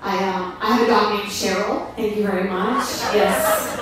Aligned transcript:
I, 0.00 0.16
um, 0.24 0.56
I 0.60 0.76
have 0.76 0.82
a 0.82 0.90
dog 0.90 1.18
named 1.18 1.30
Cheryl. 1.30 1.94
Thank 1.96 2.16
you 2.16 2.22
very 2.22 2.48
much. 2.48 2.86
Yes. 3.14 3.78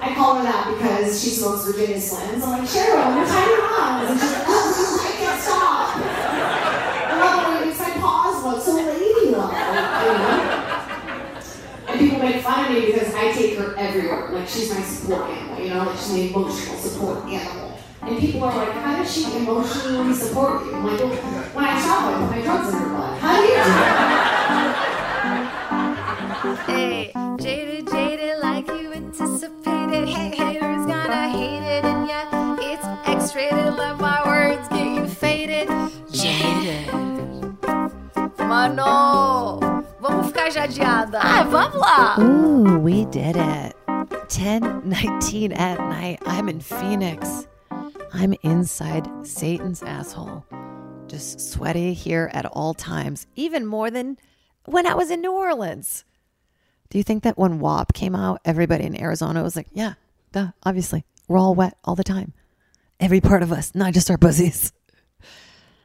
I 0.00 0.14
call 0.14 0.36
her 0.36 0.42
that 0.42 0.66
because 0.72 1.22
she 1.22 1.30
smokes 1.30 1.64
Virginia 1.66 1.98
Slims. 1.98 2.42
I'm 2.42 2.58
like, 2.58 2.68
Cheryl, 2.68 3.14
you're 3.14 3.26
tiny 3.26 3.56
moms. 3.60 4.10
And 4.10 4.20
she's 4.20 4.32
like, 4.32 4.46
oh, 4.48 4.98
I 5.02 5.12
can't 5.20 5.40
stop. 5.40 5.94
I 5.94 7.14
love 7.18 7.34
it 7.38 7.48
when 7.48 7.62
it 7.62 7.66
makes 7.66 7.78
my 7.78 7.90
paws 8.00 8.42
look 8.42 8.62
so 8.62 8.72
ladylike, 8.74 9.22
you 9.22 9.30
know? 9.30 9.50
And 11.88 12.00
people 12.00 12.18
make 12.18 12.42
fun 12.42 12.64
of 12.64 12.70
me 12.72 12.86
because 12.86 13.14
I 13.14 13.32
take 13.32 13.58
her 13.58 13.76
everywhere. 13.76 14.30
Like 14.30 14.48
she's 14.48 14.70
my 14.74 14.80
support 14.82 15.28
animal, 15.30 15.60
you 15.62 15.70
know, 15.70 15.84
like 15.84 15.96
she's 15.98 16.10
my 16.10 16.18
emotional 16.18 16.76
support 16.78 17.24
animal. 17.26 17.78
And 18.02 18.18
people 18.18 18.42
are 18.42 18.56
like, 18.56 18.72
how 18.72 18.96
does 18.96 19.14
she 19.14 19.36
emotionally 19.36 20.14
support 20.14 20.64
you? 20.64 20.74
I'm 20.74 20.84
like, 20.84 20.98
well, 20.98 21.14
when 21.54 21.64
I 21.64 21.80
shop, 21.80 22.10
I 22.10 22.18
put 22.18 22.30
my 22.36 22.42
drugs 22.42 22.68
in 22.74 22.80
her 22.80 22.88
blood. 22.88 23.18
How 23.20 23.36
do 23.36 23.42
you 23.46 23.54
do 23.54 24.18
it? 24.18 24.21
Hey, 26.42 27.12
jaded, 27.38 27.88
jaded, 27.88 28.40
like 28.40 28.66
you 28.66 28.92
anticipated. 28.92 30.08
Hey, 30.08 30.34
haters 30.34 30.86
gonna 30.86 31.28
hate 31.30 31.62
it, 31.62 31.84
and 31.84 32.08
yeah, 32.08 32.56
it's 32.58 32.84
X-rated. 33.08 33.74
Let 33.74 34.00
my 34.00 34.26
words 34.26 34.66
get 34.68 34.88
you 34.88 35.06
faded. 35.06 35.68
Jaded. 36.10 36.88
Mano, 38.38 39.60
vamos 40.00 40.26
ficar 40.32 40.50
jadeada. 40.50 41.20
Ah, 41.22 41.46
vamos 41.48 41.80
lá. 41.80 42.18
Ooh, 42.18 42.76
we 42.80 43.04
did 43.04 43.36
it. 43.36 43.76
10 44.28 44.82
19 44.88 45.52
at 45.52 45.78
night. 45.78 46.18
I'm 46.26 46.48
in 46.48 46.58
Phoenix. 46.58 47.46
I'm 48.12 48.34
inside 48.42 49.08
Satan's 49.24 49.84
asshole. 49.84 50.44
Just 51.06 51.52
sweaty 51.52 51.94
here 51.94 52.32
at 52.34 52.46
all 52.46 52.74
times, 52.74 53.28
even 53.36 53.64
more 53.64 53.92
than 53.92 54.18
when 54.64 54.88
I 54.88 54.94
was 54.94 55.12
in 55.12 55.20
New 55.20 55.32
Orleans. 55.32 56.04
Do 56.92 56.98
you 56.98 57.04
think 57.04 57.22
that 57.22 57.38
when 57.38 57.58
WAP 57.58 57.94
came 57.94 58.14
out, 58.14 58.42
everybody 58.44 58.84
in 58.84 59.00
Arizona 59.00 59.42
was 59.42 59.56
like, 59.56 59.68
yeah, 59.72 59.94
duh, 60.32 60.48
obviously, 60.62 61.06
we're 61.26 61.38
all 61.38 61.54
wet 61.54 61.78
all 61.84 61.94
the 61.94 62.04
time. 62.04 62.34
Every 63.00 63.18
part 63.18 63.42
of 63.42 63.50
us, 63.50 63.74
not 63.74 63.94
just 63.94 64.10
our 64.10 64.18
pussies. 64.18 64.74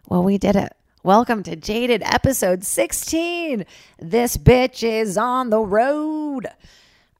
Well, 0.10 0.22
we 0.22 0.38
did 0.38 0.58
it. 0.58 0.74
Welcome 1.04 1.44
to 1.44 1.56
Jaded 1.56 2.04
episode 2.04 2.66
16. 2.66 3.64
This 4.00 4.36
bitch 4.36 4.84
is 4.84 5.18
on 5.18 5.50
the 5.50 5.62
road. 5.62 6.48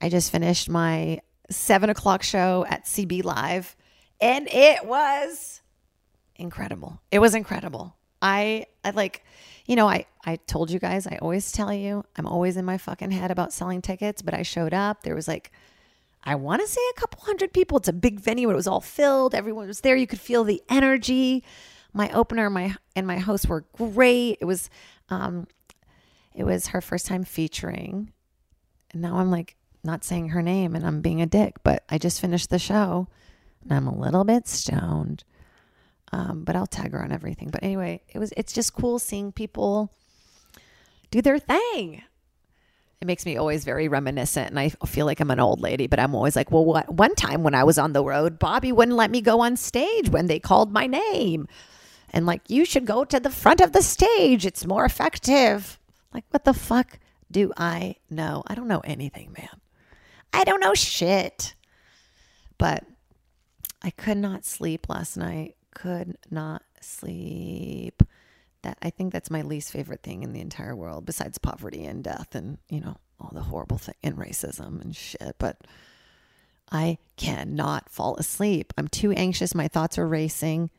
I 0.02 0.10
just 0.10 0.34
finished 0.34 0.70
my 0.70 1.22
seven 1.50 1.90
o'clock 1.90 2.24
show 2.24 2.66
at 2.68 2.84
CB 2.84 3.24
Live, 3.24 3.74
and 4.20 4.50
it 4.52 4.86
was 4.86 5.62
incredible. 6.36 7.00
It 7.10 7.20
was 7.20 7.36
incredible. 7.36 7.96
I, 8.22 8.66
I 8.84 8.90
like, 8.90 9.24
you 9.68 9.76
know, 9.76 9.88
I, 9.88 10.06
I 10.26 10.38
told 10.48 10.72
you 10.72 10.80
guys, 10.80 11.06
I 11.06 11.18
always 11.22 11.52
tell 11.52 11.74
you, 11.74 12.04
I'm 12.16 12.26
always 12.26 12.56
in 12.56 12.66
my 12.66 12.78
fucking 12.78 13.12
head 13.12 13.32
about 13.32 13.52
selling 13.52 13.82
tickets, 13.82 14.22
but 14.22 14.34
I 14.34 14.42
showed 14.42 14.74
up. 14.74 15.04
There 15.04 15.14
was 15.14 15.28
like, 15.28 15.52
I 16.24 16.36
want 16.36 16.62
to 16.62 16.68
say 16.68 16.82
a 16.92 17.00
couple 17.00 17.22
hundred 17.22 17.52
people. 17.54 17.78
It's 17.78 17.90
a 17.90 17.94
big 17.94 18.20
venue. 18.20 18.50
It 18.50 18.56
was 18.56 18.68
all 18.68 18.80
filled. 18.80 19.36
Everyone 19.36 19.68
was 19.68 19.82
there. 19.82 19.98
You 19.98 20.08
could 20.08 20.22
feel 20.22 20.46
the 20.46 20.64
energy. 20.70 21.44
My 21.94 22.10
opener, 22.12 22.50
my 22.50 22.76
and 22.96 23.06
my 23.06 23.18
host 23.18 23.50
were 23.50 23.66
great. 23.74 24.38
It 24.40 24.46
was, 24.46 24.70
um, 25.10 25.48
it 26.34 26.46
was 26.46 26.68
her 26.68 26.82
first 26.82 27.06
time 27.06 27.24
featuring, 27.24 28.12
and 28.92 29.02
now 29.02 29.18
I'm 29.18 29.32
like 29.32 29.56
not 29.84 30.04
saying 30.04 30.30
her 30.30 30.42
name, 30.42 30.76
and 30.76 30.86
I'm 30.86 31.02
being 31.02 31.22
a 31.22 31.26
dick. 31.26 31.56
But 31.64 31.84
I 31.90 31.98
just 31.98 32.22
finished 32.22 32.50
the 32.50 32.60
show, 32.60 33.08
and 33.64 33.74
I'm 33.74 33.88
a 33.88 33.98
little 33.98 34.24
bit 34.24 34.48
stoned. 34.48 35.24
Um, 36.12 36.44
but 36.44 36.56
I'll 36.56 36.68
tag 36.68 36.94
her 36.94 37.04
on 37.04 37.12
everything. 37.12 37.50
But 37.50 37.64
anyway, 37.64 38.02
it 38.14 38.20
was 38.20 38.34
it's 38.38 38.54
just 38.54 38.74
cool 38.74 39.00
seeing 39.00 39.32
people 39.32 39.92
do 41.12 41.22
their 41.22 41.40
thing. 41.40 42.04
It 43.00 43.06
makes 43.06 43.26
me 43.26 43.38
always 43.38 43.64
very 43.64 43.88
reminiscent, 43.88 44.50
and 44.50 44.60
I 44.60 44.70
feel 44.70 45.06
like 45.06 45.20
I'm 45.20 45.30
an 45.30 45.40
old 45.40 45.62
lady. 45.62 45.86
But 45.88 46.00
I'm 46.00 46.16
always 46.16 46.36
like, 46.36 46.52
well, 46.52 46.66
what? 46.66 46.92
One 46.92 47.14
time 47.14 47.44
when 47.44 47.54
I 47.54 47.64
was 47.64 47.78
on 47.78 47.94
the 47.94 48.04
road, 48.04 48.40
Bobby 48.40 48.72
wouldn't 48.72 48.98
let 48.98 49.12
me 49.12 49.22
go 49.22 49.42
on 49.42 49.56
stage 49.58 50.10
when 50.10 50.28
they 50.28 50.40
called 50.40 50.72
my 50.72 50.88
name, 50.88 51.48
and 52.12 52.26
like, 52.26 52.50
you 52.50 52.66
should 52.66 52.86
go 52.86 53.04
to 53.04 53.20
the 53.20 53.30
front 53.30 53.62
of 53.62 53.74
the 53.74 53.84
stage. 53.84 54.46
It's 54.46 54.66
more 54.66 54.86
effective. 54.86 55.78
Like, 56.14 56.24
what 56.32 56.46
the 56.46 56.54
fuck 56.54 57.00
do 57.30 57.52
I 57.58 57.98
know? 58.10 58.44
I 58.48 58.56
don't 58.56 58.70
know 58.70 58.80
anything, 58.80 59.34
man. 59.38 59.62
I 60.34 60.46
don't 60.46 60.62
know 60.62 60.74
shit. 60.74 61.54
But 62.58 62.86
I 63.84 63.92
could 63.92 64.18
not 64.18 64.46
sleep 64.46 64.88
last 64.90 65.18
night. 65.18 65.57
Could 65.78 66.18
not 66.32 66.64
sleep. 66.82 68.02
That 68.64 68.80
I 68.82 68.90
think 68.90 69.14
that's 69.14 69.30
my 69.30 69.44
least 69.44 69.72
favorite 69.72 70.02
thing 70.02 70.24
in 70.24 70.34
the 70.34 70.42
entire 70.42 70.76
world, 70.76 71.06
besides 71.06 71.38
poverty 71.38 71.86
and 71.86 72.04
death 72.04 72.34
and 72.34 72.58
you 72.68 72.82
know 72.82 72.98
all 73.20 73.30
the 73.32 73.44
horrible 73.44 73.78
thing 73.78 73.94
and 74.02 74.18
racism 74.18 74.82
and 74.82 74.96
shit. 74.96 75.36
But 75.38 75.62
I 76.72 76.98
cannot 77.16 77.92
fall 77.92 78.16
asleep. 78.16 78.74
I'm 78.76 78.88
too 78.88 79.12
anxious. 79.12 79.54
My 79.54 79.68
thoughts 79.68 80.00
are 80.00 80.08
racing. 80.08 80.72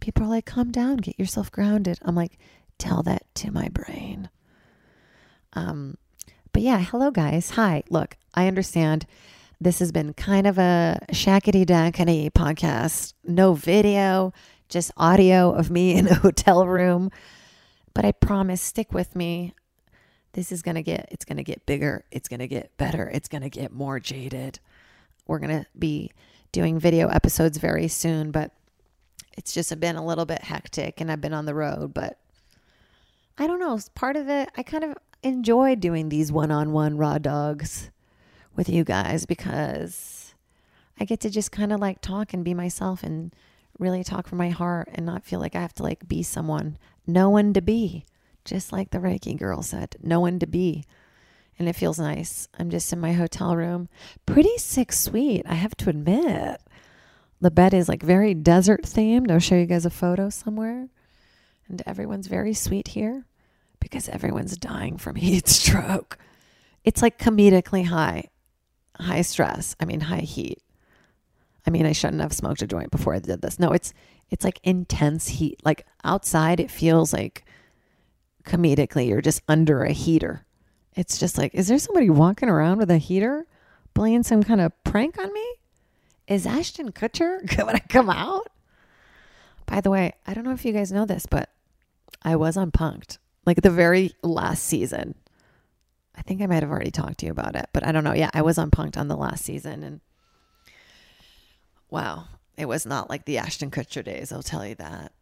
People 0.00 0.24
are 0.24 0.28
like, 0.28 0.46
"Calm 0.46 0.72
down. 0.72 0.96
Get 0.96 1.18
yourself 1.18 1.52
grounded." 1.52 1.98
I'm 2.00 2.14
like, 2.14 2.38
"Tell 2.78 3.02
that 3.02 3.26
to 3.34 3.50
my 3.50 3.68
brain." 3.68 4.30
Um, 5.52 5.98
but 6.54 6.62
yeah, 6.62 6.78
hello 6.78 7.10
guys. 7.10 7.50
Hi. 7.50 7.82
Look, 7.90 8.16
I 8.34 8.46
understand 8.48 9.04
this 9.60 9.78
has 9.78 9.92
been 9.92 10.12
kind 10.14 10.46
of 10.46 10.58
a 10.58 10.98
shackety 11.12 11.64
dackety 11.64 12.30
podcast. 12.30 13.14
No 13.24 13.54
video, 13.54 14.32
just 14.68 14.90
audio 14.96 15.52
of 15.52 15.70
me 15.70 15.94
in 15.94 16.06
a 16.08 16.14
hotel 16.26 16.66
room. 16.66 17.10
But 17.94 18.04
I 18.04 18.12
promise, 18.12 18.60
stick 18.60 18.92
with 18.92 19.14
me. 19.14 19.54
This 20.32 20.50
is 20.50 20.62
gonna 20.62 20.82
get 20.82 21.08
it's 21.12 21.24
gonna 21.24 21.44
get 21.44 21.64
bigger, 21.64 22.04
it's 22.10 22.28
gonna 22.28 22.48
get 22.48 22.76
better, 22.76 23.08
it's 23.08 23.28
gonna 23.28 23.48
get 23.48 23.72
more 23.72 24.00
jaded. 24.00 24.58
We're 25.26 25.38
gonna 25.38 25.66
be 25.78 26.10
doing 26.50 26.78
video 26.78 27.08
episodes 27.08 27.58
very 27.58 27.86
soon, 27.86 28.32
but 28.32 28.52
it's 29.36 29.54
just 29.54 29.78
been 29.78 29.96
a 29.96 30.04
little 30.04 30.24
bit 30.24 30.42
hectic 30.42 31.00
and 31.00 31.10
I've 31.10 31.20
been 31.20 31.32
on 31.32 31.46
the 31.46 31.54
road, 31.54 31.94
but 31.94 32.18
I 33.38 33.46
don't 33.46 33.60
know. 33.60 33.78
Part 33.94 34.16
of 34.16 34.28
it, 34.28 34.48
I 34.56 34.62
kind 34.64 34.84
of 34.84 34.94
enjoy 35.22 35.76
doing 35.76 36.08
these 36.08 36.30
one 36.30 36.50
on 36.50 36.72
one 36.72 36.96
raw 36.96 37.18
dogs 37.18 37.90
with 38.56 38.68
you 38.68 38.84
guys 38.84 39.26
because 39.26 40.34
I 40.98 41.04
get 41.04 41.20
to 41.20 41.30
just 41.30 41.52
kind 41.52 41.72
of 41.72 41.80
like 41.80 42.00
talk 42.00 42.32
and 42.32 42.44
be 42.44 42.54
myself 42.54 43.02
and 43.02 43.34
really 43.78 44.04
talk 44.04 44.26
from 44.28 44.38
my 44.38 44.50
heart 44.50 44.88
and 44.94 45.04
not 45.04 45.24
feel 45.24 45.40
like 45.40 45.56
I 45.56 45.60
have 45.60 45.74
to 45.74 45.82
like 45.82 46.06
be 46.06 46.22
someone. 46.22 46.78
No 47.06 47.30
one 47.30 47.52
to 47.54 47.60
be. 47.60 48.04
Just 48.44 48.72
like 48.72 48.90
the 48.90 48.98
Reiki 48.98 49.38
girl 49.38 49.62
said, 49.62 49.96
no 50.02 50.20
one 50.20 50.38
to 50.38 50.46
be. 50.46 50.84
And 51.58 51.68
it 51.68 51.76
feels 51.76 51.98
nice. 51.98 52.48
I'm 52.58 52.68
just 52.68 52.92
in 52.92 53.00
my 53.00 53.12
hotel 53.12 53.56
room. 53.56 53.88
Pretty 54.26 54.58
sick 54.58 54.92
sweet, 54.92 55.42
I 55.46 55.54
have 55.54 55.76
to 55.78 55.90
admit. 55.90 56.60
The 57.40 57.50
bed 57.50 57.74
is 57.74 57.88
like 57.88 58.02
very 58.02 58.34
desert 58.34 58.82
themed. 58.82 59.30
I'll 59.30 59.38
show 59.38 59.54
you 59.54 59.66
guys 59.66 59.86
a 59.86 59.90
photo 59.90 60.30
somewhere. 60.30 60.88
And 61.68 61.82
everyone's 61.86 62.26
very 62.26 62.54
sweet 62.54 62.88
here 62.88 63.24
because 63.80 64.08
everyone's 64.08 64.56
dying 64.56 64.98
from 64.98 65.14
heat 65.16 65.48
stroke. 65.48 66.18
It's 66.84 67.02
like 67.02 67.18
comedically 67.18 67.86
high, 67.86 68.28
high 68.98 69.22
stress. 69.22 69.76
I 69.80 69.84
mean, 69.84 70.00
high 70.00 70.18
heat. 70.18 70.62
I 71.66 71.70
mean, 71.70 71.86
I 71.86 71.92
shouldn't 71.92 72.22
have 72.22 72.32
smoked 72.32 72.62
a 72.62 72.66
joint 72.66 72.90
before 72.90 73.14
I 73.14 73.18
did 73.18 73.40
this. 73.42 73.58
No, 73.58 73.70
it's 73.72 73.94
it's 74.30 74.44
like 74.44 74.60
intense 74.62 75.28
heat. 75.28 75.60
Like 75.64 75.86
outside, 76.02 76.60
it 76.60 76.70
feels 76.70 77.12
like 77.12 77.44
comedically 78.44 79.08
you're 79.08 79.22
just 79.22 79.42
under 79.48 79.84
a 79.84 79.92
heater. 79.92 80.44
It's 80.94 81.18
just 81.18 81.38
like, 81.38 81.54
is 81.54 81.68
there 81.68 81.78
somebody 81.78 82.10
walking 82.10 82.48
around 82.48 82.78
with 82.78 82.90
a 82.90 82.98
heater, 82.98 83.46
playing 83.94 84.22
some 84.22 84.42
kind 84.42 84.60
of 84.60 84.72
prank 84.84 85.18
on 85.18 85.32
me? 85.32 85.54
Is 86.28 86.46
Ashton 86.46 86.92
Kutcher 86.92 87.44
going 87.56 87.74
to 87.76 87.88
come 87.88 88.10
out? 88.10 88.48
By 89.66 89.80
the 89.80 89.90
way, 89.90 90.12
I 90.26 90.34
don't 90.34 90.44
know 90.44 90.52
if 90.52 90.64
you 90.64 90.72
guys 90.72 90.92
know 90.92 91.06
this, 91.06 91.26
but 91.26 91.50
I 92.22 92.36
was 92.36 92.56
on 92.56 92.70
Punk'd 92.70 93.18
like 93.46 93.62
the 93.62 93.70
very 93.70 94.12
last 94.22 94.64
season. 94.64 95.14
I 96.16 96.22
think 96.22 96.40
I 96.40 96.46
might 96.46 96.62
have 96.62 96.70
already 96.70 96.90
talked 96.90 97.18
to 97.18 97.26
you 97.26 97.32
about 97.32 97.56
it, 97.56 97.66
but 97.72 97.86
I 97.86 97.92
don't 97.92 98.04
know. 98.04 98.14
Yeah, 98.14 98.30
I 98.32 98.42
was 98.42 98.58
on 98.58 98.70
Punk'd 98.70 98.96
on 98.96 99.08
the 99.08 99.16
last 99.16 99.44
season, 99.44 99.82
and 99.82 100.00
wow, 101.90 102.24
it 102.56 102.66
was 102.66 102.86
not 102.86 103.10
like 103.10 103.24
the 103.24 103.38
Ashton 103.38 103.70
Kutcher 103.70 104.04
days. 104.04 104.32
I'll 104.32 104.42
tell 104.42 104.66
you 104.66 104.76
that. 104.76 105.12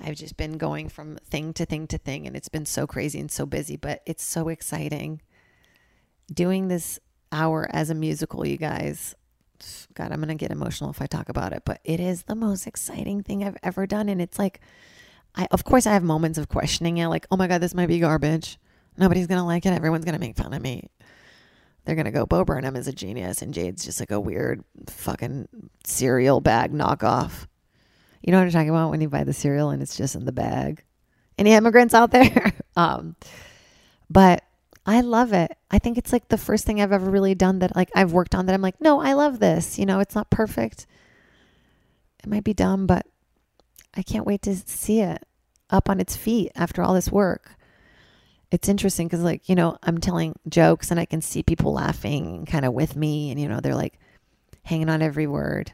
I've 0.00 0.14
just 0.14 0.36
been 0.36 0.58
going 0.58 0.88
from 0.88 1.16
thing 1.16 1.52
to 1.54 1.64
thing 1.66 1.88
to 1.88 1.98
thing, 1.98 2.26
and 2.26 2.36
it's 2.36 2.48
been 2.48 2.66
so 2.66 2.86
crazy 2.86 3.18
and 3.18 3.30
so 3.30 3.46
busy, 3.46 3.76
but 3.76 4.02
it's 4.06 4.24
so 4.24 4.48
exciting. 4.48 5.20
Doing 6.32 6.68
this 6.68 7.00
hour 7.32 7.68
as 7.72 7.90
a 7.90 7.94
musical, 7.94 8.46
you 8.46 8.56
guys. 8.58 9.14
God, 9.94 10.12
I'm 10.12 10.18
going 10.18 10.28
to 10.28 10.36
get 10.36 10.52
emotional 10.52 10.90
if 10.90 11.02
I 11.02 11.06
talk 11.06 11.28
about 11.28 11.52
it, 11.52 11.62
but 11.64 11.80
it 11.82 11.98
is 11.98 12.22
the 12.22 12.36
most 12.36 12.66
exciting 12.66 13.24
thing 13.24 13.42
I've 13.42 13.56
ever 13.64 13.88
done. 13.88 14.08
And 14.08 14.22
it's 14.22 14.38
like, 14.38 14.60
I, 15.34 15.48
of 15.50 15.64
course, 15.64 15.84
I 15.84 15.94
have 15.94 16.04
moments 16.04 16.38
of 16.38 16.48
questioning 16.48 16.98
it, 16.98 17.08
like, 17.08 17.26
oh 17.32 17.36
my 17.36 17.48
God, 17.48 17.60
this 17.60 17.74
might 17.74 17.88
be 17.88 17.98
garbage. 17.98 18.56
Nobody's 18.98 19.26
going 19.26 19.38
to 19.38 19.44
like 19.44 19.64
it. 19.64 19.72
Everyone's 19.72 20.04
going 20.04 20.14
to 20.14 20.20
make 20.20 20.36
fun 20.36 20.52
of 20.52 20.60
me. 20.60 20.90
They're 21.84 21.94
going 21.94 22.04
to 22.04 22.10
go, 22.10 22.26
Bo 22.26 22.44
Burnham 22.44 22.76
is 22.76 22.88
a 22.88 22.92
genius, 22.92 23.40
and 23.40 23.54
Jade's 23.54 23.84
just 23.84 24.00
like 24.00 24.10
a 24.10 24.20
weird 24.20 24.62
fucking 24.88 25.48
cereal 25.84 26.40
bag 26.40 26.72
knockoff. 26.72 27.46
You 28.22 28.32
know 28.32 28.38
what 28.38 28.44
I'm 28.44 28.50
talking 28.50 28.70
about 28.70 28.90
when 28.90 29.00
you 29.00 29.08
buy 29.08 29.24
the 29.24 29.32
cereal 29.32 29.70
and 29.70 29.80
it's 29.80 29.96
just 29.96 30.14
in 30.14 30.24
the 30.24 30.32
bag? 30.32 30.82
Any 31.38 31.52
immigrants 31.52 31.94
out 31.94 32.10
there? 32.10 32.52
um, 32.76 33.16
but 34.10 34.44
I 34.84 35.02
love 35.02 35.32
it. 35.32 35.56
I 35.70 35.78
think 35.78 35.96
it's 35.96 36.12
like 36.12 36.28
the 36.28 36.36
first 36.36 36.64
thing 36.64 36.80
I've 36.80 36.92
ever 36.92 37.10
really 37.10 37.34
done 37.34 37.60
that 37.60 37.76
like 37.76 37.90
I've 37.94 38.12
worked 38.12 38.34
on 38.34 38.46
that 38.46 38.54
I'm 38.54 38.62
like, 38.62 38.80
no, 38.80 39.00
I 39.00 39.12
love 39.12 39.38
this. 39.38 39.78
You 39.78 39.86
know, 39.86 40.00
it's 40.00 40.14
not 40.14 40.30
perfect. 40.30 40.86
It 42.22 42.28
might 42.28 42.44
be 42.44 42.54
dumb, 42.54 42.86
but 42.86 43.06
I 43.94 44.02
can't 44.02 44.26
wait 44.26 44.42
to 44.42 44.56
see 44.56 45.00
it 45.00 45.22
up 45.70 45.88
on 45.88 46.00
its 46.00 46.16
feet 46.16 46.50
after 46.56 46.82
all 46.82 46.94
this 46.94 47.12
work. 47.12 47.52
It's 48.50 48.68
interesting 48.68 49.06
because, 49.08 49.20
like, 49.20 49.48
you 49.48 49.54
know, 49.54 49.76
I'm 49.82 49.98
telling 49.98 50.34
jokes 50.48 50.90
and 50.90 50.98
I 50.98 51.04
can 51.04 51.20
see 51.20 51.42
people 51.42 51.74
laughing 51.74 52.46
kind 52.46 52.64
of 52.64 52.72
with 52.72 52.96
me, 52.96 53.30
and, 53.30 53.40
you 53.40 53.48
know, 53.48 53.60
they're 53.60 53.74
like 53.74 53.98
hanging 54.62 54.88
on 54.88 55.02
every 55.02 55.26
word. 55.26 55.72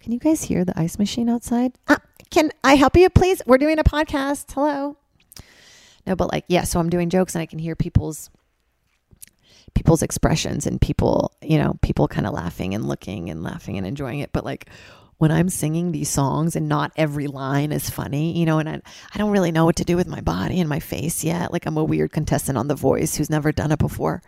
Can 0.00 0.12
you 0.12 0.18
guys 0.18 0.42
hear 0.42 0.64
the 0.64 0.78
ice 0.78 0.98
machine 0.98 1.28
outside? 1.28 1.78
Ah, 1.88 2.00
can 2.30 2.50
I 2.64 2.74
help 2.74 2.96
you, 2.96 3.08
please? 3.08 3.40
We're 3.46 3.58
doing 3.58 3.78
a 3.78 3.84
podcast. 3.84 4.52
Hello. 4.52 4.96
No, 6.06 6.16
but 6.16 6.32
like, 6.32 6.44
yeah, 6.48 6.64
so 6.64 6.80
I'm 6.80 6.90
doing 6.90 7.08
jokes 7.08 7.36
and 7.36 7.42
I 7.42 7.46
can 7.46 7.60
hear 7.60 7.76
people's 7.76 8.30
people's 9.74 10.02
expressions 10.02 10.66
and 10.66 10.80
people, 10.80 11.32
you 11.40 11.56
know, 11.56 11.78
people 11.82 12.08
kind 12.08 12.26
of 12.26 12.34
laughing 12.34 12.74
and 12.74 12.86
looking 12.86 13.30
and 13.30 13.42
laughing 13.42 13.78
and 13.78 13.86
enjoying 13.86 14.18
it. 14.18 14.32
But 14.32 14.44
like 14.44 14.68
when 15.22 15.30
I'm 15.30 15.48
singing 15.48 15.92
these 15.92 16.08
songs 16.08 16.56
and 16.56 16.68
not 16.68 16.90
every 16.96 17.28
line 17.28 17.70
is 17.70 17.88
funny, 17.88 18.36
you 18.36 18.44
know, 18.44 18.58
and 18.58 18.68
I, 18.68 18.82
I 19.14 19.18
don't 19.18 19.30
really 19.30 19.52
know 19.52 19.64
what 19.64 19.76
to 19.76 19.84
do 19.84 19.94
with 19.94 20.08
my 20.08 20.20
body 20.20 20.58
and 20.58 20.68
my 20.68 20.80
face 20.80 21.22
yet. 21.22 21.52
Like 21.52 21.64
I'm 21.64 21.76
a 21.76 21.84
weird 21.84 22.10
contestant 22.10 22.58
on 22.58 22.66
The 22.66 22.74
Voice 22.74 23.14
who's 23.14 23.30
never 23.30 23.52
done 23.52 23.70
it 23.70 23.78
before. 23.78 24.20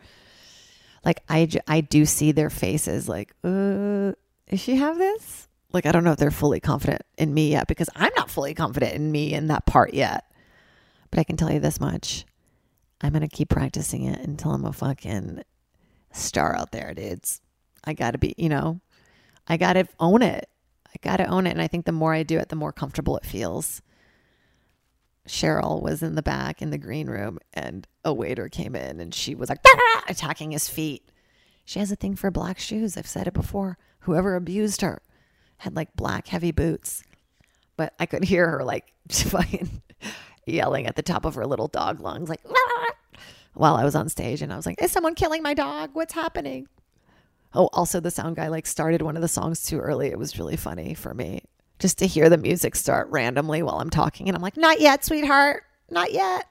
Like 1.04 1.24
I, 1.28 1.48
I 1.66 1.80
do 1.80 2.06
see 2.06 2.30
their 2.30 2.48
faces 2.48 3.08
like, 3.08 3.32
uh, 3.42 4.12
does 4.48 4.60
she 4.60 4.76
have 4.76 4.96
this? 4.96 5.48
Like 5.72 5.84
I 5.84 5.90
don't 5.90 6.04
know 6.04 6.12
if 6.12 6.18
they're 6.18 6.30
fully 6.30 6.60
confident 6.60 7.02
in 7.18 7.34
me 7.34 7.50
yet 7.50 7.66
because 7.66 7.90
I'm 7.96 8.12
not 8.16 8.30
fully 8.30 8.54
confident 8.54 8.94
in 8.94 9.10
me 9.10 9.34
in 9.34 9.48
that 9.48 9.66
part 9.66 9.94
yet. 9.94 10.30
But 11.10 11.18
I 11.18 11.24
can 11.24 11.36
tell 11.36 11.50
you 11.50 11.58
this 11.58 11.80
much. 11.80 12.24
I'm 13.00 13.10
going 13.10 13.28
to 13.28 13.36
keep 13.36 13.48
practicing 13.48 14.04
it 14.04 14.20
until 14.20 14.52
I'm 14.52 14.64
a 14.64 14.72
fucking 14.72 15.42
star 16.12 16.54
out 16.54 16.70
there, 16.70 16.94
dudes. 16.94 17.40
I 17.82 17.94
got 17.94 18.12
to 18.12 18.18
be, 18.18 18.36
you 18.38 18.48
know, 18.48 18.78
I 19.48 19.56
got 19.56 19.72
to 19.72 19.88
own 19.98 20.22
it. 20.22 20.48
I 20.94 20.98
got 21.02 21.16
to 21.18 21.26
own 21.26 21.46
it. 21.46 21.50
And 21.50 21.62
I 21.62 21.68
think 21.68 21.84
the 21.84 21.92
more 21.92 22.14
I 22.14 22.22
do 22.22 22.38
it, 22.38 22.48
the 22.48 22.56
more 22.56 22.72
comfortable 22.72 23.16
it 23.16 23.26
feels. 23.26 23.82
Cheryl 25.26 25.80
was 25.82 26.02
in 26.02 26.14
the 26.14 26.22
back 26.22 26.60
in 26.60 26.70
the 26.70 26.78
green 26.78 27.08
room 27.08 27.38
and 27.54 27.86
a 28.04 28.12
waiter 28.12 28.48
came 28.48 28.76
in 28.76 29.00
and 29.00 29.14
she 29.14 29.34
was 29.34 29.48
like 29.48 29.64
attacking 30.08 30.50
his 30.50 30.68
feet. 30.68 31.10
She 31.64 31.78
has 31.78 31.90
a 31.90 31.96
thing 31.96 32.14
for 32.14 32.30
black 32.30 32.58
shoes. 32.58 32.96
I've 32.96 33.06
said 33.06 33.26
it 33.26 33.32
before. 33.32 33.78
Whoever 34.00 34.36
abused 34.36 34.82
her 34.82 35.00
had 35.58 35.74
like 35.74 35.96
black 35.96 36.28
heavy 36.28 36.52
boots. 36.52 37.02
But 37.76 37.94
I 37.98 38.06
could 38.06 38.24
hear 38.24 38.48
her 38.50 38.64
like 38.64 38.92
fucking 39.08 39.82
yelling 40.46 40.86
at 40.86 40.96
the 40.96 41.02
top 41.02 41.24
of 41.24 41.34
her 41.34 41.46
little 41.46 41.68
dog 41.68 42.00
lungs, 42.00 42.28
like, 42.28 42.42
while 43.54 43.76
I 43.76 43.84
was 43.84 43.94
on 43.94 44.08
stage. 44.08 44.42
And 44.42 44.52
I 44.52 44.56
was 44.56 44.66
like, 44.66 44.80
is 44.82 44.92
someone 44.92 45.14
killing 45.14 45.42
my 45.42 45.54
dog? 45.54 45.90
What's 45.94 46.12
happening? 46.12 46.68
Oh, 47.54 47.68
also, 47.72 48.00
the 48.00 48.10
sound 48.10 48.36
guy 48.36 48.48
like 48.48 48.66
started 48.66 49.02
one 49.02 49.16
of 49.16 49.22
the 49.22 49.28
songs 49.28 49.62
too 49.62 49.78
early. 49.78 50.08
It 50.08 50.18
was 50.18 50.38
really 50.38 50.56
funny 50.56 50.94
for 50.94 51.14
me 51.14 51.42
just 51.78 51.98
to 51.98 52.06
hear 52.06 52.28
the 52.28 52.38
music 52.38 52.76
start 52.76 53.08
randomly 53.10 53.62
while 53.62 53.80
I'm 53.80 53.90
talking. 53.90 54.28
And 54.28 54.36
I'm 54.36 54.42
like, 54.42 54.56
not 54.56 54.80
yet, 54.80 55.04
sweetheart, 55.04 55.64
not 55.90 56.12
yet. 56.12 56.46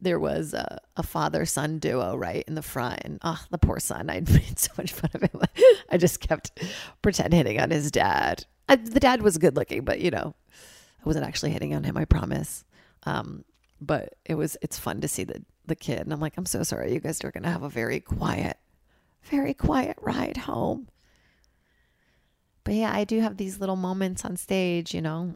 There 0.00 0.18
was 0.18 0.54
a, 0.54 0.80
a 0.96 1.02
father 1.02 1.46
son 1.46 1.78
duo 1.78 2.16
right 2.16 2.44
in 2.46 2.54
the 2.56 2.62
front. 2.62 3.00
And 3.04 3.18
oh, 3.22 3.42
the 3.50 3.58
poor 3.58 3.78
son, 3.78 4.10
I 4.10 4.20
made 4.28 4.58
so 4.58 4.72
much 4.76 4.92
fun 4.92 5.10
of 5.14 5.22
him. 5.22 5.40
I 5.90 5.96
just 5.96 6.20
kept 6.20 6.58
pretend 7.02 7.32
hitting 7.32 7.60
on 7.60 7.70
his 7.70 7.90
dad. 7.90 8.44
I, 8.68 8.76
the 8.76 9.00
dad 9.00 9.22
was 9.22 9.38
good 9.38 9.56
looking, 9.56 9.84
but 9.84 10.00
you 10.00 10.10
know, 10.10 10.34
I 10.52 11.02
wasn't 11.04 11.26
actually 11.26 11.50
hitting 11.50 11.74
on 11.74 11.84
him, 11.84 11.96
I 11.96 12.04
promise. 12.04 12.64
Um, 13.04 13.44
but 13.80 14.14
it 14.24 14.34
was 14.34 14.56
it's 14.62 14.78
fun 14.78 15.00
to 15.02 15.08
see 15.08 15.24
the 15.24 15.44
the 15.66 15.76
kid 15.76 16.00
and 16.00 16.12
I'm 16.12 16.20
like, 16.20 16.34
I'm 16.36 16.46
so 16.46 16.62
sorry 16.62 16.92
you 16.92 17.00
guys 17.00 17.22
are 17.24 17.30
gonna 17.30 17.50
have 17.50 17.62
a 17.62 17.68
very 17.68 18.00
quiet, 18.00 18.56
very 19.24 19.54
quiet 19.54 19.96
ride 20.00 20.36
home. 20.36 20.88
But 22.64 22.74
yeah, 22.74 22.92
I 22.94 23.04
do 23.04 23.20
have 23.20 23.36
these 23.36 23.60
little 23.60 23.76
moments 23.76 24.24
on 24.24 24.36
stage, 24.36 24.94
you 24.94 25.02
know, 25.02 25.34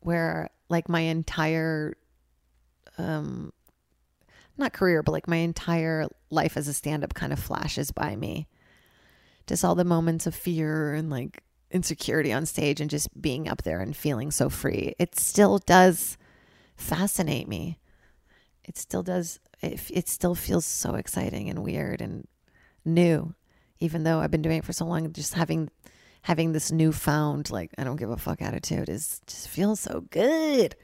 where 0.00 0.50
like 0.68 0.88
my 0.88 1.00
entire 1.00 1.94
um 2.98 3.52
not 4.58 4.72
career, 4.72 5.02
but 5.02 5.12
like 5.12 5.28
my 5.28 5.36
entire 5.36 6.06
life 6.30 6.56
as 6.56 6.68
a 6.68 6.74
stand 6.74 7.04
up 7.04 7.14
kind 7.14 7.32
of 7.32 7.38
flashes 7.38 7.90
by 7.90 8.16
me. 8.16 8.48
Just 9.46 9.64
all 9.64 9.74
the 9.74 9.84
moments 9.84 10.26
of 10.26 10.34
fear 10.34 10.92
and 10.94 11.10
like 11.10 11.42
insecurity 11.70 12.32
on 12.32 12.46
stage 12.46 12.80
and 12.80 12.90
just 12.90 13.20
being 13.20 13.48
up 13.48 13.62
there 13.62 13.80
and 13.80 13.96
feeling 13.96 14.30
so 14.30 14.48
free. 14.48 14.94
It 14.98 15.18
still 15.18 15.58
does 15.58 16.18
fascinate 16.76 17.48
me. 17.48 17.78
It 18.64 18.76
still 18.76 19.02
does. 19.02 19.40
It, 19.62 19.80
it 19.90 20.08
still 20.08 20.34
feels 20.34 20.66
so 20.66 20.94
exciting 20.96 21.48
and 21.48 21.62
weird 21.62 22.00
and 22.00 22.26
new, 22.84 23.34
even 23.80 24.04
though 24.04 24.20
I've 24.20 24.30
been 24.30 24.42
doing 24.42 24.58
it 24.58 24.64
for 24.64 24.72
so 24.72 24.84
long. 24.86 25.12
Just 25.12 25.34
having 25.34 25.70
having 26.22 26.52
this 26.52 26.70
newfound 26.70 27.50
like 27.50 27.72
I 27.76 27.84
don't 27.84 27.96
give 27.96 28.10
a 28.10 28.16
fuck 28.16 28.40
attitude 28.42 28.88
is 28.88 29.20
just 29.26 29.48
feels 29.48 29.80
so 29.80 30.02
good. 30.10 30.76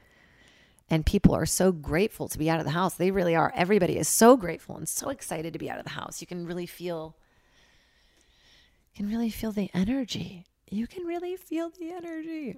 And 0.91 1.05
people 1.05 1.35
are 1.35 1.45
so 1.45 1.71
grateful 1.71 2.27
to 2.29 2.37
be 2.39 2.49
out 2.49 2.59
of 2.59 2.65
the 2.65 2.71
house. 2.71 2.95
They 2.95 3.11
really 3.11 3.35
are. 3.35 3.53
Everybody 3.55 3.97
is 3.97 4.07
so 4.07 4.35
grateful 4.35 4.75
and 4.75 4.89
so 4.89 5.09
excited 5.09 5.53
to 5.53 5.59
be 5.59 5.69
out 5.69 5.77
of 5.77 5.83
the 5.83 5.91
house. 5.91 6.19
You 6.19 6.25
can 6.27 6.45
really 6.47 6.65
feel 6.65 7.15
You 8.95 9.05
can 9.05 9.11
really 9.11 9.29
feel 9.29 9.51
the 9.51 9.69
energy 9.73 10.45
you 10.71 10.87
can 10.87 11.03
really 11.05 11.35
feel 11.35 11.69
the 11.69 11.91
energy. 11.91 12.57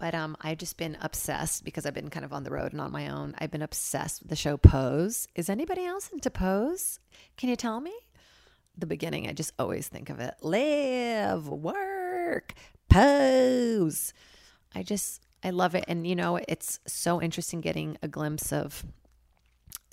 But 0.00 0.14
um, 0.14 0.34
I've 0.40 0.56
just 0.56 0.78
been 0.78 0.96
obsessed 1.02 1.62
because 1.62 1.84
I've 1.84 1.92
been 1.92 2.08
kind 2.08 2.24
of 2.24 2.32
on 2.32 2.42
the 2.42 2.50
road 2.50 2.72
and 2.72 2.80
on 2.80 2.90
my 2.90 3.08
own. 3.08 3.34
I've 3.38 3.50
been 3.50 3.60
obsessed 3.60 4.22
with 4.22 4.30
the 4.30 4.36
show 4.36 4.56
Pose. 4.56 5.28
Is 5.34 5.50
anybody 5.50 5.84
else 5.84 6.08
into 6.08 6.30
Pose? 6.30 6.98
Can 7.36 7.50
you 7.50 7.56
tell 7.56 7.82
me? 7.82 7.92
The 8.78 8.86
beginning, 8.86 9.28
I 9.28 9.34
just 9.34 9.52
always 9.58 9.88
think 9.88 10.08
of 10.08 10.18
it 10.18 10.36
live, 10.40 11.48
work, 11.48 12.54
pose. 12.88 14.14
I 14.74 14.82
just, 14.82 15.20
I 15.44 15.50
love 15.50 15.74
it. 15.74 15.84
And, 15.86 16.06
you 16.06 16.16
know, 16.16 16.40
it's 16.48 16.80
so 16.86 17.20
interesting 17.20 17.60
getting 17.60 17.98
a 18.02 18.08
glimpse 18.08 18.54
of, 18.54 18.86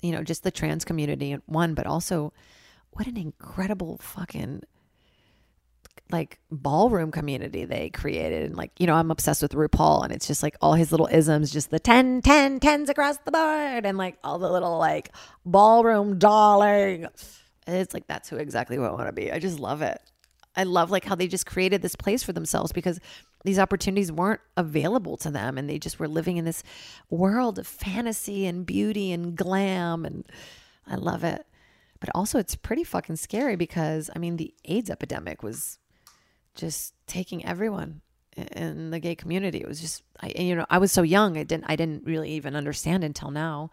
you 0.00 0.12
know, 0.12 0.22
just 0.22 0.42
the 0.42 0.50
trans 0.50 0.86
community, 0.86 1.36
one, 1.44 1.74
but 1.74 1.86
also 1.86 2.32
what 2.92 3.06
an 3.06 3.18
incredible 3.18 3.98
fucking 3.98 4.62
like 6.10 6.38
ballroom 6.50 7.10
community 7.10 7.64
they 7.64 7.90
created. 7.90 8.44
And 8.44 8.56
like 8.56 8.72
you 8.78 8.86
know 8.86 8.94
i'm 8.94 9.10
obsessed 9.10 9.42
with 9.42 9.52
rupaul 9.52 10.04
and 10.04 10.12
it's 10.12 10.26
just 10.26 10.42
like 10.42 10.56
all 10.60 10.74
his 10.74 10.90
little 10.90 11.08
isms 11.10 11.50
just 11.50 11.70
the 11.70 11.78
10 11.78 12.22
10 12.22 12.60
10s 12.60 12.88
across 12.88 13.18
the 13.18 13.30
board 13.30 13.86
and 13.86 13.98
like 13.98 14.18
all 14.22 14.38
the 14.38 14.50
little 14.50 14.78
like 14.78 15.10
ballroom 15.44 16.18
darling 16.18 17.06
it's 17.68 17.94
like 17.94 18.06
that's 18.06 18.28
who 18.28 18.36
exactly 18.36 18.76
who 18.76 18.84
i 18.84 18.90
want 18.90 19.06
to 19.06 19.12
be. 19.12 19.30
I 19.30 19.38
just 19.38 19.58
love 19.58 19.82
it. 19.82 20.00
I 20.56 20.64
love 20.64 20.90
like 20.90 21.04
how 21.04 21.14
they 21.14 21.28
just 21.28 21.46
created 21.46 21.82
this 21.82 21.94
place 21.94 22.22
for 22.22 22.32
themselves 22.32 22.72
because 22.72 22.98
these 23.44 23.58
opportunities 23.58 24.10
weren't 24.10 24.40
available 24.56 25.16
to 25.18 25.30
them 25.30 25.56
and 25.56 25.68
they 25.68 25.78
just 25.78 26.00
were 26.00 26.08
living 26.08 26.36
in 26.36 26.44
this 26.44 26.64
world 27.10 27.58
of 27.58 27.66
fantasy 27.66 28.46
and 28.46 28.66
beauty 28.66 29.12
and 29.12 29.36
glam 29.36 30.04
and 30.04 30.24
i 30.86 30.94
love 30.96 31.24
it. 31.24 31.46
But 32.00 32.10
also 32.14 32.38
it's 32.38 32.56
pretty 32.56 32.84
fucking 32.84 33.16
scary 33.16 33.56
because 33.56 34.10
i 34.14 34.18
mean 34.18 34.36
the 34.36 34.54
aids 34.64 34.90
epidemic 34.90 35.42
was 35.42 35.78
just 36.58 36.92
taking 37.06 37.44
everyone 37.46 38.02
in 38.36 38.90
the 38.90 39.00
gay 39.00 39.14
community. 39.14 39.58
It 39.58 39.68
was 39.68 39.80
just, 39.80 40.02
I, 40.20 40.32
you 40.36 40.54
know, 40.54 40.66
I 40.68 40.78
was 40.78 40.92
so 40.92 41.02
young. 41.02 41.38
I 41.38 41.44
didn't, 41.44 41.64
I 41.66 41.76
didn't 41.76 42.04
really 42.04 42.30
even 42.32 42.54
understand 42.54 43.04
until 43.04 43.30
now. 43.30 43.70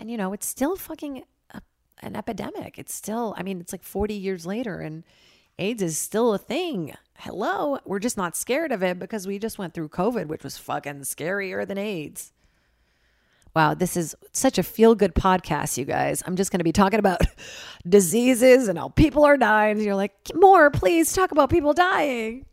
And, 0.00 0.10
you 0.10 0.16
know, 0.16 0.32
it's 0.32 0.46
still 0.46 0.76
fucking 0.76 1.24
a, 1.52 1.60
an 2.00 2.16
epidemic. 2.16 2.78
It's 2.78 2.94
still, 2.94 3.34
I 3.36 3.42
mean, 3.42 3.60
it's 3.60 3.72
like 3.72 3.82
40 3.82 4.14
years 4.14 4.46
later 4.46 4.80
and 4.80 5.04
AIDS 5.58 5.82
is 5.82 5.98
still 5.98 6.34
a 6.34 6.38
thing. 6.38 6.94
Hello. 7.18 7.78
We're 7.84 8.00
just 8.00 8.16
not 8.16 8.36
scared 8.36 8.72
of 8.72 8.82
it 8.82 8.98
because 8.98 9.26
we 9.26 9.38
just 9.38 9.58
went 9.58 9.74
through 9.74 9.88
COVID, 9.88 10.26
which 10.26 10.42
was 10.42 10.58
fucking 10.58 11.00
scarier 11.02 11.66
than 11.66 11.78
AIDS. 11.78 12.32
Wow, 13.54 13.74
this 13.74 13.96
is 13.96 14.16
such 14.32 14.58
a 14.58 14.64
feel 14.64 14.96
good 14.96 15.14
podcast, 15.14 15.78
you 15.78 15.84
guys. 15.84 16.22
I'm 16.26 16.34
just 16.34 16.50
going 16.50 16.58
to 16.58 16.64
be 16.64 16.72
talking 16.72 16.98
about 16.98 17.20
diseases 17.88 18.66
and 18.66 18.76
how 18.76 18.88
people 18.88 19.24
are 19.24 19.36
dying. 19.36 19.76
And 19.76 19.82
you're 19.82 19.94
like, 19.94 20.12
more, 20.34 20.70
please 20.70 21.12
talk 21.12 21.30
about 21.30 21.50
people 21.50 21.72
dying. 21.72 22.46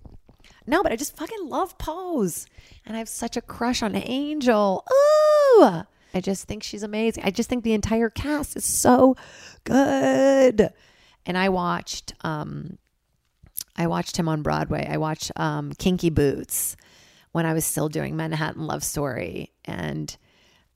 No, 0.67 0.84
but 0.84 0.91
I 0.91 0.96
just 0.96 1.17
fucking 1.17 1.50
love 1.50 1.75
Pose. 1.79 2.46
And 2.86 2.96
I 2.96 3.00
have 3.00 3.10
such 3.10 3.36
a 3.36 3.41
crush 3.41 3.81
on 3.81 3.96
Angel. 3.96 4.86
Ooh. 4.91 5.84
I 6.13 6.20
just 6.20 6.48
think 6.48 6.62
she's 6.62 6.84
amazing. 6.84 7.24
I 7.24 7.31
just 7.31 7.50
think 7.50 7.63
the 7.63 7.74
entire 7.74 8.10
cast 8.10 8.55
is 8.55 8.65
so 8.65 9.15
good. 9.63 10.72
And 11.25 11.38
I 11.38 11.50
watched 11.50 12.13
um 12.22 12.77
I 13.77 13.88
watched 13.88 14.17
him 14.17 14.27
on 14.27 14.41
Broadway. 14.41 14.88
I 14.89 14.98
watched 14.98 15.31
um 15.38 15.72
Kinky 15.74 16.10
Boots 16.10 16.75
when 17.31 17.46
I 17.46 17.53
was 17.53 17.65
still 17.65 17.88
doing 17.88 18.15
Manhattan 18.15 18.67
Love 18.67 18.84
Story 18.84 19.51
and 19.63 20.15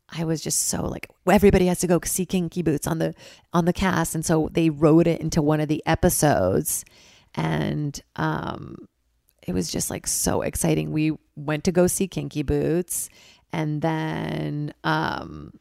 I 0.09 0.23
was 0.23 0.41
just 0.41 0.67
so 0.67 0.85
like 0.85 1.07
everybody 1.29 1.65
has 1.67 1.79
to 1.79 1.87
go 1.87 1.99
see 2.03 2.25
Kinky 2.25 2.61
Boots 2.61 2.87
on 2.87 2.99
the 2.99 3.13
on 3.53 3.65
the 3.65 3.73
cast 3.73 4.15
and 4.15 4.25
so 4.25 4.49
they 4.51 4.69
wrote 4.69 5.07
it 5.07 5.19
into 5.19 5.41
one 5.41 5.59
of 5.59 5.67
the 5.67 5.83
episodes 5.85 6.85
and 7.33 7.99
um 8.15 8.87
it 9.45 9.53
was 9.53 9.71
just 9.71 9.89
like 9.89 10.07
so 10.07 10.41
exciting. 10.41 10.91
We 10.91 11.13
went 11.35 11.63
to 11.65 11.71
go 11.71 11.87
see 11.87 12.07
Kinky 12.07 12.43
Boots 12.43 13.09
and 13.51 13.81
then 13.81 14.73
um 14.83 15.53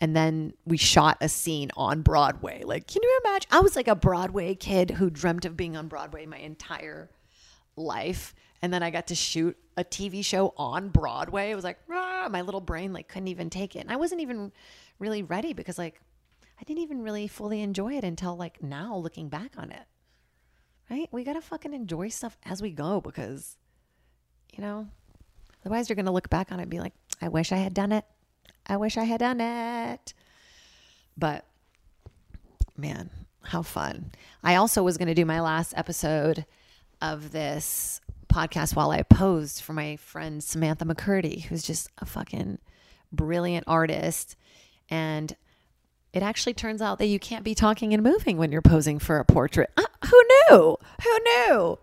and 0.00 0.16
then 0.16 0.54
we 0.64 0.78
shot 0.78 1.18
a 1.20 1.28
scene 1.28 1.70
on 1.76 2.00
Broadway. 2.00 2.62
Like, 2.64 2.86
can 2.86 3.02
you 3.02 3.20
imagine? 3.24 3.48
I 3.52 3.60
was 3.60 3.76
like 3.76 3.88
a 3.88 3.94
Broadway 3.94 4.54
kid 4.54 4.92
who 4.92 5.10
dreamt 5.10 5.44
of 5.44 5.56
being 5.56 5.76
on 5.76 5.88
Broadway 5.88 6.24
my 6.24 6.38
entire 6.38 7.10
life. 7.76 8.34
And 8.62 8.72
then 8.72 8.82
I 8.82 8.90
got 8.90 9.06
to 9.08 9.14
shoot 9.14 9.56
a 9.76 9.84
TV 9.84 10.24
show 10.24 10.52
on 10.56 10.90
Broadway. 10.90 11.50
It 11.50 11.54
was 11.54 11.64
like, 11.64 11.78
Rah! 11.86 12.28
my 12.28 12.42
little 12.42 12.60
brain 12.60 12.92
like 12.92 13.08
couldn't 13.08 13.28
even 13.28 13.48
take 13.50 13.74
it. 13.74 13.80
And 13.80 13.90
I 13.90 13.96
wasn't 13.96 14.20
even 14.20 14.52
really 14.98 15.22
ready 15.22 15.52
because 15.52 15.78
like 15.78 16.00
I 16.60 16.64
didn't 16.64 16.82
even 16.82 17.02
really 17.02 17.26
fully 17.26 17.62
enjoy 17.62 17.94
it 17.94 18.04
until 18.04 18.36
like 18.36 18.62
now 18.62 18.96
looking 18.96 19.28
back 19.28 19.52
on 19.56 19.70
it. 19.70 19.84
Right? 20.90 21.08
We 21.12 21.24
got 21.24 21.34
to 21.34 21.40
fucking 21.40 21.72
enjoy 21.72 22.08
stuff 22.08 22.36
as 22.44 22.60
we 22.60 22.70
go 22.70 23.00
because 23.00 23.56
you 24.56 24.62
know, 24.62 24.88
otherwise 25.64 25.88
you're 25.88 25.96
going 25.96 26.06
to 26.06 26.12
look 26.12 26.28
back 26.28 26.52
on 26.52 26.58
it 26.58 26.62
and 26.62 26.70
be 26.70 26.80
like, 26.80 26.92
I 27.22 27.28
wish 27.28 27.52
I 27.52 27.56
had 27.56 27.74
done 27.74 27.92
it. 27.92 28.04
I 28.66 28.76
wish 28.76 28.96
I 28.96 29.04
had 29.04 29.20
done 29.20 29.40
it. 29.40 30.14
But 31.16 31.44
man, 32.76 33.10
how 33.42 33.62
fun. 33.62 34.12
I 34.42 34.56
also 34.56 34.82
was 34.82 34.96
going 34.96 35.08
to 35.08 35.14
do 35.14 35.24
my 35.24 35.40
last 35.40 35.74
episode 35.76 36.44
of 37.00 37.32
this 37.32 37.99
podcast 38.30 38.74
while 38.74 38.90
I 38.90 39.02
posed 39.02 39.60
for 39.60 39.72
my 39.72 39.96
friend 39.96 40.42
Samantha 40.42 40.84
McCurdy, 40.84 41.44
who's 41.44 41.62
just 41.62 41.88
a 41.98 42.06
fucking 42.06 42.58
brilliant 43.12 43.64
artist. 43.66 44.36
And 44.88 45.36
it 46.12 46.22
actually 46.22 46.54
turns 46.54 46.82
out 46.82 46.98
that 46.98 47.06
you 47.06 47.18
can't 47.18 47.44
be 47.44 47.54
talking 47.54 47.92
and 47.92 48.02
moving 48.02 48.36
when 48.36 48.50
you're 48.50 48.62
posing 48.62 48.98
for 48.98 49.18
a 49.18 49.24
portrait. 49.24 49.70
Uh, 49.76 49.84
who 50.06 50.22
knew? 50.50 50.76
Who 51.02 51.18
knew? 51.24 51.78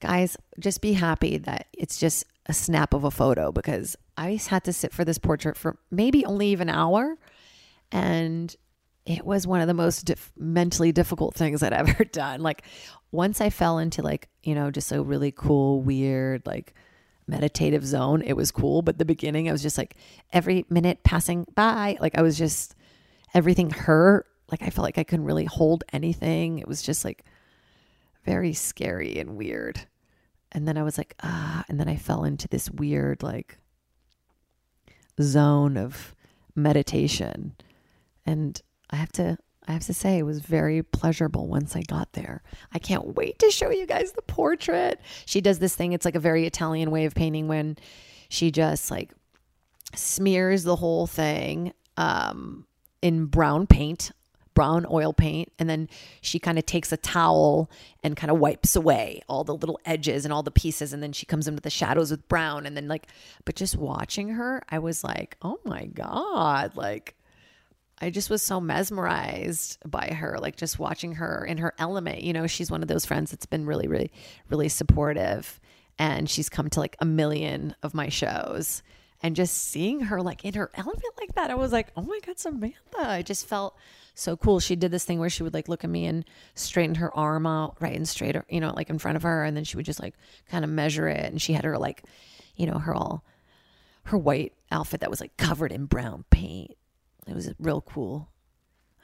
Guys, 0.00 0.36
just 0.58 0.80
be 0.80 0.94
happy 0.94 1.38
that 1.38 1.66
it's 1.72 1.98
just 1.98 2.24
a 2.46 2.52
snap 2.52 2.92
of 2.92 3.04
a 3.04 3.10
photo 3.10 3.52
because 3.52 3.96
I 4.16 4.40
had 4.48 4.64
to 4.64 4.72
sit 4.72 4.92
for 4.92 5.04
this 5.04 5.18
portrait 5.18 5.56
for 5.56 5.76
maybe 5.90 6.24
only 6.24 6.48
even 6.48 6.68
an 6.68 6.74
hour. 6.74 7.16
And 7.92 8.54
it 9.04 9.24
was 9.24 9.46
one 9.46 9.60
of 9.60 9.66
the 9.66 9.74
most 9.74 10.04
dif- 10.04 10.32
mentally 10.36 10.92
difficult 10.92 11.34
things 11.34 11.62
I'd 11.62 11.72
ever 11.72 12.04
done. 12.04 12.40
Like, 12.40 12.62
once 13.10 13.40
I 13.40 13.50
fell 13.50 13.78
into, 13.78 14.02
like, 14.02 14.28
you 14.42 14.54
know, 14.54 14.70
just 14.70 14.92
a 14.92 15.02
really 15.02 15.32
cool, 15.32 15.82
weird, 15.82 16.46
like, 16.46 16.74
meditative 17.26 17.84
zone, 17.84 18.22
it 18.22 18.34
was 18.34 18.50
cool. 18.50 18.82
But 18.82 18.98
the 18.98 19.04
beginning, 19.04 19.48
I 19.48 19.52
was 19.52 19.62
just 19.62 19.78
like, 19.78 19.96
every 20.32 20.64
minute 20.68 21.02
passing 21.04 21.46
by, 21.54 21.96
like, 22.00 22.16
I 22.16 22.22
was 22.22 22.38
just, 22.38 22.74
everything 23.34 23.70
hurt. 23.70 24.26
Like, 24.50 24.62
I 24.62 24.70
felt 24.70 24.84
like 24.84 24.98
I 24.98 25.04
couldn't 25.04 25.24
really 25.24 25.46
hold 25.46 25.84
anything. 25.92 26.58
It 26.58 26.68
was 26.68 26.82
just 26.82 27.04
like 27.04 27.24
very 28.24 28.52
scary 28.52 29.18
and 29.18 29.36
weird. 29.36 29.86
And 30.52 30.68
then 30.68 30.76
I 30.76 30.82
was 30.82 30.98
like, 30.98 31.14
ah, 31.22 31.64
and 31.68 31.80
then 31.80 31.88
I 31.88 31.96
fell 31.96 32.24
into 32.24 32.48
this 32.48 32.70
weird, 32.70 33.22
like, 33.22 33.58
zone 35.20 35.78
of 35.78 36.14
meditation. 36.54 37.54
And 38.26 38.60
I 38.92 38.96
have 38.96 39.12
to 39.12 39.38
I 39.66 39.72
have 39.72 39.84
to 39.86 39.94
say 39.94 40.18
it 40.18 40.24
was 40.24 40.40
very 40.40 40.82
pleasurable 40.82 41.46
once 41.46 41.76
I 41.76 41.82
got 41.82 42.12
there. 42.14 42.42
I 42.72 42.80
can't 42.80 43.14
wait 43.14 43.38
to 43.38 43.50
show 43.50 43.70
you 43.70 43.86
guys 43.86 44.12
the 44.12 44.22
portrait. 44.22 45.00
She 45.24 45.40
does 45.40 45.60
this 45.60 45.76
thing, 45.76 45.92
it's 45.92 46.04
like 46.04 46.16
a 46.16 46.20
very 46.20 46.46
Italian 46.46 46.90
way 46.90 47.04
of 47.04 47.14
painting 47.14 47.46
when 47.46 47.76
she 48.28 48.50
just 48.50 48.90
like 48.90 49.12
smears 49.94 50.64
the 50.64 50.76
whole 50.76 51.06
thing 51.06 51.72
um 51.98 52.66
in 53.02 53.26
brown 53.26 53.66
paint 53.66 54.10
brown 54.54 54.86
oil 54.90 55.12
paint 55.12 55.52
and 55.58 55.68
then 55.68 55.88
she 56.20 56.38
kind 56.38 56.58
of 56.58 56.64
takes 56.64 56.92
a 56.92 56.96
towel 56.96 57.70
and 58.02 58.16
kind 58.16 58.30
of 58.30 58.38
wipes 58.38 58.74
away 58.74 59.20
all 59.28 59.44
the 59.44 59.54
little 59.54 59.78
edges 59.84 60.24
and 60.24 60.32
all 60.32 60.42
the 60.42 60.50
pieces 60.50 60.92
and 60.92 61.02
then 61.02 61.12
she 61.12 61.26
comes 61.26 61.46
into 61.46 61.60
the 61.60 61.70
shadows 61.70 62.10
with 62.10 62.26
brown 62.28 62.64
and 62.66 62.76
then 62.76 62.88
like 62.88 63.06
but 63.44 63.54
just 63.54 63.76
watching 63.76 64.30
her 64.30 64.62
I 64.70 64.78
was 64.78 65.04
like 65.04 65.36
oh 65.42 65.58
my 65.64 65.86
god 65.86 66.76
like 66.76 67.14
I 68.02 68.10
just 68.10 68.30
was 68.30 68.42
so 68.42 68.60
mesmerized 68.60 69.78
by 69.88 70.08
her 70.08 70.38
like 70.40 70.56
just 70.56 70.78
watching 70.78 71.14
her 71.14 71.44
in 71.44 71.58
her 71.58 71.72
element 71.78 72.22
you 72.22 72.32
know 72.32 72.46
she's 72.46 72.70
one 72.70 72.82
of 72.82 72.88
those 72.88 73.06
friends 73.06 73.30
that's 73.30 73.46
been 73.46 73.64
really 73.64 73.88
really 73.88 74.10
really 74.50 74.68
supportive 74.68 75.60
and 75.98 76.28
she's 76.28 76.48
come 76.48 76.68
to 76.70 76.80
like 76.80 76.96
a 77.00 77.04
million 77.04 77.74
of 77.82 77.94
my 77.94 78.08
shows 78.08 78.82
and 79.22 79.36
just 79.36 79.56
seeing 79.56 80.00
her 80.00 80.20
like 80.20 80.44
in 80.44 80.54
her 80.54 80.70
element 80.74 81.04
like 81.18 81.34
that 81.36 81.50
I 81.50 81.54
was 81.54 81.72
like 81.72 81.92
oh 81.96 82.02
my 82.02 82.18
god 82.26 82.38
Samantha 82.38 82.76
I 82.98 83.22
just 83.22 83.46
felt 83.46 83.76
so 84.14 84.36
cool. 84.36 84.60
She 84.60 84.76
did 84.76 84.90
this 84.90 85.04
thing 85.04 85.18
where 85.18 85.30
she 85.30 85.42
would 85.42 85.54
like 85.54 85.68
look 85.68 85.84
at 85.84 85.90
me 85.90 86.06
and 86.06 86.24
straighten 86.54 86.96
her 86.96 87.16
arm 87.16 87.46
out 87.46 87.76
right 87.80 87.96
and 87.96 88.08
straight, 88.08 88.36
you 88.48 88.60
know, 88.60 88.72
like 88.74 88.90
in 88.90 88.98
front 88.98 89.16
of 89.16 89.22
her. 89.22 89.44
And 89.44 89.56
then 89.56 89.64
she 89.64 89.76
would 89.76 89.86
just 89.86 90.00
like 90.00 90.14
kind 90.50 90.64
of 90.64 90.70
measure 90.70 91.08
it. 91.08 91.24
And 91.24 91.40
she 91.40 91.52
had 91.52 91.64
her 91.64 91.78
like, 91.78 92.04
you 92.56 92.66
know, 92.66 92.78
her 92.78 92.94
all, 92.94 93.24
her 94.04 94.18
white 94.18 94.52
outfit 94.70 95.00
that 95.00 95.10
was 95.10 95.20
like 95.20 95.36
covered 95.36 95.72
in 95.72 95.86
brown 95.86 96.24
paint. 96.30 96.76
It 97.26 97.34
was 97.34 97.52
real 97.58 97.80
cool. 97.80 98.28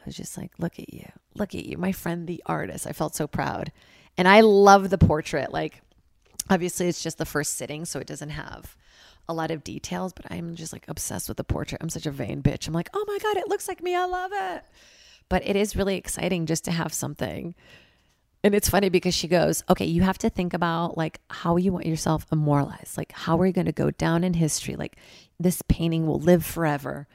I 0.00 0.02
was 0.06 0.16
just 0.16 0.36
like, 0.36 0.52
look 0.58 0.78
at 0.78 0.92
you. 0.92 1.06
Look 1.34 1.54
at 1.54 1.64
you. 1.64 1.76
My 1.76 1.92
friend, 1.92 2.26
the 2.26 2.42
artist. 2.46 2.86
I 2.86 2.92
felt 2.92 3.14
so 3.14 3.26
proud. 3.26 3.72
And 4.16 4.26
I 4.26 4.40
love 4.40 4.90
the 4.90 4.98
portrait. 4.98 5.52
Like, 5.52 5.82
obviously, 6.50 6.88
it's 6.88 7.02
just 7.02 7.18
the 7.18 7.24
first 7.24 7.56
sitting, 7.56 7.84
so 7.84 8.00
it 8.00 8.06
doesn't 8.06 8.30
have 8.30 8.76
a 9.28 9.34
lot 9.34 9.50
of 9.50 9.62
details, 9.62 10.12
but 10.12 10.30
I'm 10.30 10.54
just 10.54 10.72
like 10.72 10.86
obsessed 10.88 11.28
with 11.28 11.36
the 11.36 11.44
portrait. 11.44 11.82
I'm 11.82 11.90
such 11.90 12.06
a 12.06 12.10
vain 12.10 12.42
bitch. 12.42 12.66
I'm 12.66 12.74
like, 12.74 12.88
oh 12.94 13.04
my 13.06 13.18
God, 13.18 13.36
it 13.36 13.48
looks 13.48 13.68
like 13.68 13.82
me. 13.82 13.94
I 13.94 14.06
love 14.06 14.30
it. 14.32 14.64
But 15.28 15.46
it 15.46 15.54
is 15.54 15.76
really 15.76 15.96
exciting 15.96 16.46
just 16.46 16.64
to 16.64 16.70
have 16.70 16.94
something. 16.94 17.54
And 18.42 18.54
it's 18.54 18.70
funny 18.70 18.88
because 18.88 19.14
she 19.14 19.28
goes, 19.28 19.64
okay, 19.68 19.84
you 19.84 20.02
have 20.02 20.18
to 20.18 20.30
think 20.30 20.54
about 20.54 20.96
like 20.96 21.20
how 21.28 21.56
you 21.56 21.72
want 21.72 21.86
yourself 21.86 22.26
immortalized. 22.32 22.96
Like, 22.96 23.12
how 23.12 23.38
are 23.40 23.46
you 23.46 23.52
going 23.52 23.66
to 23.66 23.72
go 23.72 23.90
down 23.90 24.24
in 24.24 24.34
history? 24.34 24.76
Like, 24.76 24.96
this 25.38 25.60
painting 25.68 26.06
will 26.06 26.20
live 26.20 26.46
forever. 26.46 27.06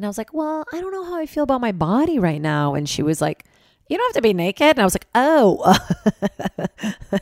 And 0.00 0.06
I 0.06 0.08
was 0.08 0.16
like, 0.16 0.32
well, 0.32 0.64
I 0.72 0.80
don't 0.80 0.92
know 0.92 1.04
how 1.04 1.16
I 1.16 1.26
feel 1.26 1.42
about 1.42 1.60
my 1.60 1.72
body 1.72 2.18
right 2.18 2.40
now. 2.40 2.74
And 2.74 2.88
she 2.88 3.02
was 3.02 3.20
like, 3.20 3.44
you 3.86 3.98
don't 3.98 4.08
have 4.08 4.22
to 4.22 4.22
be 4.22 4.32
naked. 4.32 4.70
And 4.70 4.78
I 4.78 4.84
was 4.84 4.94
like, 4.94 5.06
oh, 5.14 5.76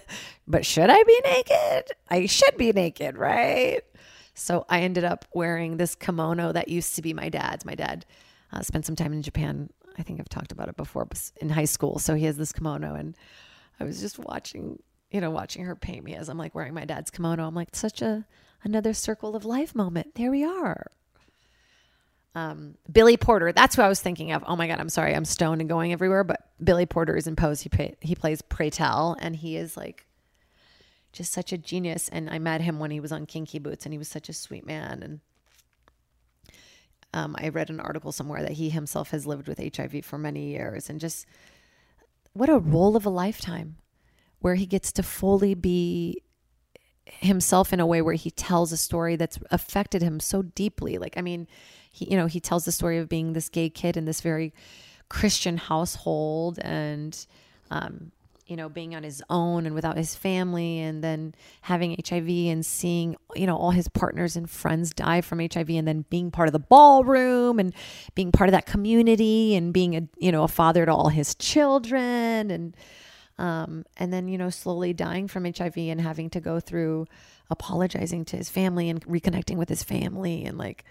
but 0.47 0.65
should 0.65 0.89
I 0.89 1.03
be 1.03 1.21
naked? 1.25 1.91
I 2.09 2.27
should 2.27 2.57
be 2.57 2.73
naked, 2.73 3.17
right? 3.17 3.83
So 4.35 4.65
I 4.69 4.83
ended 4.83 5.03
up 5.03 5.25
wearing 5.35 5.77
this 5.77 5.97
kimono 5.97 6.53
that 6.53 6.69
used 6.69 6.95
to 6.95 7.03
be 7.03 7.13
my 7.13 7.29
dad's. 7.29 7.65
My 7.65 7.75
dad 7.75 8.07
uh, 8.53 8.63
spent 8.63 8.87
some 8.87 8.95
time 8.95 9.13
in 9.13 9.23
Japan 9.23 9.71
I 9.99 10.05
think 10.05 10.21
I've 10.21 10.29
talked 10.29 10.53
about 10.53 10.69
it 10.69 10.77
before 10.77 11.09
in 11.41 11.49
high 11.49 11.65
school. 11.65 11.99
So 11.99 12.15
he 12.15 12.27
has 12.27 12.37
this 12.37 12.53
kimono, 12.53 12.95
and 12.95 13.17
I 13.81 13.85
was 13.85 14.01
just 14.01 14.17
watching, 14.17 14.79
you 15.11 15.21
know, 15.21 15.31
watching 15.33 15.65
her 15.65 15.75
paint 15.75 16.05
me 16.05 16.15
as 16.15 16.29
I'm 16.29 16.39
like 16.39 16.55
wearing 16.55 16.75
my 16.75 16.85
dad's 16.85 17.11
kimono. 17.11 17.49
I'm 17.49 17.55
like, 17.57 17.75
such 17.75 18.01
a 18.01 18.25
another 18.63 18.95
circle 18.95 19.35
of 19.35 19.45
life 19.45 19.75
moment. 19.75 20.15
There 20.15 20.31
we 20.31 20.45
are. 20.45 20.87
Um, 22.39 22.77
Billy 22.91 23.17
Porter, 23.17 23.53
that's 23.53 23.75
who 23.75 23.83
I 23.83 23.89
was 23.89 24.01
thinking 24.01 24.31
of. 24.31 24.45
Oh 24.47 24.55
my 24.55 24.69
God, 24.69 24.79
I'm 24.79 24.89
sorry, 24.89 25.15
I'm 25.15 25.25
stoned 25.25 25.61
and 25.61 25.69
going 25.69 25.93
everywhere. 25.93 26.23
But 26.23 26.49
Billy 26.63 26.87
Porter 26.87 27.17
is 27.17 27.27
in 27.27 27.35
Pose. 27.35 27.63
He 27.63 27.71
he 28.01 28.15
plays 28.15 28.43
Pray 28.43 28.71
Tell, 28.71 29.17
and 29.19 29.35
he 29.35 29.57
is 29.57 29.77
like 29.77 30.07
just 31.13 31.33
such 31.33 31.53
a 31.53 31.59
genius. 31.59 32.09
And 32.09 32.31
I 32.31 32.39
met 32.39 32.61
him 32.61 32.79
when 32.79 32.93
he 32.93 33.01
was 33.01 33.11
on 33.11 33.27
Kinky 33.27 33.59
Boots, 33.59 33.85
and 33.85 33.93
he 33.93 33.99
was 33.99 34.09
such 34.09 34.29
a 34.29 34.33
sweet 34.33 34.65
man. 34.65 35.03
And 35.03 35.21
um, 37.13 37.35
I 37.39 37.49
read 37.49 37.71
an 37.71 37.81
article 37.81 38.13
somewhere 38.13 38.43
that 38.43 38.53
he 38.53 38.71
himself 38.71 39.11
has 39.11 39.27
lived 39.27 39.49
with 39.49 39.59
HIV 39.59 40.05
for 40.05 40.19
many 40.19 40.51
years 40.51 40.89
and 40.89 41.01
just 41.01 41.27
what 42.35 42.49
a 42.49 42.59
role 42.59 42.97
of 42.97 43.07
a 43.07 43.11
lifetime 43.11 43.77
where 44.41 44.55
he 44.55 44.67
gets 44.67 44.93
to 44.93 45.03
fully 45.03 45.55
be 45.55 46.23
himself 47.07 47.73
in 47.73 47.81
a 47.81 47.87
way 47.87 48.03
where 48.03 48.15
he 48.15 48.31
tells 48.31 48.71
a 48.71 48.77
story 48.77 49.17
that's 49.17 49.39
affected 49.51 50.03
him 50.03 50.21
so 50.21 50.43
deeply. 50.43 50.99
Like, 50.99 51.17
I 51.17 51.23
mean, 51.23 51.49
he, 51.99 52.11
you 52.11 52.17
know, 52.17 52.27
he 52.27 52.41
tells 52.41 52.65
the 52.65 52.73
story 52.73 52.99
of 52.99 53.09
being 53.09 53.33
this 53.33 53.49
gay 53.49 53.71
kid 53.71 53.97
in 53.97 54.05
this 54.05 54.21
very 54.21 54.53
Christian 55.09 55.57
household 55.57 56.59
and, 56.61 57.27
um, 57.71 58.13
you 58.47 58.57
know, 58.57 58.69
being 58.69 58.95
on 58.95 59.03
his 59.03 59.23
own 59.29 59.67
and 59.67 59.75
without 59.75 59.97
his 59.97 60.15
family, 60.15 60.79
and 60.81 61.05
then 61.05 61.35
having 61.61 61.97
HIV 62.09 62.29
and 62.29 62.65
seeing, 62.65 63.17
you 63.35 63.47
know, 63.47 63.57
all 63.57 63.73
his 63.73 63.89
partners 63.89 64.37
and 64.37 64.49
friends 64.49 64.95
die 64.95 65.21
from 65.21 65.41
HIV, 65.41 65.71
and 65.71 65.87
then 65.87 66.05
being 66.09 66.31
part 66.31 66.49
of 66.49 66.53
the 66.53 66.59
ballroom 66.59 67.59
and 67.59 67.75
being 68.15 68.33
part 68.33 68.49
of 68.49 68.53
that 68.53 68.67
community 68.67 69.55
and 69.57 69.73
being 69.73 69.97
a, 69.97 70.03
you 70.17 70.33
know, 70.33 70.45
a 70.45 70.49
father 70.49 70.87
to 70.87 70.93
all 70.93 71.11
his 71.11 71.35
children. 71.35 72.51
And 72.51 72.77
Um, 73.39 73.85
and 73.97 74.13
then, 74.13 74.27
you 74.27 74.37
know, 74.37 74.51
slowly 74.51 74.93
dying 74.93 75.29
from 75.29 75.45
HIV 75.45 75.77
and 75.77 76.01
having 76.01 76.29
to 76.31 76.41
go 76.41 76.59
through 76.59 77.07
apologizing 77.51 78.25
to 78.27 78.37
his 78.37 78.51
family 78.51 78.91
and 78.91 79.01
reconnecting 79.07 79.59
with 79.59 79.69
his 79.69 79.85
family 79.85 80.45
and 80.45 80.59
like, 80.59 80.85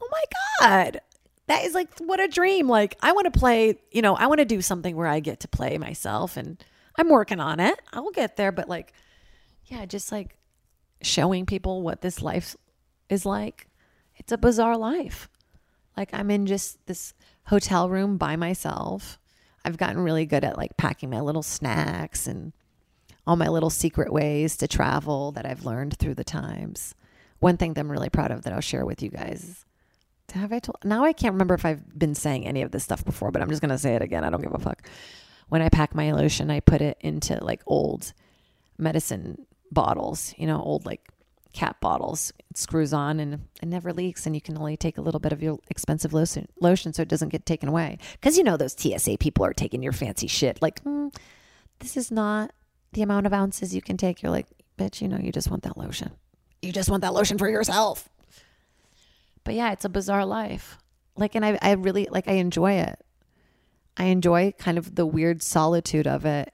oh 0.00 0.08
my 0.10 0.24
God, 0.60 1.00
that 1.46 1.64
is 1.64 1.74
like 1.74 1.88
what 1.98 2.20
a 2.20 2.28
dream. 2.28 2.68
Like, 2.68 2.96
I 3.00 3.12
want 3.12 3.32
to 3.32 3.38
play, 3.38 3.78
you 3.90 4.02
know, 4.02 4.14
I 4.14 4.26
want 4.26 4.38
to 4.38 4.44
do 4.44 4.62
something 4.62 4.96
where 4.96 5.06
I 5.06 5.20
get 5.20 5.40
to 5.40 5.48
play 5.48 5.78
myself 5.78 6.36
and 6.36 6.62
I'm 6.96 7.08
working 7.08 7.40
on 7.40 7.60
it. 7.60 7.80
I 7.92 8.00
will 8.00 8.10
get 8.10 8.36
there. 8.36 8.52
But 8.52 8.68
like, 8.68 8.92
yeah, 9.66 9.86
just 9.86 10.12
like 10.12 10.36
showing 11.02 11.46
people 11.46 11.82
what 11.82 12.00
this 12.00 12.22
life 12.22 12.56
is 13.08 13.24
like. 13.24 13.68
It's 14.16 14.32
a 14.32 14.38
bizarre 14.38 14.76
life. 14.76 15.28
Like, 15.96 16.10
I'm 16.12 16.30
in 16.30 16.46
just 16.46 16.84
this 16.86 17.14
hotel 17.46 17.88
room 17.88 18.18
by 18.18 18.36
myself. 18.36 19.18
I've 19.64 19.76
gotten 19.76 20.00
really 20.00 20.26
good 20.26 20.44
at 20.44 20.56
like 20.56 20.76
packing 20.76 21.10
my 21.10 21.20
little 21.20 21.42
snacks 21.42 22.26
and 22.26 22.52
all 23.26 23.36
my 23.36 23.48
little 23.48 23.70
secret 23.70 24.12
ways 24.12 24.56
to 24.56 24.68
travel 24.68 25.32
that 25.32 25.44
I've 25.46 25.64
learned 25.64 25.98
through 25.98 26.14
the 26.14 26.24
times. 26.24 26.94
One 27.40 27.56
thing 27.56 27.74
that 27.74 27.80
I'm 27.80 27.92
really 27.92 28.08
proud 28.08 28.30
of 28.30 28.42
that 28.42 28.52
I'll 28.52 28.60
share 28.60 28.86
with 28.86 29.02
you 29.02 29.10
guys. 29.10 29.64
Have 30.34 30.52
I 30.52 30.58
told? 30.58 30.78
Now 30.84 31.04
I 31.04 31.12
can't 31.12 31.32
remember 31.32 31.54
if 31.54 31.64
I've 31.64 31.98
been 31.98 32.14
saying 32.14 32.46
any 32.46 32.62
of 32.62 32.70
this 32.70 32.84
stuff 32.84 33.04
before, 33.04 33.30
but 33.30 33.42
I'm 33.42 33.48
just 33.48 33.62
gonna 33.62 33.78
say 33.78 33.94
it 33.94 34.02
again. 34.02 34.24
I 34.24 34.30
don't 34.30 34.42
give 34.42 34.54
a 34.54 34.58
fuck. 34.58 34.86
When 35.48 35.62
I 35.62 35.68
pack 35.68 35.94
my 35.94 36.12
lotion, 36.12 36.50
I 36.50 36.60
put 36.60 36.82
it 36.82 36.98
into 37.00 37.42
like 37.42 37.62
old 37.66 38.12
medicine 38.76 39.46
bottles, 39.70 40.34
you 40.36 40.46
know, 40.46 40.62
old 40.62 40.84
like 40.84 41.08
cap 41.52 41.80
bottles. 41.80 42.32
It 42.50 42.58
screws 42.58 42.92
on 42.92 43.20
and 43.20 43.48
it 43.62 43.66
never 43.66 43.92
leaks, 43.92 44.26
and 44.26 44.34
you 44.34 44.40
can 44.40 44.58
only 44.58 44.76
take 44.76 44.98
a 44.98 45.00
little 45.00 45.20
bit 45.20 45.32
of 45.32 45.42
your 45.42 45.58
expensive 45.68 46.12
lotion, 46.12 46.46
lotion 46.60 46.92
so 46.92 47.02
it 47.02 47.08
doesn't 47.08 47.30
get 47.30 47.46
taken 47.46 47.68
away. 47.68 47.98
Because 48.12 48.36
you 48.36 48.44
know 48.44 48.56
those 48.56 48.76
TSA 48.78 49.18
people 49.18 49.44
are 49.44 49.52
taking 49.52 49.82
your 49.82 49.92
fancy 49.92 50.26
shit. 50.26 50.60
Like, 50.62 50.82
mm, 50.84 51.14
this 51.78 51.96
is 51.96 52.10
not 52.10 52.52
the 52.92 53.02
amount 53.02 53.26
of 53.26 53.32
ounces 53.32 53.74
you 53.74 53.82
can 53.82 53.96
take. 53.96 54.22
You're 54.22 54.32
like, 54.32 54.46
bitch, 54.78 55.00
you 55.00 55.08
know, 55.08 55.18
you 55.18 55.32
just 55.32 55.50
want 55.50 55.62
that 55.64 55.76
lotion. 55.76 56.10
You 56.62 56.72
just 56.72 56.90
want 56.90 57.02
that 57.02 57.14
lotion 57.14 57.38
for 57.38 57.48
yourself. 57.48 58.08
But 59.48 59.54
yeah, 59.54 59.72
it's 59.72 59.86
a 59.86 59.88
bizarre 59.88 60.26
life. 60.26 60.76
Like, 61.16 61.34
and 61.34 61.42
I, 61.42 61.58
I 61.62 61.72
really 61.72 62.06
like, 62.10 62.28
I 62.28 62.32
enjoy 62.32 62.72
it. 62.72 63.02
I 63.96 64.04
enjoy 64.04 64.52
kind 64.58 64.76
of 64.76 64.94
the 64.94 65.06
weird 65.06 65.42
solitude 65.42 66.06
of 66.06 66.26
it, 66.26 66.52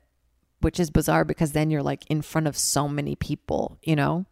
which 0.60 0.78
is 0.78 0.92
bizarre 0.92 1.24
because 1.24 1.50
then 1.50 1.72
you're 1.72 1.82
like 1.82 2.08
in 2.08 2.22
front 2.22 2.46
of 2.46 2.56
so 2.56 2.86
many 2.86 3.16
people, 3.16 3.80
you 3.82 3.96
know? 3.96 4.26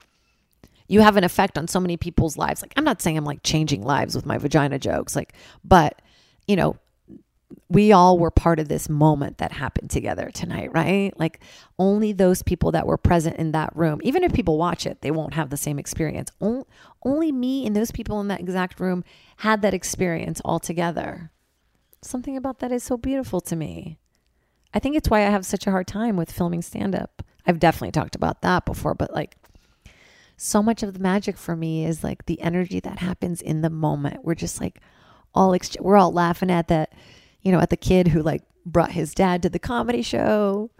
You 0.87 1.00
have 1.00 1.16
an 1.16 1.25
effect 1.25 1.59
on 1.59 1.66
so 1.66 1.81
many 1.81 1.97
people's 1.97 2.37
lives. 2.37 2.62
Like, 2.62 2.73
I'm 2.76 2.85
not 2.85 3.02
saying 3.02 3.19
I'm 3.19 3.25
like 3.25 3.42
changing 3.42 3.83
lives 3.83 4.14
with 4.14 4.26
my 4.26 4.38
vagina 4.38 4.78
jokes, 4.78 5.16
like, 5.16 5.33
but, 5.64 6.00
you 6.47 6.54
know, 6.54 6.76
we 7.69 7.93
all 7.93 8.19
were 8.19 8.31
part 8.31 8.59
of 8.59 8.69
this 8.69 8.89
moment 8.89 9.39
that 9.39 9.53
happened 9.53 9.91
together 9.91 10.31
tonight, 10.31 10.71
right? 10.73 11.13
Like 11.19 11.41
only 11.79 12.13
those 12.13 12.43
people 12.43 12.73
that 12.73 12.87
were 12.87 12.97
present 12.97 13.37
in 13.37 13.53
that 13.53 13.75
room, 13.75 14.01
even 14.03 14.23
if 14.25 14.33
people 14.33 14.59
watch 14.59 14.87
it, 14.87 15.01
they 15.01 15.11
won't 15.11 15.35
have 15.35 15.51
the 15.51 15.57
same 15.57 15.79
experience. 15.79 16.31
Only, 16.41 16.65
only 17.05 17.33
me 17.33 17.67
and 17.67 17.75
those 17.75 17.91
people 17.91 18.21
in 18.21 18.29
that 18.29 18.41
exact 18.41 18.81
room 18.81 19.05
had 19.39 19.63
that 19.63 19.75
experience 19.75 20.41
all 20.45 20.59
together. 20.59 21.31
Something 22.03 22.37
about 22.37 22.59
that 22.61 22.73
is 22.73 22.83
so 22.83 22.97
beautiful 22.97 23.41
to 23.43 23.57
me. 23.57 23.99
I 24.75 24.79
think 24.79 24.97
it's 24.97 25.11
why 25.11 25.21
I 25.21 25.31
have 25.31 25.47
such 25.47 25.67
a 25.67 25.71
hard 25.71 25.87
time 25.87 26.17
with 26.17 26.33
filming 26.33 26.63
stand 26.63 26.95
up. 26.95 27.23
I've 27.47 27.59
definitely 27.59 27.93
talked 27.93 28.15
about 28.15 28.43
that 28.43 28.65
before, 28.65 28.95
but 28.95 29.13
like 29.13 29.37
so 30.37 30.63
much 30.63 30.83
of 30.83 30.95
the 30.95 31.01
magic 31.01 31.37
for 31.37 31.55
me 31.55 31.85
is 31.85 32.03
like 32.03 32.27
the 32.27 32.41
energy 32.41 32.81
that 32.81 32.99
happens 32.99 33.41
in 33.41 33.61
the 33.61 33.71
moment. 33.71 34.25
We're 34.25 34.35
just 34.35 34.61
like 34.61 34.81
all 35.35 35.55
ex- 35.55 35.77
we're 35.81 35.97
all 35.97 36.13
laughing 36.13 36.51
at 36.51 36.69
that 36.69 36.93
you 37.43 37.53
know, 37.53 37.61
at 37.61 37.71
the 37.71 37.77
kid 37.77 38.09
who 38.09 38.23
like 38.23 38.43
brought 38.65 38.93
his 38.93 39.15
dad 39.15 39.43
to 39.43 39.51
the 39.51 39.59
comedy 39.59 40.03
show. 40.03 40.71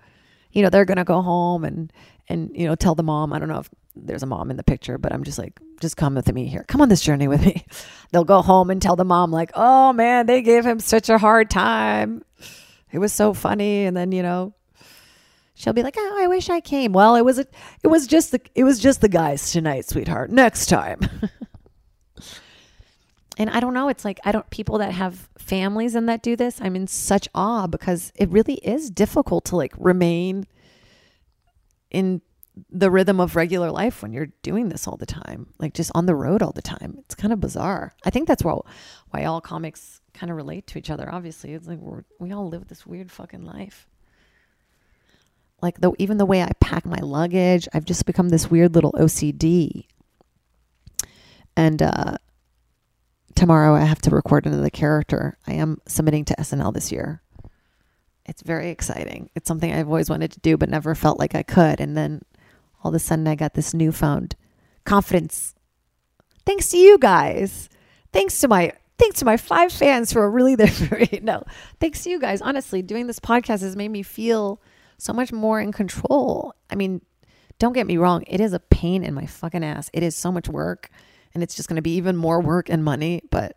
You 0.52 0.62
know, 0.62 0.71
they're 0.71 0.85
gonna 0.85 1.04
go 1.04 1.23
home 1.23 1.64
and 1.64 1.92
and 2.28 2.50
you 2.54 2.66
know 2.66 2.75
tell 2.75 2.95
the 2.95 3.02
mom. 3.02 3.33
I 3.33 3.38
don't 3.38 3.49
know 3.49 3.59
if 3.59 3.71
there's 3.95 4.23
a 4.23 4.26
mom 4.26 4.50
in 4.50 4.57
the 4.57 4.64
picture, 4.64 4.99
but 4.99 5.12
I'm 5.12 5.25
just 5.25 5.38
like, 5.38 5.61
just 5.81 5.97
come 5.97 6.14
with 6.14 6.33
me 6.33 6.47
here. 6.47 6.64
Come 6.69 6.81
on 6.81 6.88
this 6.88 7.02
journey 7.02 7.28
with 7.28 7.45
me. 7.45 7.64
They'll 8.12 8.25
go 8.25 8.42
home 8.42 8.71
and 8.71 8.81
tell 8.81 8.97
the 8.97 9.04
mom 9.04 9.31
like, 9.31 9.50
oh 9.54 9.92
man, 9.92 10.26
they 10.26 10.42
gave 10.42 10.64
him 10.64 10.81
such 10.81 11.09
a 11.09 11.19
hard 11.19 11.50
time. 11.50 12.25
It 12.90 12.99
was 12.99 13.13
so 13.13 13.34
funny, 13.34 13.84
and 13.84 13.97
then 13.97 14.13
you 14.13 14.23
know. 14.23 14.54
She'll 15.54 15.75
be 15.75 15.82
like, 15.82 15.97
"Oh, 15.99 16.19
I 16.19 16.26
wish 16.28 16.49
I 16.49 16.60
came." 16.60 16.93
Well, 16.93 17.15
it 17.15 17.21
was 17.21 17.39
a, 17.39 17.47
it 17.84 17.89
was 17.89 18.06
just 18.06 18.32
the, 18.32 18.41
it 18.54 18.65
was 18.65 18.80
just 18.80 19.00
the 19.00 19.08
guys 19.08 19.52
tonight, 19.52 19.86
sweetheart. 19.86 20.30
Next 20.30 20.67
time. 20.67 20.99
and 23.38 23.50
I 23.50 23.60
don't 23.60 23.75
know, 23.75 23.88
it's 23.88 24.04
like 24.04 24.21
I 24.25 24.32
don't 24.32 24.49
people 24.50 24.78
that 24.78 24.92
have 24.92 25.28
families 25.38 25.95
and 25.95 26.08
that 26.08 26.23
do 26.23 26.36
this, 26.36 26.60
I'm 26.60 26.76
in 26.76 26.86
such 26.86 27.28
awe 27.34 27.66
because 27.66 28.12
it 28.14 28.28
really 28.30 28.54
is 28.56 28.90
difficult 28.90 29.45
to 29.47 29.56
like 29.56 29.73
remain 29.78 30.47
in 31.90 32.21
the 32.71 32.90
rhythm 32.90 33.18
of 33.18 33.34
regular 33.34 33.71
life 33.71 34.02
when 34.02 34.12
you're 34.12 34.28
doing 34.42 34.68
this 34.68 34.86
all 34.86 34.97
the 34.97 35.06
time, 35.06 35.47
like 35.58 35.73
just 35.73 35.90
on 35.95 36.06
the 36.06 36.14
road 36.14 36.42
all 36.42 36.52
the 36.52 36.62
time. 36.62 36.97
It's 36.99 37.14
kind 37.14 37.32
of 37.32 37.40
bizarre. 37.40 37.95
I 38.04 38.10
think 38.10 38.28
that's 38.28 38.45
why 38.45 38.58
why 39.10 39.25
all 39.25 39.40
comics 39.40 40.00
kind 40.12 40.30
of 40.30 40.36
relate 40.36 40.66
to 40.68 40.78
each 40.78 40.90
other. 40.90 41.08
Obviously, 41.10 41.54
it's 41.54 41.66
like 41.66 41.78
we're, 41.78 42.04
we 42.18 42.32
all 42.32 42.49
live 42.49 42.68
this 42.68 42.86
weird 42.86 43.10
fucking 43.10 43.45
life. 43.45 43.86
Like 45.62 45.80
the 45.80 45.92
even 45.99 46.18
the 46.18 46.26
way 46.26 46.42
I 46.42 46.50
pack 46.60 46.84
my 46.84 46.99
luggage, 46.99 47.68
I've 47.73 47.84
just 47.84 48.04
become 48.04 48.28
this 48.28 48.50
weird 48.50 48.75
little 48.75 48.92
OCD. 48.92 49.86
And 51.56 51.82
uh 51.82 52.16
tomorrow 53.43 53.75
I 53.75 53.81
have 53.81 54.00
to 54.02 54.11
record 54.11 54.47
another 54.47 54.71
character. 54.71 55.37
I 55.49 55.55
am 55.55 55.81
submitting 55.89 56.25
to 56.26 56.37
SNL 56.37 56.73
this 56.73 56.93
year. 56.93 57.23
It's 58.25 58.41
very 58.41 58.71
exciting. 58.71 59.31
It's 59.35 59.49
something 59.49 59.73
I've 59.73 59.89
always 59.89 60.09
wanted 60.09 60.31
to 60.31 60.39
do, 60.39 60.57
but 60.57 60.69
never 60.69 60.95
felt 60.95 61.19
like 61.19 61.35
I 61.35 61.43
could. 61.43 61.81
And 61.81 61.97
then 61.97 62.23
all 62.85 62.91
of 62.91 62.95
a 62.95 63.00
sudden, 63.00 63.26
I 63.26 63.35
got 63.35 63.55
this 63.55 63.75
newfound 63.75 64.37
confidence. 64.85 65.57
Thanks 66.47 66.69
to 66.69 66.78
you 66.78 66.99
guys. 66.99 67.69
Thanks 68.13 68.39
to 68.43 68.47
my 68.47 68.75
thanks 68.97 69.19
to 69.19 69.25
my 69.25 69.37
five 69.37 69.73
fans 69.73 70.13
who 70.13 70.21
are 70.21 70.31
really 70.31 70.55
there 70.55 70.69
for 70.69 70.95
me. 70.95 71.19
No, 71.21 71.43
thanks 71.81 72.05
to 72.05 72.11
you 72.11 72.21
guys. 72.21 72.41
Honestly, 72.43 72.81
doing 72.81 73.09
this 73.09 73.19
podcast 73.19 73.63
has 73.63 73.75
made 73.75 73.91
me 73.91 74.05
feel 74.05 74.63
so 74.99 75.13
much 75.13 75.33
more 75.33 75.61
in 75.61 75.73
control. 75.73 76.55
I 76.71 76.76
mean, 76.76 77.00
don't 77.59 77.73
get 77.73 77.89
me 77.89 77.97
wrong, 77.97 78.23
it 78.28 78.41
is 78.41 78.52
a 78.52 78.61
pain 78.61 79.02
in 79.02 79.15
my 79.15 79.26
fucking 79.26 79.65
ass. 79.65 79.91
It 79.93 80.05
is 80.05 80.15
so 80.15 80.31
much 80.31 80.49
work 80.49 80.91
and 81.34 81.42
it's 81.42 81.54
just 81.54 81.68
going 81.68 81.76
to 81.76 81.82
be 81.82 81.95
even 81.95 82.16
more 82.16 82.40
work 82.40 82.68
and 82.68 82.84
money. 82.84 83.23
But 83.30 83.56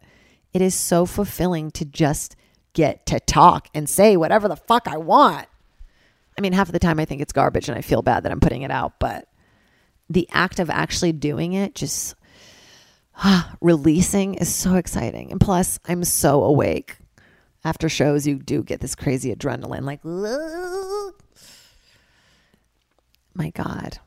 it 0.54 0.62
is 0.62 0.76
so 0.76 1.06
fulfilling 1.06 1.72
to 1.72 1.86
just 1.86 2.36
get 2.74 3.06
to 3.08 3.20
talk 3.20 3.68
and 3.74 3.90
say 3.90 4.16
whatever 4.18 4.48
the 4.48 4.56
fuck 4.56 4.88
I 4.88 4.98
want. 4.98 5.48
I 6.38 6.42
mean, 6.42 6.54
half 6.54 6.68
of 6.68 6.74
the 6.74 6.80
time 6.80 7.00
I 7.00 7.06
think 7.06 7.22
it's 7.22 7.34
garbage 7.34 7.70
and 7.70 7.78
I 7.78 7.82
feel 7.82 8.02
bad 8.02 8.24
that 8.24 8.32
I'm 8.32 8.42
putting 8.42 8.62
it 8.62 8.72
out, 8.72 9.00
but 9.00 9.28
the 10.10 10.28
act 10.32 10.60
of 10.60 10.70
actually 10.70 11.14
doing 11.14 11.54
it, 11.54 11.76
just 11.76 12.16
releasing, 13.62 14.36
is 14.36 14.54
so 14.54 14.76
exciting. 14.76 15.32
And 15.32 15.40
plus, 15.40 15.80
I'm 15.88 16.04
so 16.04 16.44
awake. 16.44 16.98
After 17.64 17.90
shows, 17.90 18.28
you 18.28 18.36
do 18.38 18.62
get 18.62 18.80
this 18.80 18.94
crazy 18.94 19.34
adrenaline, 19.34 19.82
like, 19.82 20.06
my 23.34 23.50
God, 23.50 23.98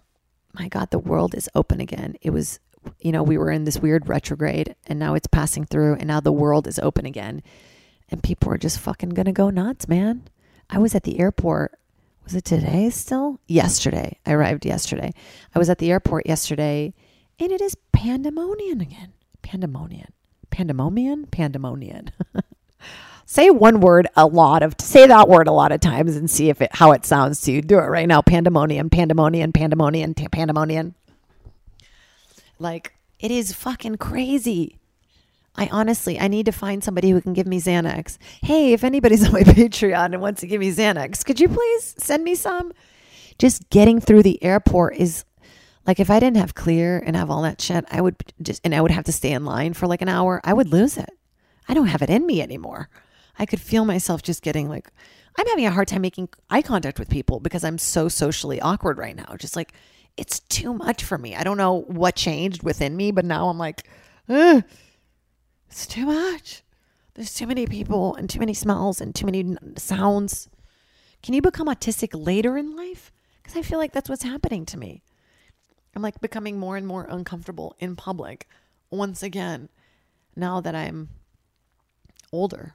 my 0.53 0.69
God, 0.69 0.93
the 0.93 0.99
world 1.01 1.35
is 1.35 1.49
open 1.57 1.81
again. 1.81 2.15
It 2.23 2.31
was 2.31 2.61
you 3.01 3.13
know, 3.13 3.23
we 3.23 3.39
were 3.39 3.51
in 3.51 3.65
this 3.65 3.79
weird 3.79 4.09
retrograde 4.09 4.75
and 4.87 4.99
now 4.99 5.15
it's 5.15 5.27
passing 5.27 5.65
through 5.65 5.95
and 5.95 6.07
now 6.07 6.21
the 6.21 6.33
world 6.33 6.67
is 6.67 6.79
open 6.79 7.07
again. 7.07 7.43
And 8.11 8.23
people 8.23 8.53
are 8.53 8.59
just 8.59 8.81
fucking 8.81 9.11
gonna 9.11 9.33
go 9.33 9.51
nuts, 9.51 9.89
man. 9.89 10.29
I 10.71 10.79
was 10.79 10.95
at 10.95 11.05
the 11.05 11.21
airport. 11.21 11.79
Was 12.25 12.35
it 12.35 12.45
today 12.45 12.91
still? 12.91 13.41
Yesterday. 13.47 14.19
I 14.27 14.33
arrived 14.33 14.67
yesterday. 14.67 15.13
I 15.55 15.59
was 15.59 15.71
at 15.71 15.79
the 15.79 15.91
airport 15.91 16.27
yesterday 16.27 16.95
and 17.39 17.53
it 17.53 17.61
is 17.61 17.77
pandemonium 17.93 18.81
again. 18.81 19.13
Pandemonium. 19.43 20.13
Pandemonium? 20.51 21.27
Pandemonium. 21.27 22.07
say 23.29 23.51
one 23.51 23.81
word 23.81 24.09
a 24.17 24.27
lot 24.27 24.63
of 24.63 24.75
say 24.81 25.07
that 25.07 25.29
word 25.29 25.47
a 25.47 25.53
lot 25.53 25.71
of 25.71 25.81
times 25.81 26.17
and 26.17 26.31
see 26.31 26.49
if 26.49 26.63
it 26.63 26.75
how 26.75 26.93
it 26.93 27.05
sounds 27.05 27.43
to 27.43 27.53
you. 27.53 27.63
Do 27.63 27.79
it 27.79 27.83
right 27.83 28.09
now. 28.09 28.23
Pandemonium, 28.23 28.89
pandemonium, 28.91 29.53
pandemonium, 29.53 30.15
pandemonium. 30.15 30.95
Like, 32.59 32.95
it 33.19 33.31
is 33.31 33.53
fucking 33.53 33.97
crazy. 33.97 34.79
I 35.55 35.69
honestly, 35.73 36.21
I 36.21 36.29
need 36.29 36.47
to 36.47 36.53
find 36.53 36.85
somebody 36.85 37.11
who 37.11 37.21
can 37.21 37.33
give 37.33 37.47
me 37.47 37.61
Xanax. 37.61 38.17
Hey, 38.43 38.73
if 38.73 38.85
anybody's 38.85 39.25
on 39.27 39.33
my 39.33 39.43
Patreon 39.43 40.13
and 40.13 40.21
wants 40.21 40.41
to 40.41 40.47
give 40.47 40.61
me 40.61 40.73
Xanax, 40.73 41.25
could 41.25 41.41
you 41.41 41.49
please 41.49 41.95
send 41.99 42.23
me 42.23 42.35
some? 42.35 42.73
Just 43.39 43.69
getting 43.71 44.01
through 44.01 44.23
the 44.23 44.43
airport 44.43 44.97
is 44.97 45.25
like 45.87 45.99
if 45.99 46.11
I 46.11 46.21
didn't 46.21 46.37
have 46.37 46.55
clear 46.55 47.03
and 47.05 47.17
have 47.17 47.31
all 47.31 47.43
that 47.43 47.61
shit, 47.61 47.85
I 47.91 48.01
would 48.01 48.17
just, 48.43 48.61
and 48.63 48.75
I 48.75 48.81
would 48.81 48.91
have 48.91 49.05
to 49.05 49.13
stay 49.13 49.33
in 49.33 49.45
line 49.45 49.73
for 49.73 49.87
like 49.87 50.03
an 50.03 50.09
hour, 50.09 50.41
I 50.45 50.53
would 50.53 50.69
lose 50.69 50.97
it. 50.97 51.11
I 51.69 51.75
don't 51.75 51.87
have 51.87 52.03
it 52.03 52.11
in 52.11 52.27
me 52.27 52.41
anymore. 52.43 52.89
I 53.39 53.47
could 53.47 53.61
feel 53.61 53.85
myself 53.85 54.23
just 54.23 54.43
getting 54.43 54.69
like, 54.69 54.91
I'm 55.37 55.47
having 55.47 55.67
a 55.67 55.71
hard 55.71 55.89
time 55.89 56.03
making 56.03 56.29
eye 56.51 56.63
contact 56.63 56.99
with 56.99 57.09
people 57.09 57.41
because 57.41 57.65
I'm 57.65 57.79
so 57.79 58.09
socially 58.09 58.61
awkward 58.61 58.99
right 58.99 59.17
now. 59.17 59.37
Just 59.39 59.57
like, 59.57 59.73
it's 60.19 60.41
too 60.41 60.75
much 60.75 61.05
for 61.05 61.17
me. 61.17 61.35
I 61.35 61.45
don't 61.45 61.57
know 61.57 61.83
what 61.83 62.17
changed 62.17 62.63
within 62.63 62.97
me, 62.97 63.13
but 63.13 63.25
now 63.25 63.49
I'm 63.49 63.59
like, 63.59 63.89
it's 64.29 65.87
too 65.87 66.07
much. 66.07 66.63
There's 67.15 67.35
too 67.35 67.47
many 67.47 67.67
people 67.67 68.15
and 68.15 68.29
too 68.29 68.39
many 68.39 68.55
smells 68.55 69.01
and 69.01 69.15
too 69.15 69.27
many 69.27 69.57
sounds. 69.77 70.49
Can 71.23 71.35
you 71.35 71.43
become 71.43 71.67
autistic 71.67 72.11
later 72.13 72.57
in 72.57 72.77
life? 72.77 73.13
Because 73.43 73.57
I 73.57 73.63
feel 73.63 73.79
like 73.79 73.93
that's 73.93 74.09
what's 74.09 74.23
happening 74.23 74.67
to 74.67 74.79
me. 74.79 75.03
I'm 75.97 76.03
like 76.03 76.21
becoming 76.21 76.59
more 76.59 76.77
and 76.77 76.87
more 76.87 77.07
uncomfortable 77.09 77.75
in 77.81 77.97
public 77.97 78.47
once 78.91 79.23
again 79.23 79.69
now 80.37 80.61
that 80.61 80.75
I'm 80.75 81.09
older. 82.31 82.75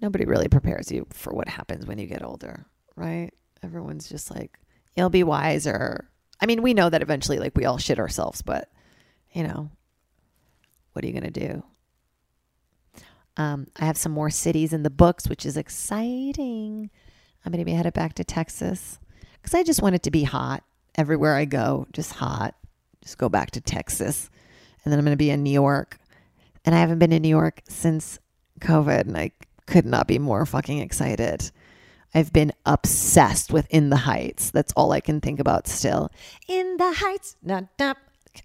Nobody 0.00 0.24
really 0.24 0.48
prepares 0.48 0.90
you 0.90 1.06
for 1.10 1.32
what 1.32 1.48
happens 1.48 1.86
when 1.86 1.98
you 1.98 2.06
get 2.06 2.24
older, 2.24 2.66
right? 2.96 3.30
Everyone's 3.62 4.08
just 4.08 4.30
like, 4.30 4.58
you'll 4.96 5.10
be 5.10 5.24
wiser. 5.24 6.08
I 6.40 6.46
mean, 6.46 6.62
we 6.62 6.74
know 6.74 6.88
that 6.88 7.02
eventually, 7.02 7.38
like, 7.38 7.56
we 7.56 7.64
all 7.64 7.78
shit 7.78 7.98
ourselves, 7.98 8.42
but, 8.42 8.70
you 9.32 9.42
know, 9.42 9.70
what 10.92 11.04
are 11.04 11.08
you 11.08 11.12
going 11.12 11.32
to 11.32 11.48
do? 11.48 11.62
Um, 13.36 13.66
I 13.76 13.84
have 13.84 13.96
some 13.96 14.12
more 14.12 14.30
cities 14.30 14.72
in 14.72 14.82
the 14.82 14.90
books, 14.90 15.28
which 15.28 15.46
is 15.46 15.56
exciting. 15.56 16.90
I'm 17.44 17.52
going 17.52 17.60
to 17.60 17.64
be 17.64 17.72
headed 17.72 17.94
back 17.94 18.14
to 18.14 18.24
Texas 18.24 18.98
because 19.34 19.54
I 19.54 19.62
just 19.62 19.82
want 19.82 19.94
it 19.94 20.02
to 20.04 20.10
be 20.10 20.24
hot 20.24 20.64
everywhere 20.96 21.36
I 21.36 21.44
go, 21.44 21.86
just 21.92 22.12
hot. 22.12 22.54
Just 23.02 23.18
go 23.18 23.28
back 23.28 23.52
to 23.52 23.60
Texas. 23.60 24.28
And 24.84 24.92
then 24.92 24.98
I'm 24.98 25.04
going 25.04 25.14
to 25.14 25.16
be 25.16 25.30
in 25.30 25.44
New 25.44 25.52
York. 25.52 25.98
And 26.64 26.74
I 26.74 26.80
haven't 26.80 26.98
been 26.98 27.12
in 27.12 27.22
New 27.22 27.28
York 27.28 27.62
since 27.68 28.18
COVID, 28.60 29.02
and 29.02 29.16
I 29.16 29.30
could 29.68 29.86
not 29.86 30.08
be 30.08 30.18
more 30.18 30.44
fucking 30.44 30.78
excited. 30.78 31.50
I've 32.14 32.32
been 32.32 32.52
obsessed 32.64 33.52
with 33.52 33.66
In 33.70 33.90
the 33.90 33.98
Heights. 33.98 34.50
That's 34.50 34.72
all 34.72 34.92
I 34.92 35.00
can 35.00 35.20
think 35.20 35.38
about 35.38 35.68
still. 35.68 36.10
In 36.48 36.76
the 36.78 36.92
Heights. 36.92 37.36
Nah, 37.42 37.62
nah. 37.78 37.94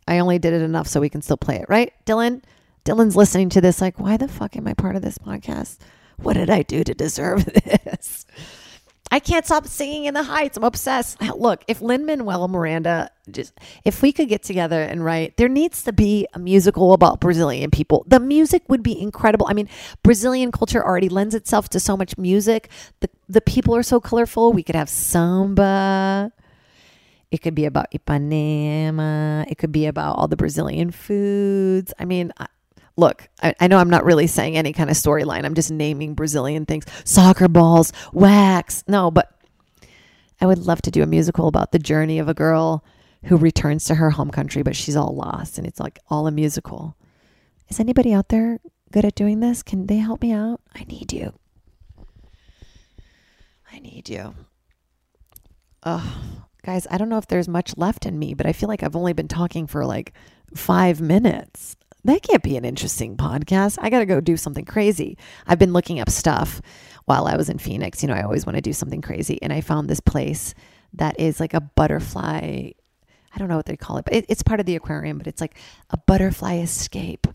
I 0.07 0.19
only 0.19 0.37
did 0.37 0.53
it 0.53 0.61
enough 0.61 0.87
so 0.87 0.99
we 0.99 1.09
can 1.09 1.21
still 1.21 1.37
play 1.37 1.55
it, 1.55 1.65
right? 1.69 1.93
Dylan? 2.05 2.43
Dylan's 2.83 3.15
listening 3.15 3.49
to 3.49 3.61
this 3.61 3.79
like, 3.79 3.99
why 3.99 4.17
the 4.17 4.27
fuck 4.27 4.57
am 4.57 4.67
I 4.67 4.73
part 4.73 4.95
of 4.95 5.01
this 5.01 5.17
podcast? 5.17 5.77
What 6.17 6.33
did 6.33 6.49
I 6.49 6.61
do 6.63 6.83
to 6.83 6.93
deserve 6.93 7.45
this? 7.85 8.25
I 9.13 9.19
can't 9.19 9.45
stop 9.45 9.67
singing 9.67 10.05
in 10.05 10.15
the 10.15 10.23
heights. 10.23 10.57
I'm 10.57 10.63
obsessed. 10.63 11.21
Uh, 11.21 11.35
look, 11.35 11.63
if 11.67 11.83
Lin 11.83 12.03
Manuel 12.07 12.47
Miranda 12.47 13.11
just 13.29 13.53
if 13.85 14.01
we 14.01 14.11
could 14.11 14.27
get 14.27 14.41
together 14.41 14.81
and 14.81 15.05
write, 15.05 15.37
there 15.37 15.47
needs 15.47 15.83
to 15.83 15.93
be 15.93 16.25
a 16.33 16.39
musical 16.39 16.93
about 16.93 17.19
Brazilian 17.19 17.69
people. 17.69 18.05
The 18.07 18.19
music 18.19 18.63
would 18.69 18.81
be 18.81 18.99
incredible. 18.99 19.45
I 19.47 19.53
mean, 19.53 19.69
Brazilian 20.01 20.51
culture 20.51 20.83
already 20.83 21.09
lends 21.09 21.35
itself 21.35 21.69
to 21.69 21.79
so 21.79 21.95
much 21.95 22.17
music. 22.17 22.71
The 23.01 23.09
the 23.29 23.41
people 23.41 23.75
are 23.75 23.83
so 23.83 23.99
colorful. 23.99 24.51
We 24.51 24.63
could 24.63 24.75
have 24.75 24.89
samba. 24.89 26.31
It 27.29 27.43
could 27.43 27.53
be 27.53 27.65
about 27.65 27.91
Ipanema. 27.91 29.45
It 29.47 29.59
could 29.59 29.71
be 29.71 29.85
about 29.85 30.17
all 30.17 30.27
the 30.27 30.37
Brazilian 30.37 30.89
foods. 30.89 31.93
I 31.99 32.05
mean, 32.05 32.33
look, 32.95 33.27
I, 33.41 33.53
I 33.59 33.67
know 33.67 33.77
I'm 33.77 33.89
not 33.89 34.05
really 34.05 34.27
saying 34.27 34.57
any 34.57 34.73
kind 34.73 34.89
of 34.89 34.95
storyline. 34.95 35.45
I'm 35.45 35.55
just 35.55 35.71
naming 35.71 36.13
Brazilian 36.13 36.65
things 36.65 36.85
soccer 37.03 37.47
balls, 37.47 37.91
wax. 38.11 38.83
No, 38.87 39.11
but 39.11 39.29
I 40.39 40.45
would 40.45 40.59
love 40.59 40.81
to 40.83 40.91
do 40.91 41.03
a 41.03 41.07
musical 41.07 41.47
about 41.47 41.71
the 41.71 41.79
journey 41.79 42.19
of 42.19 42.27
a 42.27 42.33
girl 42.33 42.83
who 43.25 43.37
returns 43.37 43.85
to 43.85 43.95
her 43.95 44.11
home 44.11 44.29
country, 44.29 44.63
but 44.63 44.75
she's 44.75 44.95
all 44.95 45.15
lost. 45.15 45.57
And 45.57 45.65
it's 45.65 45.79
like 45.79 45.99
all 46.09 46.27
a 46.27 46.31
musical. 46.31 46.95
Is 47.69 47.79
anybody 47.79 48.13
out 48.13 48.29
there 48.29 48.59
good 48.91 49.05
at 49.05 49.15
doing 49.15 49.39
this? 49.39 49.63
Can 49.63 49.87
they 49.87 49.97
help 49.97 50.21
me 50.21 50.31
out? 50.31 50.61
I 50.75 50.83
need 50.83 51.13
you. 51.13 51.33
I 53.71 53.79
need 53.79 54.09
you. 54.09 54.35
Oh, 55.83 56.45
guys, 56.63 56.85
I 56.91 56.97
don't 56.97 57.09
know 57.09 57.17
if 57.17 57.27
there's 57.27 57.47
much 57.47 57.75
left 57.77 58.05
in 58.05 58.19
me, 58.19 58.33
but 58.33 58.45
I 58.45 58.53
feel 58.53 58.69
like 58.69 58.83
I've 58.83 58.95
only 58.95 59.13
been 59.13 59.27
talking 59.27 59.65
for 59.67 59.85
like 59.85 60.13
five 60.55 61.01
minutes 61.01 61.75
that 62.05 62.21
can't 62.21 62.43
be 62.43 62.57
an 62.57 62.65
interesting 62.65 63.15
podcast. 63.15 63.77
I 63.81 63.89
got 63.89 63.99
to 63.99 64.05
go 64.05 64.19
do 64.19 64.37
something 64.37 64.65
crazy. 64.65 65.17
I've 65.47 65.59
been 65.59 65.73
looking 65.73 65.99
up 65.99 66.09
stuff 66.09 66.61
while 67.05 67.27
I 67.27 67.37
was 67.37 67.49
in 67.49 67.57
Phoenix. 67.57 68.01
You 68.01 68.09
know, 68.09 68.15
I 68.15 68.23
always 68.23 68.45
want 68.45 68.55
to 68.57 68.61
do 68.61 68.73
something 68.73 69.01
crazy. 69.01 69.41
And 69.41 69.53
I 69.53 69.61
found 69.61 69.89
this 69.89 69.99
place 69.99 70.53
that 70.93 71.19
is 71.19 71.39
like 71.39 71.53
a 71.53 71.61
butterfly. 71.61 72.71
I 73.35 73.39
don't 73.39 73.47
know 73.47 73.57
what 73.57 73.65
they 73.65 73.77
call 73.77 73.97
it, 73.97 74.05
but 74.05 74.13
it, 74.13 74.25
it's 74.29 74.43
part 74.43 74.59
of 74.59 74.65
the 74.65 74.75
aquarium, 74.75 75.17
but 75.17 75.27
it's 75.27 75.41
like 75.41 75.57
a 75.89 75.97
butterfly 75.97 76.57
escape. 76.57 77.25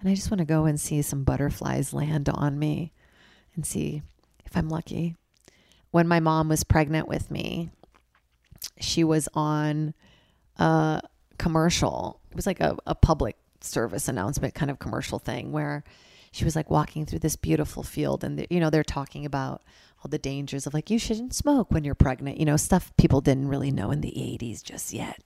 And 0.00 0.08
I 0.08 0.14
just 0.14 0.30
want 0.30 0.38
to 0.38 0.44
go 0.44 0.64
and 0.64 0.80
see 0.80 1.02
some 1.02 1.24
butterflies 1.24 1.92
land 1.92 2.28
on 2.28 2.58
me 2.58 2.92
and 3.54 3.66
see 3.66 4.02
if 4.44 4.56
I'm 4.56 4.68
lucky. 4.68 5.16
When 5.90 6.08
my 6.08 6.20
mom 6.20 6.48
was 6.48 6.64
pregnant 6.64 7.08
with 7.08 7.30
me, 7.30 7.70
she 8.80 9.04
was 9.04 9.28
on 9.34 9.94
a 10.56 11.02
commercial. 11.38 12.20
It 12.30 12.36
was 12.36 12.46
like 12.46 12.60
a, 12.60 12.76
a 12.86 12.94
public 12.94 13.36
service 13.64 14.08
announcement 14.08 14.54
kind 14.54 14.70
of 14.70 14.78
commercial 14.78 15.18
thing 15.18 15.52
where 15.52 15.84
she 16.34 16.44
was 16.44 16.56
like 16.56 16.68
walking 16.68 17.06
through 17.06 17.20
this 17.20 17.36
beautiful 17.36 17.84
field 17.84 18.24
and 18.24 18.44
you 18.50 18.58
know 18.58 18.68
they're 18.68 18.82
talking 18.82 19.24
about 19.24 19.62
all 19.98 20.08
the 20.08 20.18
dangers 20.18 20.66
of 20.66 20.74
like 20.74 20.90
you 20.90 20.98
shouldn't 20.98 21.32
smoke 21.32 21.70
when 21.70 21.84
you're 21.84 21.94
pregnant 21.94 22.38
you 22.38 22.44
know 22.44 22.56
stuff 22.56 22.92
people 22.96 23.20
didn't 23.20 23.46
really 23.46 23.70
know 23.70 23.92
in 23.92 24.00
the 24.00 24.10
80s 24.10 24.62
just 24.62 24.92
yet. 24.92 25.20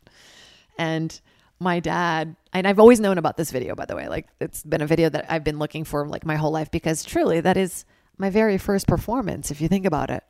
And 0.76 1.18
my 1.58 1.80
dad 1.80 2.36
and 2.52 2.68
I've 2.68 2.78
always 2.78 3.00
known 3.00 3.16
about 3.16 3.38
this 3.38 3.50
video 3.50 3.74
by 3.74 3.86
the 3.86 3.96
way 3.96 4.06
like 4.08 4.28
it's 4.38 4.62
been 4.62 4.82
a 4.82 4.86
video 4.86 5.08
that 5.08 5.26
I've 5.30 5.44
been 5.44 5.58
looking 5.58 5.84
for 5.84 6.06
like 6.06 6.26
my 6.26 6.36
whole 6.36 6.52
life 6.52 6.70
because 6.70 7.02
truly 7.04 7.40
that 7.40 7.56
is 7.56 7.86
my 8.18 8.28
very 8.28 8.58
first 8.58 8.86
performance 8.86 9.50
if 9.50 9.60
you 9.62 9.68
think 9.68 9.86
about 9.86 10.10
it. 10.10 10.24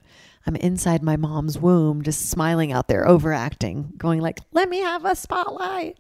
I'm 0.47 0.55
inside 0.57 1.03
my 1.03 1.16
mom's 1.16 1.59
womb 1.59 2.03
just 2.03 2.31
smiling 2.31 2.71
out 2.71 2.87
there 2.87 3.07
overacting 3.07 3.94
going 3.99 4.21
like 4.21 4.38
let 4.53 4.68
me 4.68 4.79
have 4.79 5.05
a 5.05 5.16
spotlight 5.16 5.99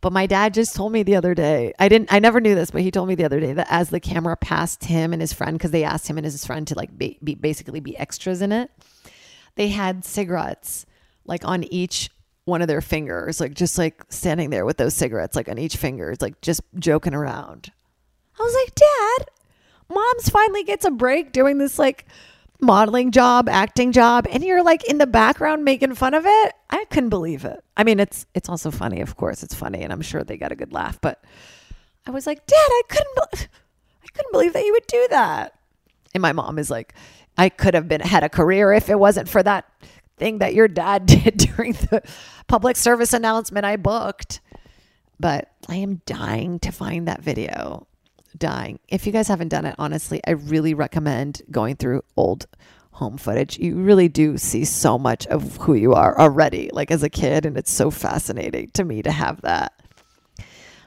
but 0.00 0.12
my 0.12 0.26
dad 0.26 0.54
just 0.54 0.74
told 0.74 0.92
me 0.92 1.02
the 1.02 1.16
other 1.16 1.34
day, 1.34 1.72
I 1.78 1.88
didn't, 1.88 2.12
I 2.12 2.18
never 2.18 2.40
knew 2.40 2.54
this, 2.54 2.70
but 2.70 2.82
he 2.82 2.90
told 2.90 3.08
me 3.08 3.14
the 3.14 3.24
other 3.24 3.40
day 3.40 3.52
that 3.54 3.66
as 3.70 3.90
the 3.90 4.00
camera 4.00 4.36
passed 4.36 4.84
him 4.84 5.12
and 5.12 5.20
his 5.20 5.32
friend, 5.32 5.56
because 5.56 5.70
they 5.70 5.84
asked 5.84 6.08
him 6.08 6.18
and 6.18 6.24
his 6.24 6.44
friend 6.44 6.66
to 6.68 6.74
like 6.74 6.96
be, 6.96 7.18
be 7.22 7.34
basically 7.34 7.80
be 7.80 7.96
extras 7.96 8.42
in 8.42 8.52
it, 8.52 8.70
they 9.54 9.68
had 9.68 10.04
cigarettes 10.04 10.86
like 11.24 11.44
on 11.44 11.64
each 11.64 12.10
one 12.44 12.62
of 12.62 12.68
their 12.68 12.80
fingers, 12.80 13.40
like 13.40 13.54
just 13.54 13.76
like 13.76 14.04
standing 14.08 14.50
there 14.50 14.64
with 14.64 14.76
those 14.76 14.94
cigarettes 14.94 15.34
like 15.34 15.48
on 15.48 15.58
each 15.58 15.76
finger, 15.76 16.10
it's 16.10 16.22
like 16.22 16.40
just 16.40 16.60
joking 16.78 17.14
around. 17.14 17.72
I 18.38 18.42
was 18.42 18.54
like, 18.54 18.74
Dad, 18.74 19.28
mom's 19.88 20.28
finally 20.28 20.62
gets 20.62 20.84
a 20.84 20.90
break 20.90 21.32
doing 21.32 21.58
this 21.58 21.78
like 21.78 22.06
modeling 22.60 23.10
job, 23.10 23.48
acting 23.48 23.92
job, 23.92 24.26
and 24.30 24.42
you're 24.42 24.62
like 24.62 24.84
in 24.84 24.98
the 24.98 25.06
background 25.06 25.64
making 25.64 25.94
fun 25.94 26.14
of 26.14 26.24
it. 26.26 26.52
I 26.70 26.84
couldn't 26.86 27.10
believe 27.10 27.44
it. 27.44 27.62
I 27.76 27.84
mean, 27.84 28.00
it's 28.00 28.26
it's 28.34 28.48
also 28.48 28.70
funny, 28.70 29.00
of 29.00 29.16
course, 29.16 29.42
it's 29.42 29.54
funny, 29.54 29.82
and 29.82 29.92
I'm 29.92 30.02
sure 30.02 30.24
they 30.24 30.36
got 30.36 30.52
a 30.52 30.56
good 30.56 30.72
laugh. 30.72 31.00
But 31.00 31.22
I 32.06 32.10
was 32.10 32.26
like, 32.26 32.46
Dad, 32.46 32.56
I 32.56 32.82
couldn't, 32.88 33.14
be- 33.14 33.38
I 34.04 34.06
couldn't 34.14 34.32
believe 34.32 34.52
that 34.52 34.64
you 34.64 34.72
would 34.72 34.86
do 34.86 35.06
that. 35.10 35.54
And 36.14 36.22
my 36.22 36.32
mom 36.32 36.58
is 36.58 36.70
like, 36.70 36.94
I 37.36 37.48
could 37.48 37.74
have 37.74 37.88
been 37.88 38.00
had 38.00 38.24
a 38.24 38.28
career 38.28 38.72
if 38.72 38.88
it 38.88 38.98
wasn't 38.98 39.28
for 39.28 39.42
that 39.42 39.66
thing 40.16 40.38
that 40.38 40.54
your 40.54 40.68
dad 40.68 41.06
did 41.06 41.36
during 41.36 41.72
the 41.72 42.02
public 42.46 42.76
service 42.76 43.12
announcement 43.12 43.66
I 43.66 43.76
booked. 43.76 44.40
But 45.18 45.50
I 45.68 45.76
am 45.76 46.02
dying 46.06 46.58
to 46.60 46.70
find 46.70 47.08
that 47.08 47.22
video 47.22 47.86
dying. 48.38 48.78
If 48.88 49.06
you 49.06 49.12
guys 49.12 49.28
haven't 49.28 49.48
done 49.48 49.66
it, 49.66 49.74
honestly, 49.78 50.20
I 50.26 50.32
really 50.32 50.74
recommend 50.74 51.42
going 51.50 51.76
through 51.76 52.02
old 52.16 52.46
home 52.92 53.18
footage. 53.18 53.58
You 53.58 53.76
really 53.76 54.08
do 54.08 54.38
see 54.38 54.64
so 54.64 54.98
much 54.98 55.26
of 55.26 55.56
who 55.58 55.74
you 55.74 55.92
are 55.92 56.18
already, 56.18 56.70
like 56.72 56.90
as 56.90 57.02
a 57.02 57.10
kid, 57.10 57.44
and 57.44 57.56
it's 57.56 57.72
so 57.72 57.90
fascinating 57.90 58.70
to 58.74 58.84
me 58.84 59.02
to 59.02 59.10
have 59.10 59.42
that. 59.42 59.72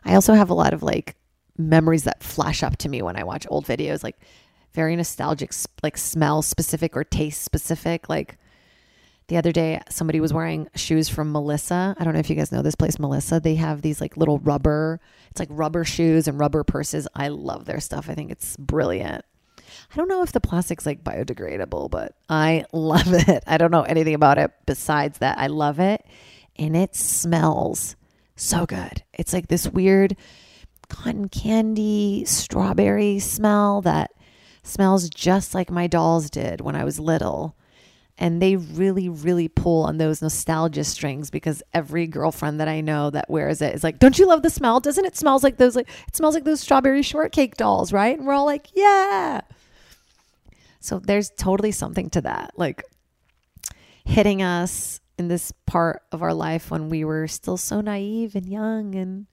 I 0.04 0.16
also 0.16 0.34
have 0.34 0.50
a 0.50 0.56
lot 0.56 0.74
of 0.74 0.82
like 0.82 1.16
memories 1.58 2.06
that 2.06 2.24
flash 2.24 2.64
up 2.64 2.78
to 2.78 2.90
me 2.90 3.02
when 3.02 3.16
I 3.16 3.24
watch 3.24 3.46
old 3.50 3.66
videos, 3.66 4.04
like 4.04 4.18
very 4.74 4.96
nostalgic, 4.96 5.52
like 5.84 5.98
smell 5.98 6.42
specific 6.42 6.96
or 6.96 7.04
taste 7.04 7.44
specific. 7.44 8.10
Like 8.10 8.38
the 9.30 9.38
other 9.38 9.52
day, 9.52 9.82
somebody 9.90 10.20
was 10.20 10.34
wearing 10.34 10.68
shoes 10.76 11.10
from 11.10 11.32
Melissa. 11.32 11.96
I 11.98 12.04
don't 12.04 12.14
know 12.14 12.20
if 12.20 12.30
you 12.30 12.36
guys 12.36 12.52
know 12.52 12.62
this 12.62 12.76
place, 12.76 13.00
Melissa. 13.00 13.40
They 13.40 13.56
have 13.56 13.82
these 13.82 14.02
like 14.02 14.18
little 14.18 14.40
rubber 14.40 15.00
it's 15.30 15.40
like 15.40 15.50
rubber 15.52 15.84
shoes 15.84 16.28
and 16.28 16.40
rubber 16.40 16.64
purses. 16.64 17.08
I 17.16 17.30
love 17.30 17.66
their 17.66 17.80
stuff. 17.80 18.10
I 18.10 18.16
think 18.16 18.32
it's 18.32 18.58
brilliant. 18.58 19.24
I 19.92 19.96
don't 19.96 20.08
know 20.08 20.24
if 20.24 20.32
the 20.32 20.42
plastic's 20.42 20.86
like 20.86 21.04
biodegradable, 21.04 21.90
but 21.90 22.16
I 22.30 22.66
love 22.74 23.14
it. 23.30 23.44
I 23.46 23.58
don't 23.58 23.72
know 23.72 23.84
anything 23.84 24.16
about 24.16 24.38
it 24.38 24.52
besides 24.66 25.20
that. 25.20 25.38
I 25.38 25.48
love 25.48 25.80
it. 25.80 26.04
And 26.58 26.76
it 26.76 26.96
smells 26.96 27.96
so 28.36 28.66
good. 28.66 29.04
It's 29.14 29.34
like 29.34 29.48
this 29.48 29.68
weird 29.68 30.16
cotton 30.90 31.30
candy 31.30 32.26
strawberry 32.26 33.20
smell 33.20 33.82
that 33.82 34.12
smells 34.64 35.10
just 35.10 35.54
like 35.54 35.70
my 35.70 35.88
dolls 35.88 36.30
did 36.30 36.62
when 36.62 36.76
I 36.76 36.84
was 36.84 37.00
little. 37.00 37.56
And 38.22 38.42
they 38.42 38.58
really, 38.58 39.08
really 39.08 39.48
pull 39.48 39.86
on 39.86 39.98
those 39.98 40.22
nostalgia 40.22 40.84
strings 40.84 41.32
because 41.32 41.64
every 41.74 42.06
girlfriend 42.06 42.60
that 42.60 42.68
I 42.68 42.82
know 42.82 43.10
that 43.12 43.30
wears 43.30 43.62
it 43.62 43.74
is 43.74 43.84
like, 43.84 43.98
"Don't 43.98 44.20
you 44.20 44.28
love 44.28 44.44
the 44.44 44.50
smell? 44.50 44.82
Doesn't 44.82 45.06
it 45.06 45.16
smells 45.16 45.42
like 45.42 45.56
those 45.56 45.76
like 45.76 45.88
it 46.08 46.16
smells 46.18 46.36
like 46.36 46.44
those 46.44 46.60
strawberry 46.60 47.02
shortcake 47.02 47.56
dolls, 47.56 47.94
right?" 47.94 48.18
And 48.18 48.28
we're 48.28 48.34
all 48.34 48.46
like, 48.46 48.68
"Yeah." 48.74 49.42
So 50.82 51.00
there's 51.00 51.32
totally 51.38 51.72
something 51.72 52.10
to 52.12 52.22
that. 52.22 52.52
Like 52.58 52.84
hitting 54.04 54.42
us 54.42 55.00
in 55.18 55.30
this 55.30 55.54
part 55.66 56.04
of 56.12 56.22
our 56.22 56.34
life 56.34 56.72
when 56.72 56.90
we 56.90 57.06
were 57.06 57.28
still 57.28 57.58
so 57.58 57.80
naive 57.80 58.36
and 58.36 58.48
young 58.50 58.96
and 58.96 59.28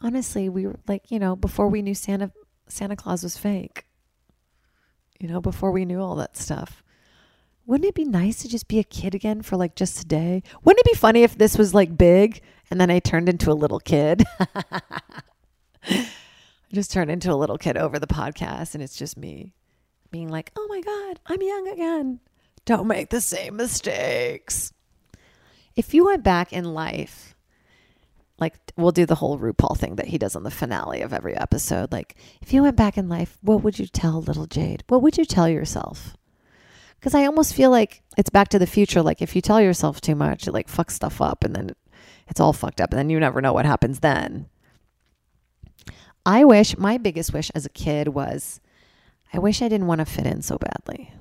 honestly, 0.00 0.48
we 0.48 0.66
were 0.66 0.78
like, 0.88 1.10
you 1.10 1.18
know, 1.18 1.36
before 1.36 1.68
we 1.68 1.82
knew 1.82 1.94
Santa 1.94 2.32
Santa 2.68 2.96
Claus 2.96 3.22
was 3.22 3.36
fake. 3.36 3.84
You 5.20 5.28
know, 5.28 5.40
before 5.40 5.70
we 5.70 5.84
knew 5.84 6.00
all 6.00 6.16
that 6.16 6.36
stuff. 6.36 6.81
Wouldn't 7.66 7.88
it 7.88 7.94
be 7.94 8.04
nice 8.04 8.38
to 8.42 8.48
just 8.48 8.68
be 8.68 8.78
a 8.78 8.84
kid 8.84 9.14
again 9.14 9.42
for 9.42 9.56
like 9.56 9.76
just 9.76 10.00
a 10.00 10.04
day? 10.04 10.42
Wouldn't 10.64 10.80
it 10.80 10.90
be 10.90 10.98
funny 10.98 11.22
if 11.22 11.38
this 11.38 11.56
was 11.56 11.74
like 11.74 11.96
big 11.96 12.42
and 12.70 12.80
then 12.80 12.90
I 12.90 12.98
turned 12.98 13.28
into 13.28 13.50
a 13.50 13.54
little 13.54 13.78
kid? 13.78 14.24
I 15.88 16.06
just 16.72 16.92
turned 16.92 17.10
into 17.10 17.32
a 17.32 17.36
little 17.36 17.58
kid 17.58 17.76
over 17.76 17.98
the 17.98 18.06
podcast 18.06 18.74
and 18.74 18.82
it's 18.82 18.96
just 18.96 19.16
me 19.16 19.52
being 20.10 20.28
like, 20.28 20.50
oh 20.56 20.66
my 20.68 20.80
God, 20.80 21.20
I'm 21.26 21.42
young 21.42 21.68
again. 21.68 22.20
Don't 22.64 22.86
make 22.86 23.10
the 23.10 23.20
same 23.20 23.56
mistakes. 23.56 24.72
If 25.76 25.94
you 25.94 26.04
went 26.04 26.22
back 26.22 26.52
in 26.52 26.74
life, 26.74 27.34
like 28.38 28.54
we'll 28.76 28.92
do 28.92 29.06
the 29.06 29.14
whole 29.16 29.38
RuPaul 29.38 29.76
thing 29.76 29.96
that 29.96 30.08
he 30.08 30.18
does 30.18 30.34
on 30.34 30.42
the 30.42 30.50
finale 30.50 31.00
of 31.00 31.12
every 31.12 31.36
episode. 31.36 31.92
Like, 31.92 32.16
if 32.40 32.52
you 32.52 32.62
went 32.62 32.76
back 32.76 32.98
in 32.98 33.08
life, 33.08 33.38
what 33.40 33.62
would 33.62 33.78
you 33.78 33.86
tell 33.86 34.20
little 34.20 34.46
Jade? 34.46 34.84
What 34.88 35.02
would 35.02 35.16
you 35.16 35.24
tell 35.24 35.48
yourself? 35.48 36.16
Because 37.02 37.16
I 37.16 37.26
almost 37.26 37.54
feel 37.54 37.70
like 37.70 38.00
it's 38.16 38.30
back 38.30 38.46
to 38.50 38.60
the 38.60 38.66
future. 38.66 39.02
Like, 39.02 39.20
if 39.20 39.34
you 39.34 39.42
tell 39.42 39.60
yourself 39.60 40.00
too 40.00 40.14
much, 40.14 40.46
it 40.46 40.52
like 40.52 40.68
fucks 40.68 40.92
stuff 40.92 41.20
up 41.20 41.42
and 41.42 41.52
then 41.52 41.70
it's 42.28 42.38
all 42.38 42.52
fucked 42.52 42.80
up. 42.80 42.92
And 42.92 42.98
then 42.98 43.10
you 43.10 43.18
never 43.18 43.40
know 43.40 43.52
what 43.52 43.66
happens 43.66 43.98
then. 43.98 44.46
I 46.24 46.44
wish, 46.44 46.78
my 46.78 46.98
biggest 46.98 47.32
wish 47.32 47.50
as 47.56 47.66
a 47.66 47.70
kid 47.70 48.06
was 48.06 48.60
I 49.32 49.40
wish 49.40 49.62
I 49.62 49.68
didn't 49.68 49.88
want 49.88 49.98
to 49.98 50.04
fit 50.04 50.26
in 50.26 50.42
so 50.42 50.58
badly. 50.58 51.12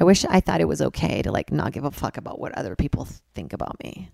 I 0.00 0.02
wish 0.02 0.24
I 0.24 0.40
thought 0.40 0.60
it 0.60 0.66
was 0.66 0.82
okay 0.82 1.22
to 1.22 1.30
like 1.30 1.52
not 1.52 1.72
give 1.72 1.84
a 1.84 1.92
fuck 1.92 2.16
about 2.16 2.40
what 2.40 2.58
other 2.58 2.74
people 2.74 3.06
think 3.36 3.52
about 3.52 3.80
me. 3.84 4.10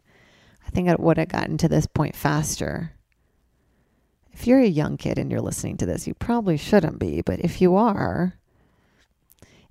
I 0.66 0.68
think 0.68 0.90
I 0.90 0.96
would 0.96 1.16
have 1.16 1.28
gotten 1.28 1.56
to 1.58 1.68
this 1.68 1.86
point 1.86 2.14
faster. 2.14 2.92
If 4.32 4.46
you're 4.46 4.60
a 4.60 4.66
young 4.66 4.98
kid 4.98 5.18
and 5.18 5.30
you're 5.30 5.40
listening 5.40 5.78
to 5.78 5.86
this, 5.86 6.06
you 6.06 6.12
probably 6.12 6.58
shouldn't 6.58 6.98
be, 6.98 7.22
but 7.22 7.40
if 7.40 7.62
you 7.62 7.74
are, 7.74 8.34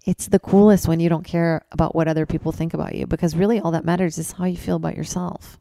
it's 0.07 0.29
the 0.29 0.39
coolest 0.39 0.87
when 0.87 1.01
you 1.01 1.09
don't 1.09 1.25
care 1.25 1.61
about 1.73 1.93
what 1.93 2.07
other 2.07 2.25
people 2.25 2.53
think 2.53 2.73
about 2.73 2.95
you 2.95 3.05
because 3.05 3.35
really 3.35 3.59
all 3.59 3.71
that 3.71 3.83
matters 3.83 4.17
is 4.17 4.31
how 4.31 4.45
you 4.45 4.55
feel 4.55 4.77
about 4.77 4.95
yourself. 4.95 5.59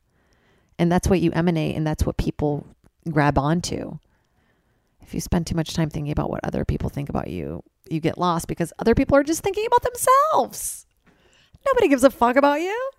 And 0.78 0.90
that's 0.90 1.08
what 1.08 1.20
you 1.20 1.32
emanate 1.32 1.74
and 1.74 1.84
that's 1.84 2.06
what 2.06 2.16
people 2.16 2.64
grab 3.10 3.38
onto. 3.38 3.98
If 5.00 5.14
you 5.14 5.20
spend 5.20 5.48
too 5.48 5.56
much 5.56 5.74
time 5.74 5.90
thinking 5.90 6.12
about 6.12 6.30
what 6.30 6.44
other 6.44 6.64
people 6.64 6.88
think 6.88 7.08
about 7.08 7.28
you, 7.28 7.64
you 7.90 7.98
get 7.98 8.18
lost 8.18 8.46
because 8.46 8.72
other 8.78 8.94
people 8.94 9.16
are 9.16 9.24
just 9.24 9.42
thinking 9.42 9.66
about 9.66 9.82
themselves. 9.82 10.86
Nobody 11.66 11.88
gives 11.88 12.04
a 12.04 12.10
fuck 12.10 12.36
about 12.36 12.60
you. 12.60 12.90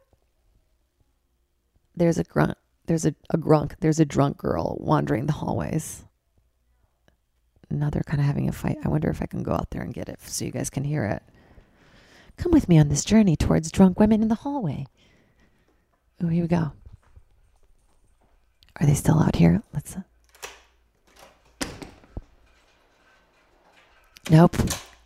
There's 1.96 2.18
a 2.18 2.26
grunt. 2.26 2.58
There's 2.88 3.06
a, 3.06 3.16
a 3.30 3.38
grunk. 3.38 3.76
There's 3.80 4.02
a 4.02 4.06
drunk 4.06 4.38
girl 4.38 4.76
wandering 4.82 5.28
the 5.28 5.34
hallways. 5.34 6.04
Now 7.70 7.90
they're 7.90 8.04
kind 8.06 8.20
of 8.20 8.26
having 8.26 8.50
a 8.50 8.54
fight. 8.54 8.80
I 8.84 8.90
wonder 8.90 9.10
if 9.10 9.22
I 9.22 9.28
can 9.28 9.44
go 9.44 9.54
out 9.54 9.72
there 9.72 9.82
and 9.82 9.94
get 9.94 10.10
it 10.10 10.22
so 10.22 10.44
you 10.44 10.52
guys 10.52 10.70
can 10.70 10.84
hear 10.84 11.06
it. 11.06 11.24
Come 12.38 12.52
with 12.52 12.70
me 12.70 12.78
on 12.78 12.90
this 12.90 13.04
journey 13.04 13.36
towards 13.36 13.72
drunk 13.72 14.00
women 14.00 14.22
in 14.22 14.28
the 14.28 14.36
hallway. 14.36 14.86
Oh, 16.24 16.28
here 16.28 16.44
we 16.44 16.48
go. 16.48 16.72
Are 18.80 18.86
they 18.86 18.94
still 18.94 19.20
out 19.20 19.36
here? 19.36 19.62
Let's. 19.74 19.96
Uh... 19.96 20.02
Nope. 24.30 24.56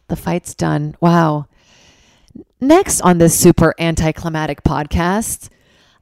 The 0.08 0.16
fight's 0.16 0.54
done. 0.54 0.96
Wow. 1.00 1.48
Next 2.60 3.02
on 3.02 3.18
this 3.18 3.38
super 3.38 3.74
anticlimactic 3.80 4.64
podcast, 4.64 5.50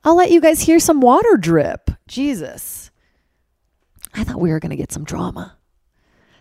I'll 0.04 0.15
let 0.15 0.32
you 0.32 0.42
guys 0.42 0.62
hear 0.62 0.80
some 0.80 1.00
water 1.00 1.38
drip. 1.38 1.92
Jesus. 2.08 2.89
I 4.13 4.24
thought 4.24 4.39
we 4.39 4.50
were 4.50 4.60
going 4.60 4.72
to 4.72 4.76
get 4.76 4.92
some 4.92 5.04
drama. 5.04 5.59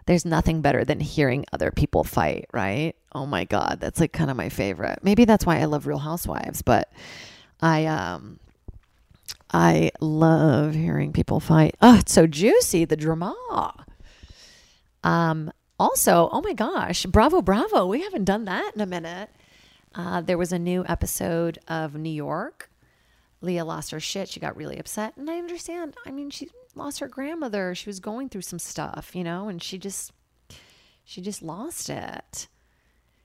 There's 0.08 0.24
nothing 0.24 0.62
better 0.62 0.86
than 0.86 1.00
hearing 1.00 1.44
other 1.52 1.70
people 1.70 2.02
fight, 2.02 2.46
right? 2.50 2.96
Oh 3.12 3.26
my 3.26 3.44
god, 3.44 3.76
that's 3.78 4.00
like 4.00 4.10
kind 4.10 4.30
of 4.30 4.38
my 4.38 4.48
favorite. 4.48 5.00
Maybe 5.02 5.26
that's 5.26 5.44
why 5.44 5.60
I 5.60 5.66
love 5.66 5.86
Real 5.86 5.98
Housewives, 5.98 6.62
but 6.62 6.90
I 7.60 7.84
um 7.84 8.40
I 9.52 9.90
love 10.00 10.72
hearing 10.72 11.12
people 11.12 11.40
fight. 11.40 11.76
Oh, 11.82 11.98
it's 11.98 12.14
so 12.14 12.26
juicy, 12.26 12.86
the 12.86 12.96
drama. 12.96 13.84
Um 15.04 15.52
also, 15.78 16.30
oh 16.32 16.40
my 16.40 16.54
gosh, 16.54 17.04
bravo, 17.04 17.42
bravo. 17.42 17.84
We 17.84 18.00
haven't 18.00 18.24
done 18.24 18.46
that 18.46 18.72
in 18.74 18.80
a 18.80 18.86
minute. 18.86 19.28
Uh, 19.94 20.22
there 20.22 20.38
was 20.38 20.52
a 20.52 20.58
new 20.58 20.86
episode 20.88 21.58
of 21.68 21.94
New 21.96 22.08
York. 22.08 22.70
Leah 23.42 23.66
lost 23.66 23.90
her 23.90 24.00
shit. 24.00 24.30
She 24.30 24.40
got 24.40 24.56
really 24.56 24.78
upset. 24.78 25.18
And 25.18 25.28
I 25.28 25.36
understand. 25.36 25.96
I 26.06 26.12
mean, 26.12 26.30
she 26.30 26.48
lost 26.78 27.00
her 27.00 27.08
grandmother. 27.08 27.74
She 27.74 27.88
was 27.88 28.00
going 28.00 28.28
through 28.28 28.42
some 28.42 28.58
stuff, 28.58 29.14
you 29.14 29.24
know, 29.24 29.48
and 29.48 29.62
she 29.62 29.78
just 29.78 30.12
she 31.04 31.20
just 31.20 31.42
lost 31.42 31.90
it. 31.90 32.48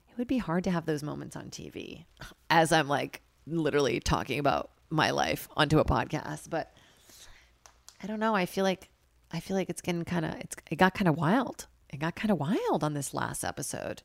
It 0.10 0.18
would 0.18 0.28
be 0.28 0.38
hard 0.38 0.64
to 0.66 0.72
have 0.72 0.86
those 0.86 1.04
moments 1.04 1.36
on 1.36 1.50
TV 1.50 2.06
as 2.50 2.72
I'm 2.72 2.88
like 2.88 3.22
literally 3.48 4.00
talking 4.00 4.40
about 4.40 4.70
my 4.90 5.12
life 5.12 5.48
onto 5.56 5.80
a 5.80 5.86
podcast, 5.86 6.50
but 6.50 6.74
I 8.02 8.08
don't 8.08 8.20
know. 8.20 8.36
I 8.36 8.46
feel 8.46 8.64
like 8.64 8.90
I 9.32 9.40
feel 9.40 9.56
like 9.56 9.70
it's 9.70 9.82
getting 9.82 10.06
kind 10.06 10.26
of 10.26 10.36
it's 10.36 10.56
it 10.70 10.76
got 10.76 10.94
kind 10.94 11.08
of 11.08 11.16
wild 11.18 11.68
it 11.94 12.00
got 12.00 12.16
kind 12.16 12.32
of 12.32 12.40
wild 12.40 12.84
on 12.84 12.94
this 12.94 13.14
last 13.14 13.44
episode. 13.44 14.02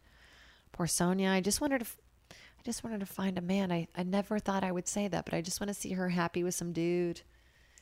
Poor 0.73 0.87
Sonja. 0.87 1.33
I 1.33 1.41
just 1.41 1.61
wanted 1.61 1.81
to, 1.81 1.87
I 2.31 2.63
just 2.63 2.85
wanted 2.85 3.01
to 3.01 3.07
find 3.07 3.39
a 3.39 3.43
man. 3.43 3.73
I, 3.73 3.89
I 3.97 4.03
never 4.03 4.39
thought 4.39 4.63
I 4.63 4.73
would 4.73 4.87
say 4.87 5.09
that, 5.09 5.25
but 5.25 5.33
I 5.33 5.41
just 5.41 5.59
want 5.59 5.69
to 5.69 5.75
see 5.75 5.93
her 5.93 6.11
happy 6.11 6.45
with 6.45 6.55
some 6.55 6.73
dude 6.73 7.23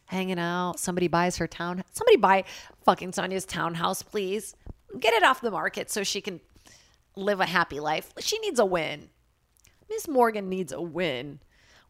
hanging 0.07 0.39
out. 0.39 0.79
Somebody 0.79 1.09
buys 1.09 1.37
her 1.37 1.47
town. 1.47 1.85
Somebody 1.93 2.17
buy 2.17 2.45
fucking 2.85 3.13
Sonja's 3.13 3.45
townhouse, 3.45 4.03
please. 4.03 4.55
Get 4.99 5.15
it 5.15 5.23
off 5.23 5.41
the 5.41 5.51
market 5.51 5.91
so 5.91 6.03
she 6.03 6.21
can 6.21 6.41
live 7.17 7.41
a 7.41 7.47
happy 7.47 7.81
life. 7.81 8.13
She 8.21 8.39
needs 8.39 8.59
a 8.59 8.65
win. 8.65 9.11
Miss 9.89 10.09
Morgan 10.09 10.49
needs 10.49 10.73
a 10.73 10.81
win. 10.81 11.41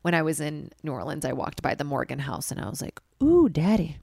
When 0.02 0.14
I 0.14 0.22
was 0.22 0.40
in 0.40 0.70
New 0.82 0.92
Orleans, 0.92 1.24
I 1.24 1.32
walked 1.32 1.62
by 1.62 1.74
the 1.74 1.84
Morgan 1.84 2.20
house 2.20 2.50
and 2.50 2.60
I 2.60 2.68
was 2.68 2.80
like, 2.80 3.00
ooh, 3.22 3.48
daddy. 3.48 3.98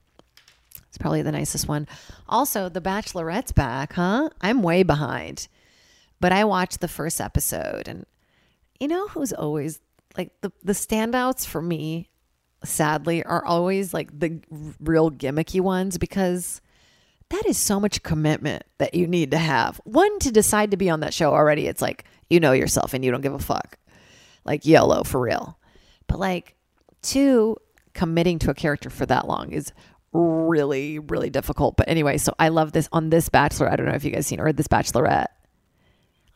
It's 0.88 0.98
probably 0.98 1.22
the 1.22 1.32
nicest 1.32 1.66
one. 1.66 1.88
Also, 2.28 2.68
The 2.68 2.80
Bachelorette's 2.80 3.52
back, 3.52 3.94
huh? 3.94 4.30
I'm 4.40 4.62
way 4.62 4.82
behind. 4.82 5.48
But 6.20 6.32
I 6.32 6.44
watched 6.44 6.80
the 6.80 6.88
first 6.88 7.20
episode 7.20 7.88
and 7.88 8.06
you 8.80 8.88
know 8.88 9.08
who's 9.08 9.32
always 9.32 9.80
like 10.16 10.30
the 10.40 10.52
the 10.62 10.72
standouts 10.72 11.46
for 11.46 11.62
me 11.62 12.10
sadly 12.64 13.22
are 13.24 13.44
always 13.44 13.94
like 13.94 14.18
the 14.18 14.40
real 14.80 15.10
gimmicky 15.10 15.60
ones 15.60 15.98
because 15.98 16.60
that 17.30 17.46
is 17.46 17.58
so 17.58 17.80
much 17.80 18.02
commitment 18.02 18.64
that 18.78 18.94
you 18.94 19.06
need 19.06 19.30
to 19.30 19.38
have. 19.38 19.80
One 19.84 20.18
to 20.20 20.30
decide 20.30 20.70
to 20.70 20.76
be 20.76 20.90
on 20.90 21.00
that 21.00 21.14
show 21.14 21.32
already 21.32 21.66
it's 21.66 21.82
like 21.82 22.04
you 22.30 22.40
know 22.40 22.52
yourself 22.52 22.94
and 22.94 23.04
you 23.04 23.10
don't 23.10 23.20
give 23.20 23.34
a 23.34 23.38
fuck. 23.38 23.78
Like 24.44 24.66
YOLO 24.66 25.04
for 25.04 25.20
real. 25.20 25.58
But 26.06 26.18
like 26.18 26.54
two 27.02 27.56
committing 27.92 28.38
to 28.40 28.50
a 28.50 28.54
character 28.54 28.90
for 28.90 29.06
that 29.06 29.26
long 29.26 29.52
is 29.52 29.72
really, 30.12 30.98
really 30.98 31.30
difficult. 31.30 31.76
But 31.76 31.88
anyway, 31.88 32.18
so 32.18 32.34
I 32.38 32.48
love 32.48 32.72
this 32.72 32.88
on 32.92 33.10
this 33.10 33.28
Bachelor. 33.28 33.70
I 33.70 33.76
don't 33.76 33.86
know 33.86 33.94
if 33.94 34.04
you 34.04 34.10
guys 34.10 34.26
seen 34.26 34.40
or 34.40 34.52
this 34.52 34.68
Bachelorette. 34.68 35.26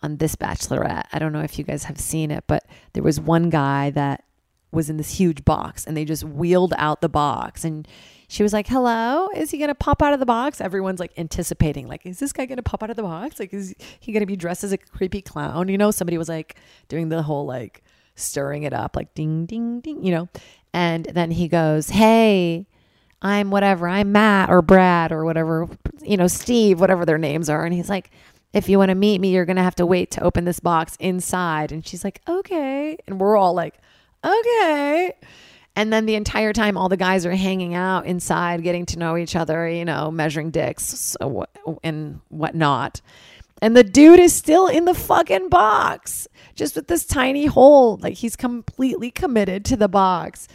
On 0.01 0.17
this 0.17 0.37
Bachelorette, 0.37 1.07
I 1.13 1.19
don't 1.19 1.33
know 1.33 1.41
if 1.41 1.59
you 1.59 1.65
guys 1.65 1.85
have 1.85 1.99
seen 1.99 2.31
it, 2.31 2.45
but 2.47 2.65
there 2.93 3.03
was 3.03 3.19
one 3.19 3.51
guy 3.51 3.91
that 3.91 4.25
was 4.71 4.91
in 4.91 4.97
this 4.97 5.13
huge 5.19 5.45
box 5.45 5.87
and 5.87 5.97
they 5.97 6.05
just 6.05 6.25
wheeled 6.25 6.75
out 6.77 7.01
the 7.01 7.09
box 7.09 7.65
and 7.65 7.89
she 8.31 8.43
was 8.43 8.53
like, 8.53 8.67
"Hello, 8.67 9.29
is 9.35 9.51
he 9.51 9.57
gonna 9.57 9.75
pop 9.75 10.03
out 10.03 10.13
of 10.13 10.21
the 10.21 10.27
box?" 10.27 10.61
Everyone's 10.61 11.01
like 11.01 11.13
anticipating, 11.17 11.87
like, 11.89 12.05
"Is 12.05 12.19
this 12.19 12.33
guy 12.33 12.45
gonna 12.45 12.63
pop 12.63 12.83
out 12.83 12.91
of 12.91 12.97
the 12.97 13.03
box? 13.03 13.41
Like, 13.41 13.55
is 13.55 13.75
he 14.01 14.13
gonna 14.13 14.27
be 14.27 14.37
dressed 14.37 14.65
as 14.65 14.73
a 14.73 14.77
creepy 14.77 15.23
clown?" 15.23 15.69
You 15.69 15.79
know, 15.79 15.91
somebody 15.91 16.19
was 16.19 16.29
like 16.29 16.57
doing 16.89 17.09
the 17.09 17.23
whole 17.23 17.47
like 17.47 17.83
stirring 18.17 18.65
it 18.65 18.75
up, 18.75 18.97
like 18.97 19.15
ding, 19.15 19.47
ding, 19.47 19.81
ding, 19.81 20.05
you 20.05 20.13
know. 20.13 20.29
And 20.75 21.07
then 21.07 21.31
he 21.31 21.49
goes, 21.49 21.89
"Hey, 21.89 22.67
I'm 23.23 23.51
whatever, 23.51 23.89
I'm 23.89 24.13
Matt 24.13 24.51
or 24.51 24.63
Brad 24.63 25.11
or 25.11 25.25
whatever, 25.25 25.69
you 26.03 26.17
know, 26.17 26.29
Steve, 26.29 26.81
whatever 26.81 27.05
their 27.05 27.19
names 27.19 27.49
are. 27.49 27.65
And 27.65 27.75
he's 27.75 27.89
like, 27.89 28.11
if 28.53 28.69
you 28.69 28.79
want 28.79 28.91
to 28.91 28.95
meet 28.95 29.21
me, 29.21 29.31
you're 29.31 29.45
going 29.45 29.57
to 29.57 29.63
have 29.63 29.75
to 29.77 29.87
wait 29.87 30.11
to 30.13 30.23
open 30.23 30.45
this 30.45 30.61
box 30.61 30.97
inside. 31.01 31.73
And 31.73 31.87
she's 31.87 32.05
like, 32.05 32.21
okay. 32.29 32.97
And 33.07 33.21
we're 33.21 33.37
all 33.37 33.55
like, 33.55 33.75
okay. 34.25 35.13
And 35.77 35.93
then 35.93 36.07
the 36.07 36.17
entire 36.17 36.53
time, 36.53 36.77
all 36.77 36.89
the 36.89 36.97
guys 36.97 37.25
are 37.25 37.35
hanging 37.35 37.75
out 37.75 38.05
inside, 38.05 38.65
getting 38.65 38.85
to 38.87 38.99
know 38.99 39.17
each 39.17 39.37
other, 39.37 39.69
you 39.69 39.85
know, 39.85 40.11
measuring 40.11 40.51
dicks 40.51 40.83
so, 40.85 41.47
uh, 41.67 41.75
and 41.85 42.21
whatnot. 42.31 43.01
And 43.63 43.77
the 43.77 43.85
dude 43.85 44.21
is 44.21 44.35
still 44.35 44.67
in 44.67 44.87
the 44.87 44.95
fucking 44.95 45.49
box, 45.49 46.27
just 46.55 46.75
with 46.75 46.89
this 46.89 47.05
tiny 47.05 47.47
hole. 47.47 47.97
Like 48.03 48.15
he's 48.15 48.35
completely 48.35 49.11
committed 49.11 49.65
to 49.67 49.77
the 49.77 49.89
box. 49.89 50.49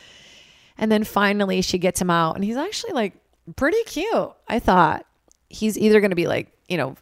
And 0.78 0.91
then 0.91 1.04
finally 1.04 1.62
she 1.62 1.78
gets 1.78 2.02
him 2.02 2.10
out, 2.10 2.36
and 2.36 2.43
he's 2.43 2.58
actually 2.58 2.93
like 2.93 3.13
pretty 3.56 3.82
cute. 3.84 4.32
I 4.47 4.60
thought 4.60 5.06
he's 5.49 5.78
either 5.78 6.02
going 6.02 6.12
to 6.12 6.15
be 6.15 6.28
like, 6.28 6.52
you 6.67 6.78
know, 6.78 6.95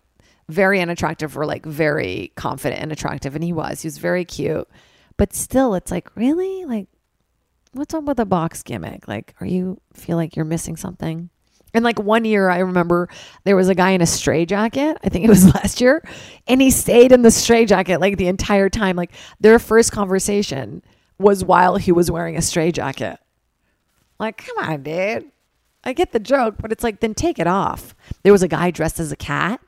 very 0.49 0.81
unattractive 0.81 1.37
or 1.37 1.45
like 1.45 1.65
very 1.65 2.31
confident 2.35 2.81
and 2.81 2.91
attractive. 2.91 3.33
And 3.33 3.43
he 3.43 3.53
was. 3.53 3.81
He 3.81 3.87
was 3.87 3.97
very 3.97 4.25
cute. 4.25 4.67
But 5.21 5.35
still, 5.35 5.75
it's 5.75 5.91
like, 5.91 6.09
really? 6.15 6.65
Like, 6.65 6.87
what's 7.73 7.93
up 7.93 8.05
with 8.05 8.17
the 8.17 8.25
box 8.25 8.63
gimmick? 8.63 9.07
Like, 9.07 9.35
are 9.39 9.45
you 9.45 9.79
feel 9.93 10.17
like 10.17 10.35
you're 10.35 10.45
missing 10.45 10.75
something? 10.75 11.29
And 11.75 11.85
like 11.85 11.99
one 11.99 12.25
year, 12.25 12.49
I 12.49 12.57
remember 12.57 13.07
there 13.43 13.55
was 13.55 13.69
a 13.69 13.75
guy 13.75 13.91
in 13.91 14.01
a 14.01 14.07
stray 14.07 14.47
jacket. 14.47 14.97
I 15.03 15.09
think 15.09 15.23
it 15.23 15.29
was 15.29 15.45
last 15.53 15.79
year. 15.79 16.03
And 16.47 16.59
he 16.59 16.71
stayed 16.71 17.11
in 17.11 17.21
the 17.21 17.29
stray 17.29 17.67
jacket 17.67 18.01
like 18.01 18.17
the 18.17 18.29
entire 18.29 18.67
time. 18.67 18.95
Like 18.95 19.11
their 19.39 19.59
first 19.59 19.91
conversation 19.91 20.81
was 21.19 21.45
while 21.45 21.75
he 21.75 21.91
was 21.91 22.09
wearing 22.09 22.35
a 22.35 22.41
stray 22.41 22.71
jacket. 22.71 23.19
Like, 24.17 24.43
come 24.43 24.57
on, 24.57 24.81
dude. 24.81 25.31
I 25.83 25.93
get 25.93 26.13
the 26.13 26.19
joke, 26.19 26.55
but 26.59 26.71
it's 26.71 26.83
like, 26.83 26.99
then 26.99 27.13
take 27.13 27.37
it 27.37 27.45
off. 27.45 27.93
There 28.23 28.33
was 28.33 28.41
a 28.41 28.47
guy 28.47 28.71
dressed 28.71 28.99
as 28.99 29.11
a 29.11 29.15
cat 29.15 29.61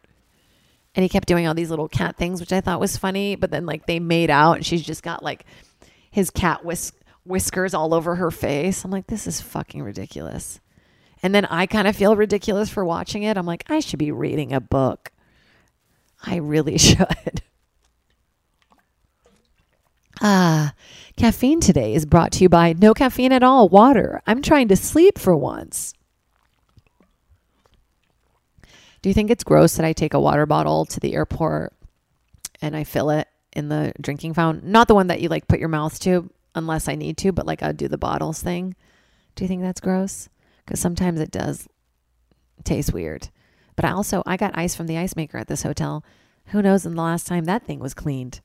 and 0.95 1.03
he 1.03 1.09
kept 1.09 1.27
doing 1.27 1.47
all 1.47 1.53
these 1.53 1.69
little 1.69 1.87
cat 1.87 2.17
things, 2.17 2.39
which 2.39 2.53
I 2.53 2.61
thought 2.61 2.79
was 2.79 2.97
funny. 2.97 3.35
But 3.35 3.51
then, 3.51 3.65
like, 3.65 3.85
they 3.85 3.99
made 3.99 4.29
out 4.29 4.57
and 4.57 4.65
she's 4.65 4.83
just 4.83 5.03
got 5.03 5.23
like 5.23 5.45
his 6.11 6.29
cat 6.29 6.63
whisk- 6.63 6.95
whiskers 7.25 7.73
all 7.73 7.93
over 7.93 8.15
her 8.15 8.31
face. 8.31 8.83
I'm 8.83 8.91
like, 8.91 9.07
this 9.07 9.25
is 9.27 9.41
fucking 9.41 9.81
ridiculous. 9.81 10.59
And 11.23 11.33
then 11.33 11.45
I 11.45 11.65
kind 11.65 11.87
of 11.87 11.95
feel 11.95 12.15
ridiculous 12.15 12.69
for 12.69 12.83
watching 12.83 13.23
it. 13.23 13.37
I'm 13.37 13.45
like, 13.45 13.63
I 13.69 13.79
should 13.79 13.99
be 13.99 14.11
reading 14.11 14.53
a 14.53 14.59
book. 14.59 15.11
I 16.21 16.37
really 16.37 16.77
should. 16.77 17.41
Ah, 20.21 20.73
caffeine 21.17 21.59
today 21.59 21.95
is 21.95 22.05
brought 22.05 22.31
to 22.33 22.43
you 22.43 22.49
by 22.49 22.73
no 22.73 22.93
caffeine 22.93 23.31
at 23.31 23.43
all 23.43 23.67
water. 23.67 24.21
I'm 24.27 24.41
trying 24.41 24.67
to 24.67 24.75
sleep 24.75 25.17
for 25.17 25.35
once. 25.35 25.93
Do 29.03 29.09
you 29.09 29.13
think 29.13 29.29
it's 29.29 29.43
gross 29.43 29.75
that 29.75 29.85
I 29.85 29.91
take 29.91 30.13
a 30.13 30.19
water 30.19 30.45
bottle 30.45 30.85
to 30.85 30.99
the 30.99 31.13
airport 31.13 31.73
and 32.61 32.73
I 32.73 32.85
fill 32.85 33.09
it 33.09 33.27
in 33.51 33.67
the 33.67 33.91
drinking 33.99 34.33
fountain? 34.33 34.71
Not 34.71 34.87
the 34.87 34.95
one 34.95 35.07
that 35.07 35.19
you 35.19 35.27
like 35.27 35.49
put 35.49 35.59
your 35.59 35.67
mouth 35.67 35.99
to 35.99 36.31
unless 36.55 36.87
I 36.87 36.95
need 36.95 37.17
to, 37.17 37.33
but 37.33 37.45
like 37.45 37.61
I 37.61 37.73
do 37.73 37.89
the 37.89 37.97
bottles 37.97 38.41
thing. 38.41 38.75
Do 39.35 39.43
you 39.43 39.49
think 39.49 39.61
that's 39.61 39.81
gross? 39.81 40.29
Because 40.65 40.79
sometimes 40.79 41.19
it 41.19 41.31
does 41.31 41.67
taste 42.63 42.93
weird. 42.93 43.27
But 43.75 43.83
I 43.83 43.91
also 43.91 44.23
I 44.25 44.37
got 44.37 44.57
ice 44.57 44.73
from 44.73 44.87
the 44.87 44.97
ice 44.97 45.17
maker 45.17 45.37
at 45.37 45.49
this 45.49 45.63
hotel. 45.63 46.05
Who 46.47 46.61
knows 46.61 46.85
when 46.85 46.95
the 46.95 47.01
last 47.01 47.27
time 47.27 47.43
that 47.43 47.65
thing 47.65 47.79
was 47.79 47.93
cleaned? 47.93 48.39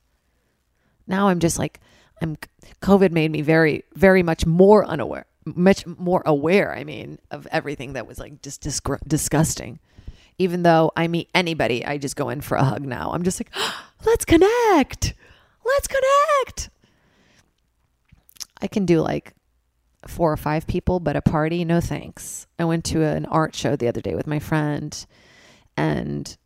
Now 1.07 1.29
I'm 1.29 1.39
just 1.39 1.57
like 1.57 1.79
I'm 2.21 2.35
COVID 2.81 3.11
made 3.11 3.31
me 3.31 3.41
very 3.41 3.85
very 3.95 4.23
much 4.23 4.45
more 4.45 4.83
unaware, 4.85 5.25
much 5.45 5.87
more 5.87 6.21
aware. 6.25 6.75
I 6.75 6.83
mean 6.83 7.17
of 7.31 7.47
everything 7.49 7.93
that 7.93 8.05
was 8.05 8.19
like 8.19 8.41
just 8.41 8.61
disgusting. 9.07 9.79
Even 10.39 10.63
though 10.63 10.91
I 10.95 11.07
meet 11.07 11.29
anybody, 11.35 11.85
I 11.85 11.97
just 11.97 12.15
go 12.15 12.29
in 12.29 12.41
for 12.41 12.55
a 12.55 12.63
hug 12.63 12.83
now. 12.83 13.11
I'm 13.13 13.23
just 13.23 13.39
like, 13.39 13.51
let's 14.05 14.25
connect. 14.25 15.13
Let's 15.65 15.87
connect. 15.87 16.69
I 18.61 18.67
can 18.67 18.85
do 18.85 19.01
like 19.01 19.33
four 20.07 20.31
or 20.31 20.37
five 20.37 20.65
people, 20.65 20.99
but 20.99 21.15
a 21.15 21.21
party, 21.21 21.63
no 21.65 21.81
thanks. 21.81 22.47
I 22.57 22.65
went 22.65 22.85
to 22.85 23.03
an 23.03 23.25
art 23.25 23.55
show 23.55 23.75
the 23.75 23.87
other 23.87 24.01
day 24.01 24.15
with 24.15 24.27
my 24.27 24.39
friend 24.39 25.05
and 25.77 26.37